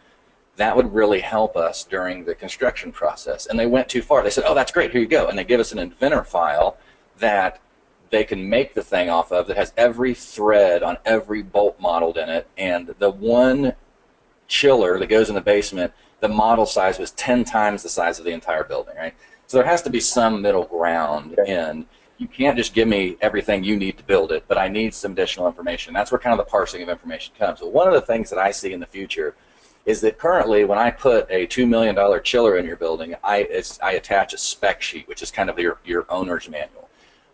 that 0.57 0.75
would 0.75 0.93
really 0.93 1.19
help 1.19 1.55
us 1.55 1.83
during 1.83 2.25
the 2.25 2.35
construction 2.35 2.91
process. 2.91 3.45
And 3.45 3.57
they 3.57 3.67
went 3.67 3.87
too 3.87 4.01
far. 4.01 4.23
They 4.23 4.29
said, 4.29 4.43
oh, 4.45 4.55
that's 4.55 4.71
great, 4.71 4.91
here 4.91 5.01
you 5.01 5.07
go. 5.07 5.27
And 5.27 5.37
they 5.37 5.43
give 5.43 5.59
us 5.59 5.71
an 5.71 5.79
inventor 5.79 6.23
file 6.23 6.77
that 7.19 7.61
they 8.09 8.23
can 8.23 8.47
make 8.49 8.73
the 8.73 8.83
thing 8.83 9.09
off 9.09 9.31
of 9.31 9.47
that 9.47 9.57
has 9.57 9.71
every 9.77 10.13
thread 10.13 10.81
on 10.81 10.97
every 11.05 11.43
bolt 11.43 11.79
modeled 11.79 12.17
in 12.17 12.29
it. 12.29 12.47
And 12.57 12.93
the 12.99 13.11
one 13.11 13.73
chiller 14.47 14.97
that 14.97 15.07
goes 15.07 15.29
in 15.29 15.35
the 15.35 15.41
basement, 15.41 15.93
the 16.21 16.27
model 16.27 16.65
size 16.65 16.97
was 16.97 17.11
10 17.11 17.43
times 17.43 17.83
the 17.83 17.89
size 17.89 18.17
of 18.17 18.25
the 18.25 18.31
entire 18.31 18.63
building, 18.63 18.95
right? 18.97 19.13
So 19.45 19.57
there 19.57 19.65
has 19.65 19.81
to 19.83 19.89
be 19.89 19.99
some 19.99 20.41
middle 20.41 20.65
ground 20.65 21.37
in 21.45 21.85
you 22.17 22.27
can't 22.27 22.57
just 22.57 22.73
give 22.73 22.87
me 22.87 23.15
everything 23.21 23.63
you 23.63 23.77
need 23.77 23.95
to 23.97 24.03
build 24.03 24.31
it, 24.31 24.43
but 24.47 24.57
I 24.57 24.67
need 24.67 24.93
some 24.93 25.11
additional 25.11 25.45
information. 25.45 25.93
That's 25.93 26.11
where 26.11 26.17
kind 26.17 26.37
of 26.37 26.43
the 26.43 26.49
parsing 26.49 26.81
of 26.81 26.89
information 26.89 27.35
comes. 27.37 27.59
So 27.59 27.67
one 27.67 27.87
of 27.87 27.93
the 27.93 28.01
things 28.01 28.31
that 28.31 28.39
I 28.39 28.49
see 28.49 28.73
in 28.73 28.79
the 28.79 28.87
future 28.87 29.35
is 29.88 30.01
that 30.01 30.17
currently 30.17 30.65
when 30.65 30.77
I 30.77 30.91
put 30.91 31.25
a 31.31 31.47
$2 31.47 31.65
million 31.65 31.95
chiller 32.21 32.57
in 32.57 32.65
your 32.65 32.75
building, 32.75 33.15
I, 33.23 33.63
I 33.81 33.93
attach 33.93 34.33
a 34.33 34.38
spec 34.38 34.81
sheet, 34.81 35.07
which 35.07 35.21
is 35.23 35.31
kind 35.31 35.49
of 35.49 35.57
your, 35.57 35.79
your 35.85 36.05
owner's 36.09 36.49
manual. 36.49 36.89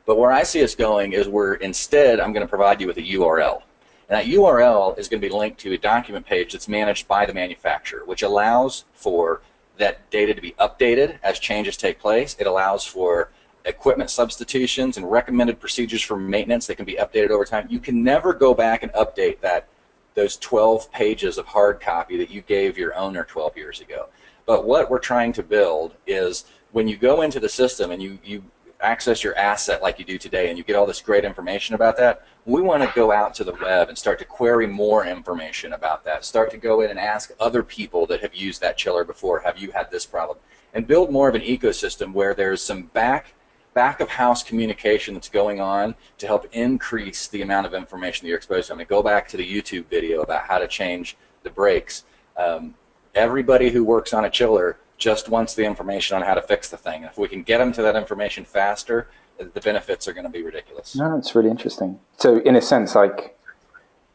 But 0.06 0.20
where 0.20 0.32
I 0.32 0.44
see 0.44 0.64
us 0.64 0.76
going 0.76 1.14
is 1.14 1.28
where 1.28 1.56
instead 1.56 2.20
I'm 2.20 2.32
going 2.32 2.46
to 2.46 2.50
provide 2.50 2.80
you 2.80 2.86
with 2.86 2.98
a 2.98 3.02
URL. 3.02 3.64
And 4.08 4.20
that 4.20 4.26
URL 4.26 4.98
is 5.00 5.08
going 5.08 5.20
to 5.20 5.28
be 5.28 5.34
linked 5.34 5.60
to 5.62 5.74
a 5.74 5.78
document 5.80 6.28
page 6.28 6.52
that's 6.52 6.68
managed 6.68 7.08
by 7.08 7.26
the 7.26 7.34
manufacturer, 7.34 8.06
which 8.06 8.22
allows 8.22 8.86
for 8.94 9.42
that 9.78 10.08
data 10.12 10.36
to 10.36 10.42
be 10.42 10.52
updated 10.60 11.18
as 11.24 11.40
changes 11.40 11.76
take 11.76 12.00
place. 12.00 12.36
It 12.38 12.46
allows 12.46 12.86
for 12.86 13.32
equipment 13.66 14.12
substitutions 14.12 14.98
and 14.98 15.10
recommended 15.10 15.60
procedures 15.60 16.04
for 16.04 16.18
maintenance 16.18 16.68
that 16.68 16.76
can 16.76 16.86
be 16.86 16.98
updated 16.98 17.32
over 17.32 17.46
time. 17.46 17.66
You 17.72 17.80
can 17.80 18.04
never 18.04 18.32
go 18.32 18.54
back 18.54 18.84
and 18.84 18.92
update 18.94 19.40
that 19.40 19.68
those 20.16 20.38
12 20.38 20.92
pages 20.92 21.38
of 21.38 21.46
hard 21.46 21.80
copy 21.80 22.18
that 22.18 22.30
you 22.30 22.42
gave 22.42 22.78
your 22.78 22.96
owner 22.96 23.24
12 23.24 23.58
years 23.58 23.82
ago. 23.82 24.08
But 24.46 24.66
what 24.66 24.90
we're 24.90 25.00
trying 25.00 25.34
to 25.34 25.44
build 25.44 25.96
is 26.06 26.46
when 26.72 26.88
you 26.88 26.98
go 26.98 27.22
into 27.22 27.40
the 27.40 27.50
system 27.50 27.92
and 27.92 28.02
you, 28.02 28.18
you 28.24 28.44
access 28.82 29.24
your 29.24 29.36
asset 29.38 29.82
like 29.82 29.98
you 29.98 30.06
do 30.06 30.18
today 30.18 30.50
and 30.50 30.58
you 30.58 30.64
get 30.64 30.76
all 30.76 30.86
this 30.86 31.02
great 31.02 31.24
information 31.24 31.74
about 31.74 31.98
that, 31.98 32.26
we 32.46 32.62
want 32.62 32.84
to 32.84 32.92
go 32.94 33.12
out 33.12 33.34
to 33.36 33.44
the 33.44 33.54
web 33.62 33.88
and 33.88 33.98
start 33.98 34.20
to 34.20 34.26
query 34.26 34.68
more 34.68 35.06
information 35.06 35.74
about 35.74 36.04
that. 36.04 36.26
Start 36.26 36.52
to 36.52 36.58
go 36.58 36.82
in 36.82 36.90
and 36.90 37.00
ask 37.00 37.32
other 37.40 37.64
people 37.64 38.06
that 38.08 38.22
have 38.22 38.36
used 38.36 38.60
that 38.62 38.78
chiller 38.78 39.06
before, 39.06 39.40
have 39.40 39.58
you 39.58 39.72
had 39.72 39.90
this 39.90 40.06
problem? 40.06 40.38
And 40.74 40.86
build 40.86 41.12
more 41.12 41.30
of 41.30 41.36
an 41.36 41.42
ecosystem 41.42 42.12
where 42.14 42.34
there's 42.34 42.62
some 42.62 42.84
back 42.84 43.34
back 43.74 44.00
of 44.00 44.10
house 44.10 44.44
communication 44.44 45.14
that's 45.14 45.30
going 45.30 45.60
on 45.60 45.96
to 46.18 46.28
help 46.28 46.48
increase 46.54 47.28
the 47.28 47.42
amount 47.42 47.66
of 47.66 47.74
information 47.74 48.26
that 48.26 48.30
you're 48.30 48.38
exposed 48.38 48.68
to. 48.68 48.74
Going 48.74 48.86
to 48.86 48.90
go 48.90 49.04
back 49.04 49.28
to 49.30 49.38
the 49.38 49.46
YouTube 49.46 49.86
video 49.86 50.22
about 50.22 50.44
how 50.44 50.58
to 50.60 50.68
change 50.68 51.18
the 51.44 51.50
brakes. 51.50 52.04
Um, 52.38 52.76
everybody 53.16 53.70
who 53.70 53.84
works 53.84 54.14
on 54.14 54.26
a 54.26 54.30
chiller 54.30 54.78
just 54.98 55.30
wants 55.30 55.54
the 55.56 55.64
information 55.64 56.16
on 56.16 56.24
how 56.24 56.34
to 56.34 56.42
fix 56.42 56.70
the 56.70 56.78
thing. 56.78 57.04
If 57.04 57.18
we 57.18 57.28
can 57.28 57.44
get 57.44 57.58
them 57.58 57.72
to 57.74 57.82
that 57.82 57.96
information 57.96 58.46
faster, 58.46 59.10
the 59.38 59.62
benefits 59.62 60.08
are 60.08 60.14
going 60.14 60.26
to 60.26 60.30
be 60.30 60.44
ridiculous. 60.44 60.96
No, 60.96 61.18
it's 61.18 61.36
really 61.36 61.50
interesting. 61.50 62.00
So, 62.18 62.38
in 62.40 62.56
a 62.56 62.62
sense, 62.62 62.96
like 62.96 63.38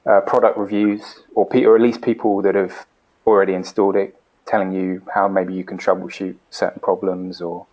uh, 0.07 0.21
product 0.21 0.57
reviews, 0.57 1.03
or, 1.35 1.47
pe- 1.47 1.65
or 1.65 1.77
at 1.77 1.83
least 1.83 2.03
people 2.03 2.41
that 2.43 2.55
have 2.55 2.87
already 3.27 3.55
installed 3.55 3.97
it, 3.97 4.19
telling 4.47 4.73
you 4.73 5.03
how 5.15 5.29
maybe 5.29 5.53
you 5.55 5.65
can 5.65 5.77
troubleshoot 5.77 6.37
certain 6.51 6.81
problems 6.81 7.41
or 7.41 7.67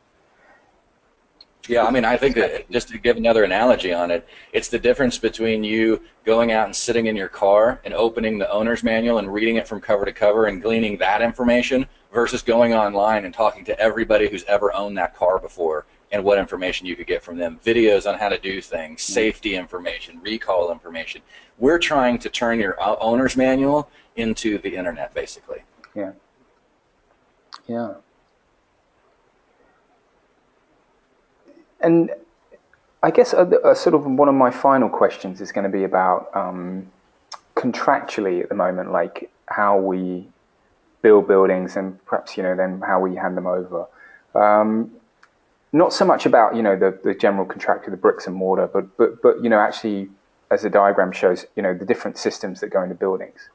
yeah, 1.67 1.85
I 1.85 1.91
mean, 1.91 2.05
I 2.05 2.17
think 2.17 2.35
that 2.35 2.69
just 2.69 2.89
to 2.89 2.97
give 2.97 3.17
another 3.17 3.43
analogy 3.43 3.93
on 3.93 4.11
it, 4.11 4.27
it's 4.53 4.67
the 4.67 4.79
difference 4.79 5.17
between 5.17 5.63
you 5.63 6.01
going 6.25 6.51
out 6.51 6.65
and 6.65 6.75
sitting 6.75 7.07
in 7.07 7.15
your 7.15 7.27
car 7.27 7.79
and 7.85 7.93
opening 7.93 8.37
the 8.37 8.49
owner's 8.51 8.83
manual 8.83 9.17
and 9.17 9.33
reading 9.33 9.55
it 9.55 9.67
from 9.67 9.81
cover 9.81 10.05
to 10.05 10.13
cover 10.13 10.45
and 10.45 10.61
gleaning 10.61 10.97
that 10.97 11.21
information 11.21 11.85
versus 12.13 12.41
going 12.41 12.73
online 12.73 13.25
and 13.25 13.33
talking 13.33 13.65
to 13.65 13.79
everybody 13.79 14.29
who's 14.29 14.43
ever 14.45 14.73
owned 14.73 14.97
that 14.97 15.15
car 15.15 15.39
before 15.39 15.85
and 16.11 16.23
what 16.23 16.37
information 16.37 16.85
you 16.85 16.95
could 16.95 17.07
get 17.07 17.23
from 17.23 17.37
them. 17.37 17.59
Videos 17.65 18.09
on 18.09 18.17
how 18.17 18.29
to 18.29 18.37
do 18.37 18.61
things, 18.61 19.01
mm-hmm. 19.01 19.13
safety 19.13 19.55
information, 19.55 20.19
recall 20.21 20.71
information. 20.71 21.21
We're 21.57 21.79
trying 21.79 22.19
to 22.19 22.29
turn 22.29 22.59
your 22.59 22.77
owner's 23.01 23.35
manual 23.35 23.89
into 24.15 24.57
the 24.59 24.75
internet, 24.75 25.13
basically. 25.13 25.63
Yeah. 25.93 26.11
Yeah. 27.67 27.95
And 31.81 32.11
I 33.03 33.11
guess 33.11 33.33
a, 33.33 33.45
a 33.63 33.75
sort 33.75 33.95
of 33.95 34.05
one 34.05 34.27
of 34.27 34.35
my 34.35 34.51
final 34.51 34.89
questions 34.89 35.41
is 35.41 35.51
going 35.51 35.69
to 35.69 35.77
be 35.77 35.83
about 35.83 36.35
um, 36.35 36.91
contractually 37.55 38.41
at 38.41 38.49
the 38.49 38.55
moment, 38.55 38.91
like 38.91 39.29
how 39.47 39.77
we 39.77 40.27
build 41.01 41.27
buildings 41.27 41.75
and 41.75 42.03
perhaps 42.05 42.35
you 42.35 42.41
know 42.41 42.55
then 42.55 42.81
how 42.81 42.99
we 42.99 43.15
hand 43.15 43.37
them 43.37 43.45
over. 43.45 43.85
Um, 44.33 44.91
not 45.71 45.93
so 45.93 46.03
much 46.03 46.25
about 46.25 46.55
you 46.55 46.63
know 46.63 46.75
the, 46.75 46.97
the 47.03 47.13
general 47.13 47.45
contractor, 47.45 47.91
the 47.91 47.97
bricks 47.97 48.25
and 48.27 48.35
mortar, 48.35 48.67
but 48.67 48.97
but 48.97 49.21
but 49.21 49.43
you 49.43 49.49
know 49.49 49.59
actually 49.59 50.09
as 50.49 50.63
the 50.63 50.69
diagram 50.69 51.11
shows, 51.11 51.45
you 51.55 51.61
know 51.61 51.73
the 51.73 51.85
different 51.85 52.17
systems 52.17 52.59
that 52.61 52.69
go 52.69 52.81
into 52.81 52.95
buildings. 52.95 53.49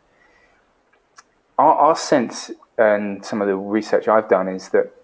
Our, 1.58 1.74
our 1.74 1.96
sense 1.96 2.50
and 2.78 3.24
some 3.24 3.42
of 3.42 3.48
the 3.48 3.56
research 3.56 4.08
I've 4.08 4.28
done 4.28 4.48
is 4.48 4.68
that 4.70 4.94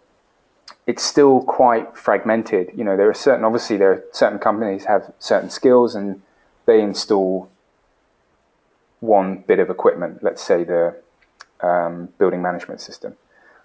it's 0.87 1.03
still 1.03 1.43
quite 1.43 1.97
fragmented. 1.97 2.71
You 2.75 2.85
know, 2.85 2.97
there 2.97 3.09
are 3.09 3.15
certain, 3.15 3.45
obviously, 3.45 3.77
there 3.77 3.93
are 3.93 4.05
certain 4.13 4.39
companies 4.39 4.85
have 4.85 5.13
certain 5.19 5.51
skills 5.51 5.95
and 5.95 6.23
they 6.67 6.81
install 6.81 7.49
one 9.01 9.45
bit 9.47 9.59
of 9.59 9.71
equipment, 9.71 10.23
let's 10.23 10.43
say 10.43 10.65
the 10.65 10.95
um, 11.61 12.09
building 12.19 12.43
management 12.43 12.81
system. 12.81 13.17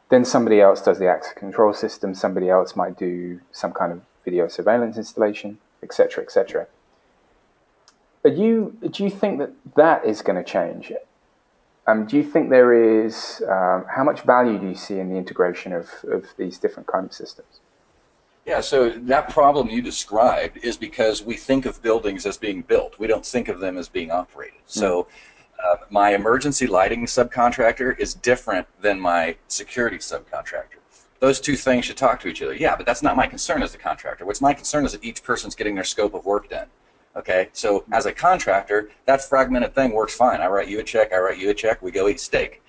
Then 0.09 0.25
somebody 0.25 0.59
else 0.59 0.81
does 0.81 0.99
the 0.99 1.07
access 1.07 1.33
control 1.33 1.73
system. 1.73 2.13
Somebody 2.13 2.49
else 2.49 2.75
might 2.75 2.97
do 2.97 3.39
some 3.51 3.71
kind 3.71 3.91
of 3.93 4.01
video 4.25 4.47
surveillance 4.47 4.97
installation, 4.97 5.57
etc., 5.81 6.23
etc. 6.23 6.67
But 8.21 8.37
you, 8.37 8.77
do 8.91 9.03
you 9.03 9.09
think 9.09 9.39
that 9.39 9.51
that 9.75 10.05
is 10.05 10.21
going 10.21 10.43
to 10.43 10.43
change? 10.43 10.91
Um, 11.91 12.05
do 12.05 12.17
you 12.17 12.23
think 12.23 12.49
there 12.49 12.73
is, 13.05 13.41
um, 13.49 13.85
how 13.93 14.03
much 14.03 14.21
value 14.21 14.57
do 14.57 14.67
you 14.67 14.75
see 14.75 14.99
in 14.99 15.09
the 15.09 15.17
integration 15.17 15.73
of, 15.73 15.89
of 16.09 16.25
these 16.37 16.57
different 16.57 16.87
kind 16.87 17.05
of 17.05 17.13
systems? 17.13 17.59
Yeah, 18.45 18.61
so 18.61 18.89
that 18.89 19.29
problem 19.29 19.69
you 19.69 19.81
described 19.81 20.57
is 20.63 20.77
because 20.77 21.21
we 21.21 21.35
think 21.35 21.65
of 21.65 21.81
buildings 21.81 22.25
as 22.25 22.37
being 22.37 22.61
built. 22.61 22.97
We 22.97 23.07
don't 23.07 23.25
think 23.25 23.49
of 23.49 23.59
them 23.59 23.77
as 23.77 23.87
being 23.87 24.09
operated. 24.09 24.61
Mm. 24.67 24.71
So 24.71 25.07
uh, 25.63 25.77
my 25.89 26.15
emergency 26.15 26.65
lighting 26.65 27.05
subcontractor 27.05 27.99
is 27.99 28.13
different 28.13 28.67
than 28.81 28.99
my 28.99 29.35
security 29.47 29.97
subcontractor. 29.97 30.79
Those 31.19 31.39
two 31.39 31.55
things 31.55 31.85
should 31.85 31.97
talk 31.97 32.19
to 32.21 32.27
each 32.27 32.41
other. 32.41 32.55
Yeah, 32.55 32.75
but 32.75 32.85
that's 32.85 33.03
not 33.03 33.15
my 33.15 33.27
concern 33.27 33.61
as 33.61 33.75
a 33.75 33.77
contractor. 33.77 34.25
What's 34.25 34.41
my 34.41 34.53
concern 34.53 34.85
is 34.85 34.93
that 34.93 35.03
each 35.03 35.21
person's 35.23 35.53
getting 35.53 35.75
their 35.75 35.83
scope 35.83 36.15
of 36.15 36.25
work 36.25 36.49
done. 36.49 36.67
Okay, 37.15 37.49
so 37.51 37.83
as 37.91 38.05
a 38.05 38.13
contractor, 38.13 38.89
that 39.05 39.21
fragmented 39.21 39.75
thing 39.75 39.91
works 39.91 40.13
fine. 40.13 40.39
I 40.39 40.47
write 40.47 40.69
you 40.69 40.79
a 40.79 40.83
check, 40.83 41.11
I 41.11 41.19
write 41.19 41.37
you 41.37 41.49
a 41.49 41.53
check, 41.53 41.81
we 41.81 41.91
go 41.91 42.07
eat 42.07 42.21
steak. 42.21 42.61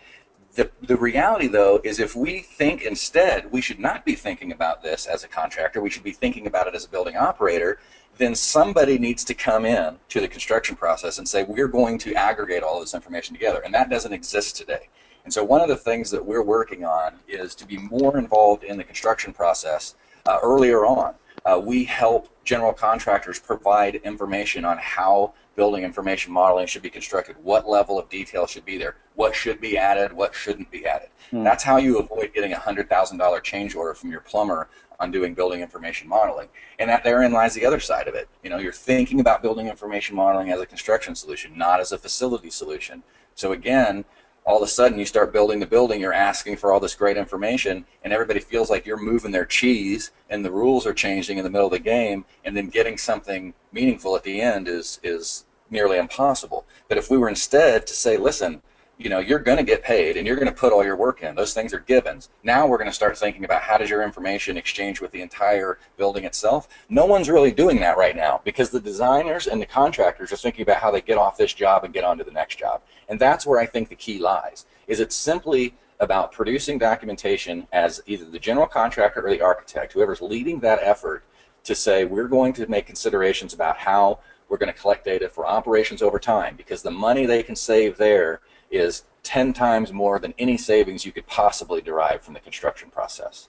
The, 0.55 0.71
the 0.83 0.97
reality, 0.97 1.47
though, 1.47 1.81
is 1.85 2.01
if 2.01 2.17
we 2.17 2.41
think 2.41 2.83
instead, 2.83 3.51
we 3.53 3.61
should 3.61 3.79
not 3.79 4.05
be 4.05 4.15
thinking 4.17 4.51
about 4.51 4.83
this 4.83 5.07
as 5.07 5.23
a 5.23 5.29
contractor, 5.29 5.81
we 5.81 5.91
should 5.91 6.03
be 6.03 6.11
thinking 6.11 6.49
about 6.49 6.67
it 6.67 6.75
as 6.75 6.85
a 6.85 6.89
building 6.89 7.17
operator, 7.17 7.79
then 8.19 8.35
somebody 8.35 8.99
needs 8.99 9.25
to 9.25 9.33
come 9.33 9.65
in 9.65 9.97
to 10.09 10.21
the 10.21 10.29
construction 10.29 10.75
process 10.75 11.19
and 11.19 11.27
say, 11.27 11.45
we're 11.45 11.69
going 11.69 11.97
to 11.99 12.13
aggregate 12.15 12.63
all 12.63 12.81
this 12.81 12.95
information 12.95 13.35
together. 13.35 13.63
And 13.65 13.73
that 13.73 13.91
doesn't 13.91 14.13
exist 14.13 14.57
today. 14.57 14.89
And 15.25 15.33
so 15.33 15.45
one 15.45 15.61
of 15.61 15.69
the 15.69 15.77
things 15.77 16.11
that 16.11 16.25
we're 16.25 16.43
working 16.43 16.85
on 16.85 17.15
is 17.29 17.55
to 17.55 17.67
be 17.67 17.79
more 17.79 18.19
involved 18.19 18.65
in 18.65 18.77
the 18.77 18.85
construction 18.85 19.33
process 19.33 19.95
uh, 20.27 20.39
earlier 20.43 20.85
on. 20.85 21.15
Uh, 21.47 21.61
we 21.65 21.85
help 21.85 22.29
general 22.45 22.73
contractors 22.73 23.39
provide 23.39 23.97
information 23.97 24.65
on 24.65 24.79
how 24.79 25.33
building 25.55 25.85
information 25.85 26.33
modeling 26.33 26.67
should 26.67 26.83
be 26.83 26.91
constructed, 26.91 27.37
what 27.43 27.69
level 27.69 27.99
of 27.99 28.09
detail 28.09 28.47
should 28.47 28.65
be 28.65 28.79
there, 28.79 28.97
what 29.15 29.35
should 29.35 29.61
be 29.61 29.77
added, 29.77 30.13
what 30.13 30.35
shouldn't 30.35 30.71
be 30.71 30.87
added. 30.87 31.09
Mm. 31.31 31.45
That's 31.45 31.63
how 31.63 31.77
you 31.77 31.99
avoid 31.99 32.33
getting 32.35 32.53
a 32.53 32.57
$100,000 32.57 33.43
change 33.43 33.75
order 33.75 33.95
from 33.95 34.11
your 34.11 34.21
plumber 34.21 34.69
on 34.99 35.11
doing 35.11 35.35
building 35.35 35.61
information 35.61 36.09
modeling. 36.09 36.49
And 36.79 36.89
that 36.89 37.05
therein 37.05 37.33
lies 37.33 37.55
the 37.55 37.67
other 37.67 37.81
side 37.81 38.09
of 38.09 38.15
it. 38.15 38.29
You 38.43 38.51
know, 38.51 38.59
you're 38.59 38.73
thinking 38.73 39.21
about 39.21 39.43
building 39.43 39.69
information 39.69 40.17
modeling 40.17 40.51
as 40.51 40.61
a 40.61 40.67
construction 40.67 41.15
solution, 41.15 41.57
not 41.57 41.81
as 41.81 41.93
a 41.93 41.99
facility 41.99 42.51
solution. 42.51 43.03
So 43.35 43.53
again, 43.53 44.05
all 44.45 44.57
of 44.57 44.63
a 44.63 44.71
sudden 44.71 44.99
you 44.99 45.07
start 45.07 45.33
building 45.33 45.61
the 45.61 45.67
building, 45.67 46.01
you're 46.01 46.13
asking 46.13 46.57
for 46.57 46.73
all 46.73 46.81
this 46.81 46.95
great 46.95 47.17
information, 47.17 47.85
and 48.03 48.13
everybody 48.13 48.41
feels 48.41 48.71
like 48.71 48.85
you're 48.85 48.97
moving 48.97 49.31
their 49.31 49.45
cheese 49.45 50.11
and 50.31 50.45
the 50.45 50.51
rules 50.51 50.87
are 50.87 50.95
changing 50.95 51.39
in 51.39 51.45
the 51.45 51.51
middle 51.51 51.67
of 51.67 51.73
the 51.73 51.79
game, 51.79 52.25
and 52.45 52.57
then 52.57 52.69
getting 52.69 52.99
something 52.99 53.55
meaningful 53.73 54.17
at 54.17 54.25
the 54.25 54.41
end 54.41 54.69
is 54.69 54.99
is 55.03 55.45
nearly 55.71 55.99
impossible. 55.99 56.67
But 56.89 56.99
if 56.99 57.11
we 57.11 57.17
were 57.17 57.29
instead 57.29 57.87
to 57.87 57.95
say, 57.95 58.17
listen, 58.17 58.63
you 58.99 59.09
know, 59.09 59.19
you're 59.19 59.39
going 59.39 59.57
to 59.57 59.65
get 59.65 59.83
paid 59.83 60.17
and 60.17 60.27
you're 60.27 60.37
going 60.37 60.49
to 60.49 60.53
put 60.53 60.73
all 60.73 60.85
your 60.85 60.97
work 60.97 61.23
in. 61.23 61.35
Those 61.35 61.55
things 61.55 61.73
are 61.73 61.81
givens. 61.81 62.29
Now 62.45 62.67
we're 62.67 62.79
going 62.79 62.91
to 62.91 62.95
start 62.95 63.19
thinking 63.19 63.45
about 63.45 63.63
how 63.63 63.79
does 63.79 63.91
your 63.91 64.03
information 64.03 64.57
exchange 64.57 65.01
with 65.01 65.11
the 65.11 65.23
entire 65.23 65.79
building 65.97 66.25
itself. 66.25 66.69
No 66.89 67.07
one's 67.07 67.29
really 67.29 67.53
doing 67.53 67.81
that 67.81 67.97
right 67.97 68.15
now 68.15 68.41
because 68.45 68.71
the 68.71 68.81
designers 68.81 69.47
and 69.47 69.61
the 69.61 69.67
contractors 69.67 70.33
are 70.33 70.37
thinking 70.37 70.63
about 70.63 70.77
how 70.77 70.91
they 70.91 71.01
get 71.01 71.19
off 71.19 71.37
this 71.37 71.53
job 71.53 71.85
and 71.85 71.95
get 71.95 72.05
on 72.05 72.19
to 72.19 72.25
the 72.25 72.31
next 72.31 72.59
job. 72.59 72.83
And 73.09 73.19
that's 73.19 73.47
where 73.47 73.59
I 73.59 73.67
think 73.67 73.89
the 73.89 73.97
key 73.97 74.19
lies. 74.19 74.67
Is 74.87 75.01
it's 75.01 75.17
simply 75.17 75.75
about 76.01 76.33
producing 76.33 76.79
documentation 76.79 77.67
as 77.73 78.03
either 78.07 78.25
the 78.25 78.39
general 78.39 78.67
contractor 78.67 79.25
or 79.27 79.31
the 79.31 79.41
architect, 79.41 79.93
whoever's 79.93 80.21
leading 80.21 80.61
that 80.61 80.81
effort, 80.83 81.25
to 81.65 81.75
say 81.75 82.05
we're 82.05 82.29
going 82.29 82.53
to 82.53 82.67
make 82.67 82.87
considerations 82.87 83.55
about 83.55 83.77
how 83.77 84.19
we're 84.49 84.59
going 84.59 84.73
to 84.73 84.79
collect 84.79 85.05
data 85.05 85.29
for 85.29 85.47
operations 85.47 86.03
over 86.03 86.19
time 86.19 86.57
because 86.57 86.83
the 86.83 86.91
money 86.91 87.25
they 87.25 87.43
can 87.43 87.57
save 87.57 87.97
there 87.97 88.41
is 88.73 89.05
10 89.23 89.53
times 89.53 89.93
more 89.93 90.19
than 90.19 90.35
any 90.39 90.57
savings 90.57 91.07
you 91.07 91.13
could 91.13 91.27
possibly 91.27 91.81
derive 91.81 92.23
from 92.23 92.35
the 92.35 92.41
construction 92.41 92.91
process. 92.91 93.49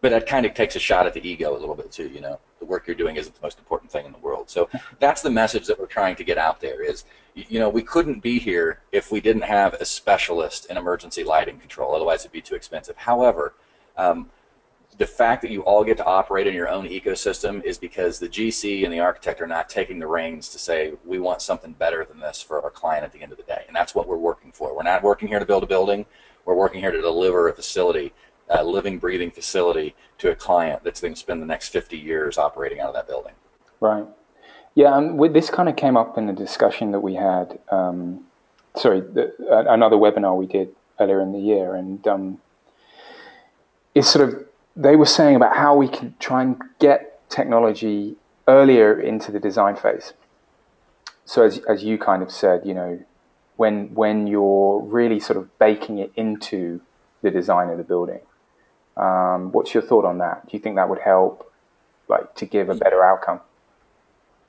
But 0.00 0.10
that 0.10 0.26
kind 0.26 0.46
of 0.46 0.54
takes 0.54 0.76
a 0.76 0.78
shot 0.78 1.06
at 1.06 1.14
the 1.14 1.26
ego 1.26 1.56
a 1.56 1.58
little 1.58 1.74
bit 1.74 1.90
too, 1.90 2.08
you 2.08 2.20
know. 2.20 2.38
The 2.58 2.66
work 2.66 2.86
you're 2.86 2.96
doing 2.96 3.16
isn't 3.16 3.34
the 3.34 3.42
most 3.42 3.58
important 3.58 3.90
thing 3.90 4.06
in 4.06 4.12
the 4.12 4.18
world. 4.18 4.48
So 4.48 4.68
that's 4.98 5.22
the 5.22 5.30
message 5.30 5.66
that 5.66 5.78
we're 5.78 5.86
trying 5.86 6.16
to 6.16 6.24
get 6.24 6.38
out 6.38 6.60
there 6.60 6.82
is, 6.82 7.04
you 7.34 7.58
know, 7.58 7.68
we 7.68 7.82
couldn't 7.82 8.20
be 8.20 8.38
here 8.38 8.80
if 8.92 9.10
we 9.10 9.20
didn't 9.20 9.42
have 9.42 9.74
a 9.74 9.84
specialist 9.84 10.66
in 10.66 10.76
emergency 10.76 11.24
lighting 11.24 11.58
control. 11.58 11.94
Otherwise, 11.94 12.20
it'd 12.20 12.32
be 12.32 12.40
too 12.40 12.54
expensive. 12.54 12.96
However, 12.96 13.54
um, 13.96 14.30
the 14.98 15.06
fact 15.06 15.42
that 15.42 15.50
you 15.50 15.62
all 15.62 15.82
get 15.82 15.96
to 15.96 16.04
operate 16.04 16.46
in 16.46 16.54
your 16.54 16.68
own 16.68 16.86
ecosystem 16.88 17.62
is 17.64 17.78
because 17.78 18.18
the 18.18 18.28
GC 18.28 18.84
and 18.84 18.92
the 18.92 19.00
architect 19.00 19.40
are 19.40 19.46
not 19.46 19.68
taking 19.68 19.98
the 19.98 20.06
reins 20.06 20.48
to 20.50 20.58
say 20.58 20.92
we 21.04 21.18
want 21.18 21.42
something 21.42 21.72
better 21.72 22.04
than 22.04 22.20
this 22.20 22.40
for 22.40 22.62
our 22.62 22.70
client 22.70 23.04
at 23.04 23.12
the 23.12 23.20
end 23.20 23.32
of 23.32 23.38
the 23.38 23.44
day, 23.44 23.64
and 23.66 23.74
that's 23.74 23.94
what 23.94 24.06
we're 24.06 24.16
working 24.16 24.52
for. 24.52 24.74
We're 24.74 24.84
not 24.84 25.02
working 25.02 25.28
here 25.28 25.38
to 25.38 25.46
build 25.46 25.64
a 25.64 25.66
building. 25.66 26.06
We're 26.44 26.54
working 26.54 26.80
here 26.80 26.92
to 26.92 27.00
deliver 27.00 27.48
a 27.48 27.52
facility, 27.52 28.12
a 28.48 28.62
living, 28.62 28.98
breathing 28.98 29.30
facility 29.30 29.94
to 30.18 30.30
a 30.30 30.34
client 30.36 30.84
that's 30.84 31.00
going 31.00 31.14
to 31.14 31.20
spend 31.20 31.42
the 31.42 31.46
next 31.46 31.70
50 31.70 31.96
years 31.96 32.38
operating 32.38 32.80
out 32.80 32.88
of 32.88 32.94
that 32.94 33.08
building. 33.08 33.32
Right. 33.80 34.06
Yeah, 34.74 34.96
and 34.96 35.34
this 35.34 35.50
kind 35.50 35.68
of 35.68 35.76
came 35.76 35.96
up 35.96 36.18
in 36.18 36.26
the 36.26 36.32
discussion 36.32 36.92
that 36.92 37.00
we 37.00 37.14
had. 37.14 37.58
Um, 37.70 38.24
sorry, 38.76 39.00
the, 39.00 39.32
another 39.68 39.96
webinar 39.96 40.36
we 40.36 40.46
did 40.46 40.74
earlier 41.00 41.20
in 41.20 41.32
the 41.32 41.38
year, 41.38 41.74
and 41.74 42.06
um, 42.06 42.40
it's 43.94 44.08
sort 44.08 44.28
of 44.28 44.44
they 44.76 44.96
were 44.96 45.06
saying 45.06 45.36
about 45.36 45.56
how 45.56 45.76
we 45.76 45.88
can 45.88 46.14
try 46.18 46.42
and 46.42 46.60
get 46.78 47.28
technology 47.28 48.16
earlier 48.48 49.00
into 49.00 49.32
the 49.32 49.40
design 49.40 49.76
phase. 49.76 50.12
So 51.24 51.44
as 51.44 51.58
as 51.68 51.82
you 51.84 51.98
kind 51.98 52.22
of 52.22 52.30
said, 52.30 52.66
you 52.66 52.74
know, 52.74 53.00
when 53.56 53.94
when 53.94 54.26
you're 54.26 54.80
really 54.80 55.20
sort 55.20 55.38
of 55.38 55.58
baking 55.58 55.98
it 55.98 56.12
into 56.16 56.80
the 57.22 57.30
design 57.30 57.70
of 57.70 57.78
the 57.78 57.84
building, 57.84 58.20
um, 58.96 59.52
what's 59.52 59.72
your 59.72 59.82
thought 59.82 60.04
on 60.04 60.18
that? 60.18 60.46
Do 60.46 60.56
you 60.56 60.62
think 60.62 60.76
that 60.76 60.88
would 60.88 60.98
help, 60.98 61.50
like, 62.08 62.34
to 62.34 62.44
give 62.44 62.68
a 62.68 62.74
better 62.74 63.02
outcome? 63.02 63.40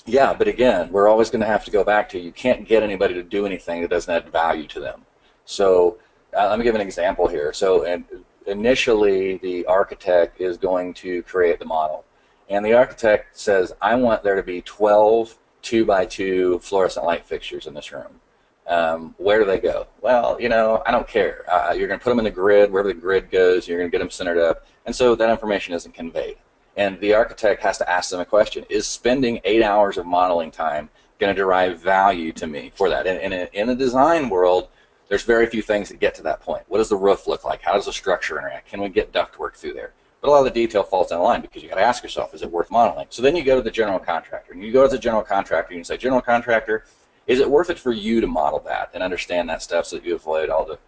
Yeah, 0.05 0.33
but 0.33 0.47
again, 0.47 0.91
we're 0.91 1.07
always 1.07 1.29
going 1.29 1.41
to 1.41 1.47
have 1.47 1.65
to 1.65 1.71
go 1.71 1.83
back 1.83 2.09
to 2.09 2.19
you 2.19 2.31
can't 2.31 2.67
get 2.67 2.83
anybody 2.83 3.13
to 3.15 3.23
do 3.23 3.45
anything 3.45 3.81
that 3.81 3.89
doesn't 3.89 4.13
add 4.13 4.29
value 4.31 4.67
to 4.67 4.79
them. 4.79 5.01
So 5.45 5.97
uh, 6.37 6.49
let 6.49 6.59
me 6.59 6.63
give 6.63 6.75
an 6.75 6.81
example 6.81 7.27
here. 7.27 7.53
So, 7.53 7.85
and 7.85 8.03
initially 8.45 9.37
the 9.37 9.65
architect 9.65 10.39
is 10.39 10.57
going 10.57 10.93
to 10.95 11.23
create 11.23 11.59
the 11.59 11.65
model. 11.65 12.05
And 12.49 12.63
the 12.63 12.73
architect 12.73 13.37
says, 13.37 13.73
I 13.81 13.95
want 13.95 14.23
there 14.23 14.35
to 14.35 14.43
be 14.43 14.61
12 14.61 15.37
two 15.65 15.83
by 15.83 16.05
two 16.05 16.59
fluorescent 16.59 17.05
light 17.05 17.25
fixtures 17.25 17.65
in 17.65 17.73
this 17.73 17.91
room. 17.91 18.21
Um, 18.67 19.15
where 19.17 19.39
do 19.39 19.45
they 19.45 19.59
go? 19.59 19.87
Well, 20.01 20.39
you 20.39 20.47
know, 20.47 20.81
I 20.85 20.91
don't 20.91 21.07
care. 21.07 21.43
Uh, 21.51 21.73
you're 21.73 21.87
going 21.87 21.99
to 21.99 22.03
put 22.03 22.11
them 22.11 22.19
in 22.19 22.25
the 22.25 22.31
grid. 22.31 22.71
Wherever 22.71 22.87
the 22.87 22.99
grid 22.99 23.31
goes, 23.31 23.67
you're 23.67 23.79
going 23.79 23.89
to 23.89 23.91
get 23.91 23.99
them 23.99 24.11
centered 24.11 24.37
up. 24.37 24.65
And 24.85 24.95
so 24.95 25.15
that 25.15 25.29
information 25.29 25.73
isn't 25.73 25.93
conveyed. 25.93 26.37
And 26.77 26.99
the 26.99 27.13
architect 27.13 27.61
has 27.63 27.77
to 27.79 27.89
ask 27.89 28.11
them 28.11 28.19
a 28.19 28.25
question. 28.25 28.63
Is 28.69 28.85
spending 28.85 29.39
eight 29.43 29.63
hours 29.63 29.97
of 29.97 30.05
modeling 30.05 30.51
time 30.51 30.89
going 31.19 31.33
to 31.33 31.39
derive 31.39 31.79
value 31.79 32.31
to 32.33 32.47
me 32.47 32.71
for 32.75 32.89
that? 32.89 33.07
And, 33.07 33.33
and 33.33 33.49
in 33.53 33.69
a 33.69 33.75
design 33.75 34.29
world, 34.29 34.67
there's 35.07 35.23
very 35.23 35.45
few 35.45 35.61
things 35.61 35.89
that 35.89 35.99
get 35.99 36.15
to 36.15 36.23
that 36.23 36.41
point. 36.41 36.63
What 36.67 36.79
does 36.79 36.89
the 36.89 36.95
roof 36.95 37.27
look 37.27 37.43
like? 37.43 37.61
How 37.61 37.73
does 37.73 37.85
the 37.85 37.93
structure 37.93 38.37
interact? 38.39 38.69
Can 38.69 38.81
we 38.81 38.89
get 38.89 39.11
ductwork 39.11 39.55
through 39.55 39.73
there? 39.73 39.93
But 40.21 40.29
a 40.29 40.31
lot 40.31 40.39
of 40.39 40.45
the 40.45 40.51
detail 40.51 40.83
falls 40.83 41.09
down 41.09 41.19
the 41.19 41.25
line 41.25 41.41
because 41.41 41.61
you 41.61 41.69
got 41.69 41.75
to 41.75 41.81
ask 41.81 42.01
yourself, 42.01 42.33
is 42.33 42.41
it 42.41 42.51
worth 42.51 42.71
modeling? 42.71 43.07
So 43.09 43.21
then 43.21 43.35
you 43.35 43.43
go 43.43 43.55
to 43.55 43.61
the 43.61 43.69
general 43.69 43.99
contractor, 43.99 44.53
and 44.53 44.63
you 44.63 44.71
go 44.71 44.83
to 44.83 44.89
the 44.89 44.97
general 44.97 45.21
contractor 45.21 45.73
and 45.73 45.79
you 45.79 45.83
say, 45.83 45.97
general 45.97 46.21
contractor, 46.21 46.85
is 47.27 47.39
it 47.39 47.49
worth 47.49 47.69
it 47.69 47.77
for 47.77 47.91
you 47.91 48.21
to 48.21 48.27
model 48.27 48.59
that 48.65 48.89
and 48.93 49.03
understand 49.03 49.47
that 49.49 49.61
stuff 49.61 49.85
so 49.85 49.97
that 49.97 50.05
you 50.05 50.15
avoid 50.15 50.49
all 50.49 50.65
the 50.65 50.79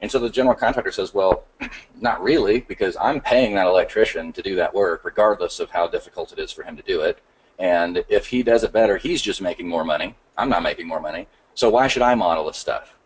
and 0.00 0.10
so 0.10 0.18
the 0.18 0.30
general 0.30 0.54
contractor 0.54 0.92
says, 0.92 1.12
well, 1.12 1.44
not 2.00 2.22
really, 2.22 2.60
because 2.60 2.96
I'm 3.00 3.20
paying 3.20 3.54
that 3.54 3.66
electrician 3.66 4.32
to 4.32 4.42
do 4.42 4.56
that 4.56 4.74
work, 4.74 5.04
regardless 5.04 5.60
of 5.60 5.70
how 5.70 5.88
difficult 5.88 6.32
it 6.32 6.38
is 6.38 6.50
for 6.50 6.62
him 6.62 6.76
to 6.76 6.82
do 6.82 7.02
it. 7.02 7.18
And 7.58 8.02
if 8.08 8.26
he 8.26 8.42
does 8.42 8.64
it 8.64 8.72
better, 8.72 8.96
he's 8.96 9.20
just 9.20 9.42
making 9.42 9.68
more 9.68 9.84
money. 9.84 10.14
I'm 10.38 10.48
not 10.48 10.62
making 10.62 10.88
more 10.88 11.00
money. 11.00 11.28
So 11.54 11.68
why 11.68 11.88
should 11.88 12.02
I 12.02 12.14
model 12.14 12.46
this 12.46 12.56
stuff? 12.56 12.96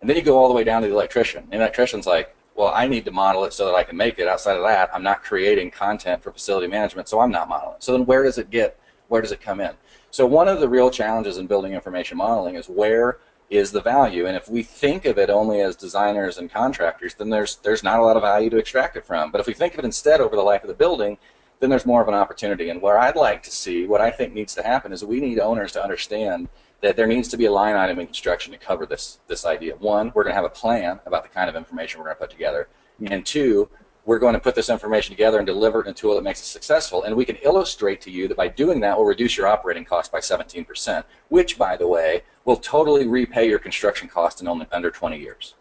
And 0.00 0.08
then 0.08 0.16
you 0.16 0.22
go 0.22 0.38
all 0.38 0.48
the 0.48 0.54
way 0.54 0.64
down 0.64 0.82
to 0.82 0.88
the 0.88 0.94
electrician. 0.94 1.44
And 1.44 1.52
the 1.52 1.64
electrician's 1.64 2.06
like, 2.06 2.34
well, 2.54 2.72
I 2.74 2.86
need 2.86 3.04
to 3.04 3.10
model 3.10 3.44
it 3.44 3.52
so 3.52 3.66
that 3.66 3.74
I 3.74 3.82
can 3.82 3.96
make 3.96 4.18
it. 4.18 4.28
Outside 4.28 4.56
of 4.56 4.62
that, 4.62 4.90
I'm 4.94 5.02
not 5.02 5.22
creating 5.22 5.70
content 5.70 6.22
for 6.22 6.32
facility 6.32 6.66
management, 6.66 7.08
so 7.08 7.20
I'm 7.20 7.30
not 7.30 7.48
modeling. 7.48 7.76
So 7.80 7.92
then 7.92 8.06
where 8.06 8.22
does 8.22 8.38
it 8.38 8.50
get, 8.50 8.78
where 9.08 9.20
does 9.20 9.32
it 9.32 9.40
come 9.40 9.60
in? 9.60 9.72
So 10.10 10.24
one 10.24 10.48
of 10.48 10.60
the 10.60 10.68
real 10.68 10.90
challenges 10.90 11.36
in 11.38 11.46
building 11.46 11.74
information 11.74 12.16
modeling 12.16 12.54
is 12.54 12.68
where 12.68 13.18
is 13.50 13.70
the 13.70 13.80
value. 13.80 14.26
And 14.26 14.36
if 14.36 14.48
we 14.48 14.62
think 14.62 15.04
of 15.04 15.18
it 15.18 15.30
only 15.30 15.60
as 15.60 15.76
designers 15.76 16.38
and 16.38 16.50
contractors, 16.50 17.14
then 17.14 17.30
there's 17.30 17.56
there's 17.56 17.82
not 17.82 18.00
a 18.00 18.02
lot 18.02 18.16
of 18.16 18.22
value 18.22 18.50
to 18.50 18.56
extract 18.56 18.96
it 18.96 19.04
from. 19.04 19.30
But 19.30 19.40
if 19.40 19.46
we 19.46 19.54
think 19.54 19.74
of 19.74 19.80
it 19.80 19.84
instead 19.84 20.20
over 20.20 20.34
the 20.34 20.42
life 20.42 20.62
of 20.62 20.68
the 20.68 20.74
building, 20.74 21.18
then 21.60 21.70
there's 21.70 21.86
more 21.86 22.02
of 22.02 22.08
an 22.08 22.14
opportunity. 22.14 22.70
And 22.70 22.82
where 22.82 22.98
I'd 22.98 23.16
like 23.16 23.42
to 23.44 23.50
see, 23.50 23.86
what 23.86 24.00
I 24.00 24.10
think 24.10 24.34
needs 24.34 24.54
to 24.56 24.62
happen 24.62 24.92
is 24.92 25.04
we 25.04 25.20
need 25.20 25.38
owners 25.38 25.72
to 25.72 25.82
understand 25.82 26.48
that 26.82 26.96
there 26.96 27.06
needs 27.06 27.28
to 27.28 27.36
be 27.36 27.46
a 27.46 27.52
line 27.52 27.76
item 27.76 27.98
in 27.98 28.06
construction 28.06 28.52
to 28.52 28.58
cover 28.58 28.86
this 28.86 29.18
this 29.26 29.44
idea. 29.44 29.76
One, 29.76 30.12
we're 30.14 30.24
going 30.24 30.32
to 30.32 30.36
have 30.36 30.44
a 30.44 30.50
plan 30.50 31.00
about 31.06 31.22
the 31.22 31.28
kind 31.28 31.48
of 31.48 31.56
information 31.56 31.98
we're 31.98 32.06
going 32.06 32.16
to 32.16 32.20
put 32.20 32.30
together, 32.30 32.68
mm-hmm. 33.00 33.12
and 33.12 33.26
two, 33.26 33.68
we're 34.06 34.20
going 34.20 34.34
to 34.34 34.40
put 34.40 34.54
this 34.54 34.70
information 34.70 35.14
together 35.14 35.38
and 35.38 35.46
deliver 35.46 35.80
it 35.80 35.86
in 35.86 35.90
a 35.90 35.94
tool 35.94 36.14
that 36.14 36.22
makes 36.22 36.40
it 36.40 36.44
successful. 36.44 37.02
And 37.02 37.14
we 37.14 37.24
can 37.24 37.36
illustrate 37.36 38.00
to 38.02 38.10
you 38.10 38.28
that 38.28 38.36
by 38.36 38.46
doing 38.48 38.78
that, 38.80 38.96
we'll 38.96 39.06
reduce 39.06 39.36
your 39.36 39.48
operating 39.48 39.84
cost 39.84 40.12
by 40.12 40.20
17%, 40.20 41.02
which, 41.28 41.58
by 41.58 41.76
the 41.76 41.88
way, 41.88 42.22
will 42.44 42.56
totally 42.56 43.08
repay 43.08 43.48
your 43.48 43.58
construction 43.58 44.08
cost 44.08 44.40
in 44.40 44.46
only 44.46 44.66
under 44.70 44.92
20 44.92 45.18
years. 45.18 45.54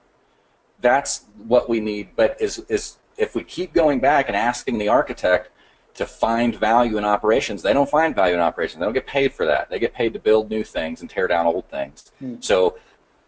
That's 0.79 1.25
what 1.47 1.67
we 1.67 1.79
need. 1.79 2.09
But 2.15 2.39
is 2.39 2.59
is 2.69 2.97
if 3.17 3.33
we 3.33 3.43
keep 3.43 3.73
going 3.73 3.99
back 3.99 4.27
and 4.27 4.35
asking 4.35 4.77
the 4.77 4.89
architect 4.89 5.49
to 5.95 6.05
find 6.05 6.55
value 6.55 6.97
in 6.97 7.05
operations. 7.05 7.61
They 7.61 7.73
don't 7.73 7.89
find 7.89 8.13
value 8.13 8.35
in 8.35 8.41
operations. 8.41 8.79
They 8.79 8.85
don't 8.85 8.93
get 8.93 9.07
paid 9.07 9.33
for 9.33 9.45
that. 9.45 9.69
They 9.69 9.79
get 9.79 9.93
paid 9.93 10.13
to 10.13 10.19
build 10.19 10.49
new 10.49 10.63
things 10.63 11.01
and 11.01 11.09
tear 11.09 11.27
down 11.27 11.45
old 11.45 11.67
things. 11.69 12.11
Mm. 12.21 12.43
So 12.43 12.77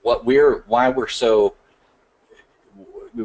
what 0.01 0.25
we're 0.25 0.63
why 0.67 0.89
we're 0.89 1.07
so 1.07 1.55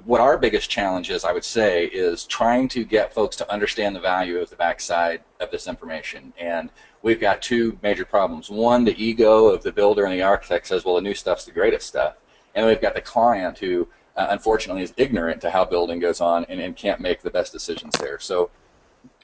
what 0.05 0.21
our 0.21 0.39
biggest 0.39 0.71
challenge 0.71 1.11
is, 1.11 1.25
I 1.25 1.33
would 1.33 1.45
say, 1.45 1.87
is 1.87 2.25
trying 2.25 2.69
to 2.69 2.85
get 2.85 3.13
folks 3.13 3.37
to 3.37 3.53
understand 3.53 3.95
the 3.95 4.01
value 4.01 4.39
of 4.39 4.49
the 4.49 4.57
backside 4.57 5.23
of 5.41 5.51
this 5.51 5.67
information. 5.67 6.33
And 6.39 6.71
we've 7.03 7.21
got 7.21 7.43
two 7.43 7.79
major 7.83 8.05
problems. 8.05 8.49
One, 8.49 8.85
the 8.85 9.03
ego 9.03 9.47
of 9.47 9.63
the 9.63 9.73
builder 9.73 10.05
and 10.05 10.15
the 10.15 10.23
architect 10.23 10.67
says, 10.69 10.85
well, 10.85 10.95
the 10.95 11.03
new 11.03 11.15
stuff's 11.15 11.45
the 11.45 11.53
greatest 11.53 11.87
stuff. 11.87 12.17
And 12.55 12.67
we've 12.67 12.81
got 12.81 12.95
the 12.95 13.01
client 13.01 13.59
who, 13.59 13.89
uh, 14.17 14.29
unfortunately, 14.31 14.83
is 14.83 14.95
ignorant 14.97 15.41
to 15.43 15.51
how 15.51 15.65
building 15.65 15.99
goes 15.99 16.21
on 16.21 16.45
and, 16.49 16.61
and 16.61 16.77
can't 16.77 17.01
make 17.01 17.23
the 17.23 17.31
best 17.31 17.53
decisions 17.53 17.95
there. 17.99 18.19
So, 18.19 18.51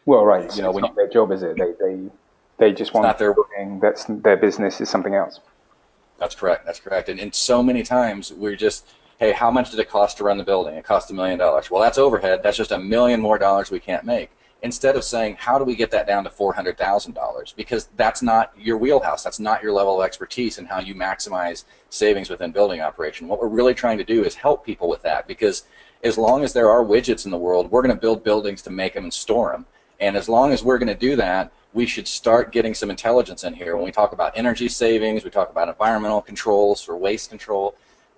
well, 0.09 0.25
right. 0.25 0.57
You 0.57 0.63
know, 0.63 0.73
when 0.73 0.83
not 0.83 0.91
you, 0.91 0.97
their 0.97 1.09
job, 1.09 1.33
is 1.33 1.43
it? 1.43 1.59
They, 1.59 1.73
they, 1.79 2.09
they 2.57 2.73
just 2.73 2.95
want 2.95 3.07
not 3.07 3.19
their 3.19 3.33
working. 3.33 3.79
That's 3.79 4.07
their 4.09 4.39
business 4.39 4.81
is 4.81 4.89
something 4.89 5.15
else. 5.15 5.41
That's 6.19 6.35
correct. 6.35 6.65
That's 6.65 6.81
correct. 6.81 7.11
And, 7.11 7.21
and 7.21 7.35
so 7.35 7.63
many 7.63 7.83
times 7.83 8.33
we're 8.33 8.57
just 8.57 8.87
hey, 9.19 9.33
how 9.33 9.51
much 9.51 9.71
did 9.71 9.81
it 9.81 9.91
cost 9.91 10.17
to 10.17 10.25
run 10.25 10.39
the 10.39 10.45
building? 10.45 10.77
It 10.77 10.85
cost 10.85 11.11
a 11.11 11.15
million 11.15 11.39
dollars. 11.39 11.71
Well, 11.71 11.83
that's 11.83 11.99
overhead. 11.99 12.41
That's 12.43 12.57
just 12.57 12.73
a 12.73 12.79
million 12.79 13.21
more 13.21 13.37
dollars 13.37 13.71
we 13.71 13.81
can't 13.81 14.05
make. 14.05 14.31
Instead 14.63 14.97
of 14.97 15.05
saying, 15.05 15.37
how 15.39 15.59
do 15.59 15.65
we 15.65 15.77
get 15.77 15.91
that 15.91 16.07
down 16.07 16.25
to 16.25 16.31
$400,000? 16.31 17.55
Because 17.55 17.89
that's 17.97 18.23
not 18.23 18.53
your 18.57 18.77
wheelhouse. 18.77 19.23
That's 19.23 19.39
not 19.39 19.63
your 19.63 19.73
level 19.73 20.01
of 20.01 20.07
expertise 20.07 20.59
in 20.59 20.67
how 20.67 20.81
you 20.81 20.95
maximize 20.95 21.65
savings 21.91 22.31
within 22.31 22.51
building 22.51 22.81
operation. 22.81 23.29
What 23.29 23.41
we're 23.41 23.49
really 23.49 23.75
trying 23.75 23.99
to 23.99 24.05
do 24.05 24.25
is 24.25 24.35
help 24.35 24.65
people 24.65 24.89
with 24.89 25.03
that 25.03 25.27
because 25.27 25.65
as 26.03 26.17
long 26.17 26.45
as 26.45 26.53
there 26.53 26.71
are 26.71 26.85
widgets 26.85 27.25
in 27.25 27.31
the 27.31 27.39
world, 27.39 27.71
we're 27.71 27.83
going 27.83 27.95
to 27.95 28.01
build 28.01 28.25
buildings 28.25 28.63
to 28.63 28.71
make 28.71 28.95
them 28.95 29.05
and 29.05 29.13
store 29.13 29.53
them. 29.53 29.67
And 30.01 30.17
as 30.17 30.29
long 30.29 30.53
as 30.53 30.63
we're 30.63 30.79
going 30.79 30.89
to 30.89 30.95
do 30.95 31.17
that, 31.17 31.53
we 31.73 31.87
should 31.87 32.09
start 32.09 32.53
getting 32.53 32.75
some 32.75 32.91
intelligence 32.91 33.45
in 33.45 33.53
here. 33.53 33.77
When 33.77 33.85
we 33.85 33.93
talk 33.93 34.13
about 34.13 34.33
energy 34.37 34.69
savings, 34.69 35.25
we 35.25 35.31
talk 35.31 35.51
about 35.51 35.69
environmental 35.69 36.23
controls 36.23 36.81
for 36.81 36.97
waste 36.97 37.31
control 37.31 37.75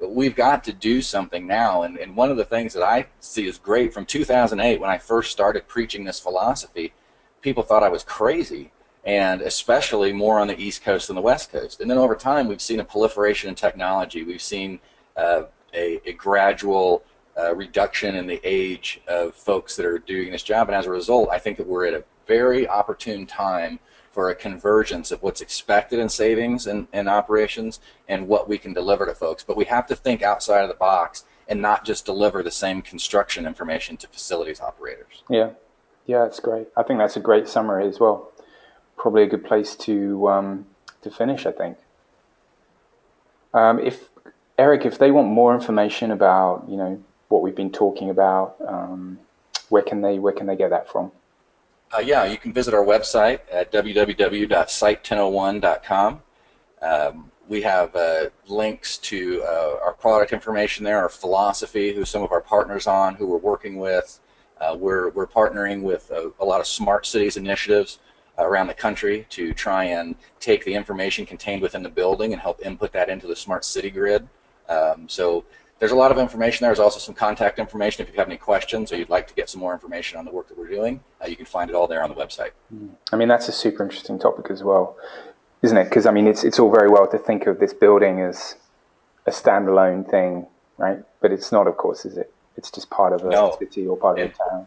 we've 0.08 0.34
got 0.34 0.64
to 0.64 0.72
do 0.72 1.02
something 1.02 1.46
now. 1.46 1.82
And, 1.82 1.98
and 1.98 2.16
one 2.16 2.30
of 2.30 2.36
the 2.36 2.44
things 2.44 2.72
that 2.74 2.82
I 2.82 3.06
see 3.20 3.46
is 3.46 3.58
great 3.58 3.92
from 3.92 4.06
2008 4.06 4.80
when 4.80 4.90
I 4.90 4.98
first 4.98 5.30
started 5.30 5.68
preaching 5.68 6.04
this 6.04 6.18
philosophy, 6.18 6.92
people 7.42 7.62
thought 7.62 7.82
I 7.82 7.88
was 7.88 8.02
crazy, 8.02 8.70
and 9.04 9.42
especially 9.42 10.12
more 10.12 10.40
on 10.40 10.48
the 10.48 10.58
East 10.58 10.82
Coast 10.82 11.08
than 11.08 11.16
the 11.16 11.22
West 11.22 11.52
Coast. 11.52 11.80
And 11.80 11.90
then 11.90 11.98
over 11.98 12.14
time, 12.14 12.48
we've 12.48 12.62
seen 12.62 12.80
a 12.80 12.84
proliferation 12.84 13.48
in 13.48 13.54
technology. 13.54 14.22
We've 14.22 14.42
seen 14.42 14.80
uh, 15.16 15.44
a, 15.74 16.00
a, 16.08 16.12
gradual 16.14 17.02
uh, 17.38 17.54
reduction 17.54 18.16
in 18.16 18.26
the 18.26 18.40
age 18.44 19.00
of 19.08 19.34
folks 19.34 19.76
that 19.76 19.86
are 19.86 19.98
doing 19.98 20.32
this 20.32 20.42
job. 20.42 20.68
And 20.68 20.76
as 20.76 20.86
a 20.86 20.90
result, 20.90 21.28
I 21.30 21.38
think 21.38 21.56
that 21.58 21.66
we're 21.66 21.86
at 21.86 21.94
a 21.94 22.04
very 22.26 22.68
opportune 22.68 23.26
time 23.26 23.78
for 24.12 24.30
a 24.30 24.34
convergence 24.34 25.12
of 25.12 25.22
what's 25.22 25.40
expected 25.40 25.98
in 25.98 26.08
savings 26.08 26.66
and, 26.66 26.88
and 26.92 27.08
operations 27.08 27.80
and 28.08 28.26
what 28.26 28.48
we 28.48 28.58
can 28.58 28.72
deliver 28.72 29.06
to 29.06 29.14
folks. 29.14 29.44
But 29.44 29.56
we 29.56 29.64
have 29.66 29.86
to 29.86 29.96
think 29.96 30.22
outside 30.22 30.62
of 30.62 30.68
the 30.68 30.74
box 30.74 31.24
and 31.48 31.60
not 31.60 31.84
just 31.84 32.04
deliver 32.06 32.42
the 32.42 32.50
same 32.50 32.82
construction 32.82 33.46
information 33.46 33.96
to 33.98 34.08
facilities 34.08 34.60
operators. 34.60 35.22
Yeah, 35.28 35.50
yeah, 36.06 36.20
that's 36.22 36.40
great. 36.40 36.68
I 36.76 36.82
think 36.82 36.98
that's 36.98 37.16
a 37.16 37.20
great 37.20 37.48
summary 37.48 37.86
as 37.86 38.00
well. 38.00 38.30
Probably 38.96 39.22
a 39.22 39.26
good 39.26 39.44
place 39.44 39.76
to 39.76 40.28
um, 40.28 40.66
to 41.02 41.10
finish. 41.10 41.46
I 41.46 41.52
think. 41.52 41.78
Um, 43.52 43.80
if 43.80 44.08
Eric, 44.58 44.84
if 44.84 44.98
they 44.98 45.10
want 45.10 45.28
more 45.28 45.54
information 45.54 46.10
about 46.10 46.66
you 46.68 46.76
know 46.76 47.02
what 47.30 47.40
we've 47.42 47.56
been 47.56 47.72
talking 47.72 48.10
about, 48.10 48.56
um, 48.66 49.18
where 49.70 49.82
can 49.82 50.02
they 50.02 50.18
where 50.18 50.34
can 50.34 50.46
they 50.46 50.56
get 50.56 50.68
that 50.70 50.90
from? 50.90 51.12
Uh, 51.94 52.00
yeah, 52.00 52.24
you 52.24 52.36
can 52.36 52.52
visit 52.52 52.74
our 52.74 52.84
website 52.84 53.40
at 53.50 53.72
www.site1001.com. 53.72 56.22
Um, 56.82 57.30
we 57.48 57.62
have 57.62 57.96
uh, 57.96 58.28
links 58.46 58.98
to 58.98 59.42
uh, 59.42 59.78
our 59.82 59.94
product 59.94 60.32
information 60.32 60.84
there, 60.84 60.98
our 60.98 61.08
philosophy, 61.08 61.92
who 61.92 62.04
some 62.04 62.22
of 62.22 62.30
our 62.30 62.40
partners 62.40 62.86
on, 62.86 63.16
who 63.16 63.26
we're 63.26 63.38
working 63.38 63.78
with. 63.78 64.20
Uh, 64.60 64.76
we're, 64.78 65.08
we're 65.10 65.26
partnering 65.26 65.82
with 65.82 66.08
a, 66.12 66.30
a, 66.38 66.44
lot 66.44 66.60
of 66.60 66.66
smart 66.66 67.04
cities 67.06 67.36
initiatives 67.36 67.98
around 68.38 68.68
the 68.68 68.74
country 68.74 69.26
to 69.30 69.52
try 69.52 69.82
and 69.84 70.14
take 70.38 70.64
the 70.64 70.72
information 70.72 71.26
contained 71.26 71.62
within 71.62 71.82
the 71.82 71.88
building 71.88 72.32
and 72.32 72.40
help 72.40 72.64
input 72.64 72.92
that 72.92 73.08
into 73.08 73.26
the 73.26 73.34
smart 73.34 73.64
city 73.64 73.90
grid. 73.90 74.28
Um, 74.68 75.08
so 75.08 75.44
there's 75.80 75.92
a 75.92 75.96
lot 75.96 76.12
of 76.12 76.18
information. 76.18 76.64
There. 76.64 76.68
There's 76.68 76.78
also 76.78 77.00
some 77.00 77.14
contact 77.14 77.58
information 77.58 78.06
if 78.06 78.12
you 78.12 78.18
have 78.18 78.28
any 78.28 78.36
questions 78.36 78.92
or 78.92 78.96
you'd 78.96 79.08
like 79.08 79.26
to 79.28 79.34
get 79.34 79.48
some 79.48 79.60
more 79.60 79.72
information 79.72 80.18
on 80.18 80.24
the 80.26 80.30
work 80.30 80.46
that 80.48 80.56
we're 80.56 80.68
doing. 80.68 81.02
Uh, 81.20 81.26
you 81.26 81.36
can 81.36 81.46
find 81.46 81.70
it 81.70 81.74
all 81.74 81.88
there 81.88 82.02
on 82.04 82.10
the 82.10 82.14
website. 82.14 82.50
I 83.12 83.16
mean, 83.16 83.28
that's 83.28 83.48
a 83.48 83.52
super 83.52 83.82
interesting 83.82 84.18
topic 84.18 84.50
as 84.50 84.62
well, 84.62 84.96
isn't 85.62 85.76
it? 85.76 85.84
Because 85.84 86.06
I 86.06 86.12
mean, 86.12 86.26
it's 86.26 86.44
it's 86.44 86.58
all 86.58 86.70
very 86.70 86.88
well 86.88 87.08
to 87.08 87.18
think 87.18 87.46
of 87.46 87.58
this 87.58 87.72
building 87.72 88.20
as 88.20 88.56
a 89.26 89.30
standalone 89.30 90.08
thing, 90.08 90.46
right? 90.76 90.98
But 91.20 91.32
it's 91.32 91.50
not, 91.50 91.66
of 91.66 91.76
course, 91.78 92.04
is 92.04 92.18
it? 92.18 92.32
It's 92.56 92.70
just 92.70 92.90
part 92.90 93.14
of 93.14 93.24
a 93.24 93.30
no. 93.30 93.56
city 93.58 93.86
or 93.86 93.96
part 93.96 94.18
of 94.20 94.30
a 94.30 94.34
town 94.50 94.66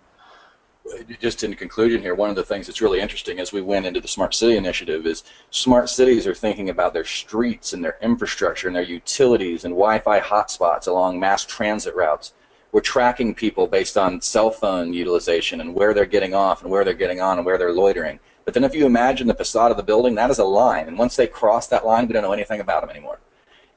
just 1.20 1.44
in 1.44 1.54
conclusion 1.56 2.02
here, 2.02 2.16
one 2.16 2.30
of 2.30 2.36
the 2.36 2.44
things 2.44 2.68
that's 2.68 2.82
really 2.82 3.00
interesting 3.00 3.40
as 3.40 3.54
we 3.54 3.62
went 3.62 3.86
into 3.86 4.02
the 4.02 4.08
Smart 4.08 4.36
City 4.36 4.58
Initiative 4.58 5.06
is 5.06 5.24
smart 5.50 5.90
cities 5.90 6.28
are 6.28 6.36
thinking 6.36 6.70
about 6.70 6.94
their 6.94 7.06
streets 7.06 7.74
and 7.74 7.84
their 7.84 7.98
infrastructure 8.02 8.68
and 8.68 8.76
their 8.76 8.84
utilities 8.84 9.66
and 9.66 9.74
Wi-Fi 9.74 10.20
hotspots 10.20 10.88
along 10.88 11.20
mass 11.20 11.46
transit 11.46 11.96
routes. 11.96 12.34
We're 12.72 12.82
tracking 12.82 13.34
people 13.34 13.68
based 13.68 13.98
on 13.98 14.20
cell 14.20 14.50
phone 14.50 14.94
utilization 14.94 15.62
and 15.62 15.74
where 15.74 15.94
they're 15.94 16.06
getting 16.06 16.34
off 16.34 16.64
and 16.64 16.72
where 16.72 16.84
they're 16.84 16.94
getting 16.94 17.22
on 17.22 17.38
and 17.38 17.46
where 17.46 17.58
they're 17.58 17.72
loitering. 17.72 18.20
But 18.46 18.54
then 18.54 18.64
if 18.64 18.76
you 18.76 18.86
imagine 18.86 19.28
the 19.28 19.36
facade 19.36 19.72
of 19.72 19.78
the 19.78 19.84
building, 19.84 20.16
that 20.16 20.32
is 20.32 20.40
a 20.40 20.44
line. 20.44 20.88
And 20.88 20.98
once 20.98 21.16
they 21.16 21.28
cross 21.28 21.68
that 21.68 21.86
line, 21.86 22.08
we 22.08 22.14
don't 22.14 22.24
know 22.24 22.34
anything 22.34 22.60
about 22.60 22.82
them 22.82 22.90
anymore. 22.90 23.20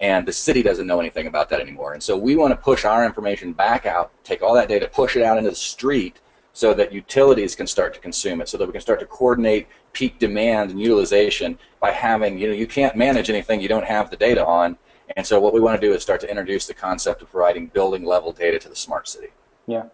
And 0.01 0.27
the 0.27 0.33
city 0.33 0.63
doesn't 0.63 0.87
know 0.87 0.99
anything 0.99 1.27
about 1.27 1.49
that 1.51 1.61
anymore. 1.61 1.93
And 1.93 2.03
so 2.03 2.17
we 2.17 2.37
want 2.37 2.53
to 2.53 2.57
push 2.57 2.85
our 2.85 3.05
information 3.05 3.53
back 3.53 3.87
out, 3.87 4.11
take 4.25 4.43
all 4.43 4.55
that 4.55 4.69
data, 4.69 4.89
push 4.89 5.15
it 5.15 5.23
out 5.23 5.39
into 5.39 5.51
the 5.51 5.57
street, 5.57 6.21
so 6.57 6.73
that 6.73 6.91
utilities 6.91 7.55
can 7.55 7.67
start 7.67 7.93
to 7.93 8.01
consume 8.01 8.41
it, 8.41 8.49
so 8.49 8.57
that 8.57 8.65
we 8.65 8.73
can 8.73 8.81
start 8.81 8.99
to 8.99 9.05
coordinate 9.05 9.67
peak 9.93 10.19
demand 10.19 10.71
and 10.71 10.81
utilization 10.81 11.59
by 11.81 11.91
having, 11.91 12.39
you 12.39 12.47
know, 12.47 12.55
you 12.55 12.67
can't 12.67 12.97
manage 12.97 13.29
anything 13.29 13.61
you 13.61 13.69
don't 13.69 13.85
have 13.85 14.11
the 14.11 14.17
data 14.17 14.43
on. 14.43 14.79
And 15.19 15.27
so 15.27 15.39
what 15.39 15.53
we 15.53 15.61
want 15.61 15.79
to 15.79 15.87
do 15.87 15.93
is 15.93 16.01
start 16.01 16.19
to 16.23 16.31
introduce 16.31 16.67
the 16.67 16.73
concept 16.73 17.21
of 17.21 17.31
providing 17.31 17.67
building 17.67 18.07
level 18.07 18.33
data 18.33 18.59
to 18.61 18.71
the 18.71 18.75
smart 18.75 19.07
city. 19.07 19.29
Yeah, 19.67 19.85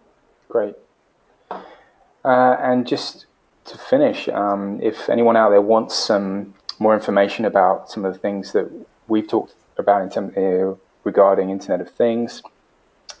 great. 0.47 0.75
Uh, 1.51 2.55
and 2.61 2.87
just 2.87 3.25
to 3.65 3.77
finish, 3.77 4.29
um, 4.29 4.79
if 4.81 5.09
anyone 5.09 5.35
out 5.35 5.49
there 5.49 5.59
wants 5.59 5.93
some 5.93 6.53
more 6.79 6.93
information 6.93 7.43
about 7.43 7.91
some 7.91 8.05
of 8.05 8.13
the 8.13 8.19
things 8.19 8.53
that 8.53 8.71
we've 9.09 9.27
talked 9.27 9.53
about 9.77 10.01
in 10.01 10.09
term, 10.09 10.31
uh, 10.37 10.75
regarding 11.03 11.49
Internet 11.49 11.81
of 11.81 11.91
Things, 11.91 12.41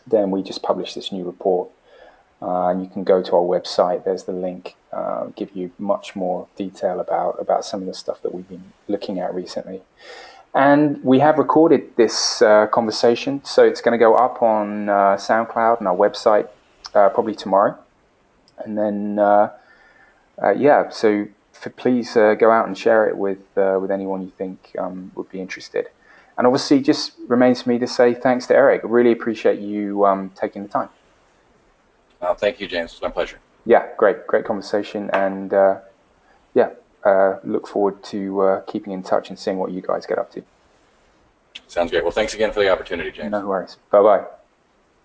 then 0.07 0.31
we 0.31 0.41
just 0.41 0.63
published 0.63 0.95
this 0.95 1.11
new 1.11 1.25
report 1.25 1.69
uh, 2.43 2.67
and 2.67 2.83
you 2.83 2.89
can 2.89 3.05
go 3.05 3.23
to 3.23 3.35
our 3.35 3.41
website. 3.41 4.03
There's 4.03 4.23
the 4.23 4.33
link. 4.33 4.75
Uh, 4.91 5.27
give 5.35 5.55
you 5.55 5.71
much 5.79 6.15
more 6.15 6.47
detail 6.57 6.99
about 6.99 7.39
about 7.39 7.63
some 7.65 7.79
of 7.79 7.87
the 7.87 7.93
stuff 7.93 8.21
that 8.21 8.35
we've 8.35 8.47
been 8.49 8.73
looking 8.87 9.19
at 9.19 9.33
recently. 9.33 9.81
And 10.53 11.03
we 11.03 11.19
have 11.19 11.39
recorded 11.39 11.95
this 11.95 12.41
uh, 12.41 12.67
conversation, 12.67 13.43
so 13.43 13.63
it's 13.63 13.81
going 13.81 13.97
to 13.97 13.97
go 13.97 14.13
up 14.13 14.43
on 14.43 14.87
uh, 14.87 15.15
SoundCloud 15.15 15.79
and 15.79 15.87
our 15.87 15.95
website 15.95 16.47
uh, 16.93 17.09
probably 17.09 17.33
tomorrow. 17.33 17.75
And 18.59 18.77
then, 18.77 19.17
uh, 19.17 19.49
yeah, 20.55 20.89
so 20.89 21.27
please 21.77 22.13
go 22.13 22.51
out 22.51 22.67
and 22.67 22.77
share 22.77 23.07
it 23.07 23.17
with 23.17 23.39
with 23.55 23.89
anyone 23.89 24.21
you 24.21 24.31
think 24.37 24.75
um, 24.77 25.11
would 25.15 25.29
be 25.29 25.39
interested. 25.39 25.87
And 26.37 26.45
obviously, 26.45 26.81
just 26.81 27.13
remains 27.27 27.61
for 27.61 27.69
me 27.69 27.79
to 27.79 27.87
say 27.87 28.13
thanks 28.13 28.47
to 28.47 28.55
Eric. 28.55 28.81
Really 28.83 29.11
appreciate 29.11 29.59
you 29.59 30.05
um, 30.05 30.31
taking 30.35 30.61
the 30.63 30.69
time. 30.69 30.89
Uh, 32.23 32.33
thank 32.33 32.59
you, 32.61 32.67
James. 32.67 32.93
It's 32.93 33.01
my 33.01 33.09
pleasure. 33.09 33.37
Yeah, 33.65 33.87
great, 33.97 34.27
great 34.27 34.45
conversation, 34.45 35.09
and 35.11 35.53
uh, 35.53 35.79
yeah, 36.53 36.69
uh, 37.05 37.35
look 37.43 37.67
forward 37.67 38.03
to 38.05 38.41
uh, 38.41 38.61
keeping 38.61 38.93
in 38.93 39.03
touch 39.03 39.29
and 39.29 39.37
seeing 39.37 39.57
what 39.57 39.71
you 39.71 39.81
guys 39.81 40.05
get 40.05 40.17
up 40.17 40.31
to. 40.31 40.43
Sounds 41.67 41.91
great. 41.91 42.03
Well, 42.03 42.11
thanks 42.11 42.33
again 42.33 42.51
for 42.51 42.61
the 42.61 42.69
opportunity, 42.69 43.11
James. 43.11 43.31
No 43.31 43.45
worries. 43.45 43.77
Bye 43.91 44.25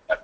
bye. 0.07 0.17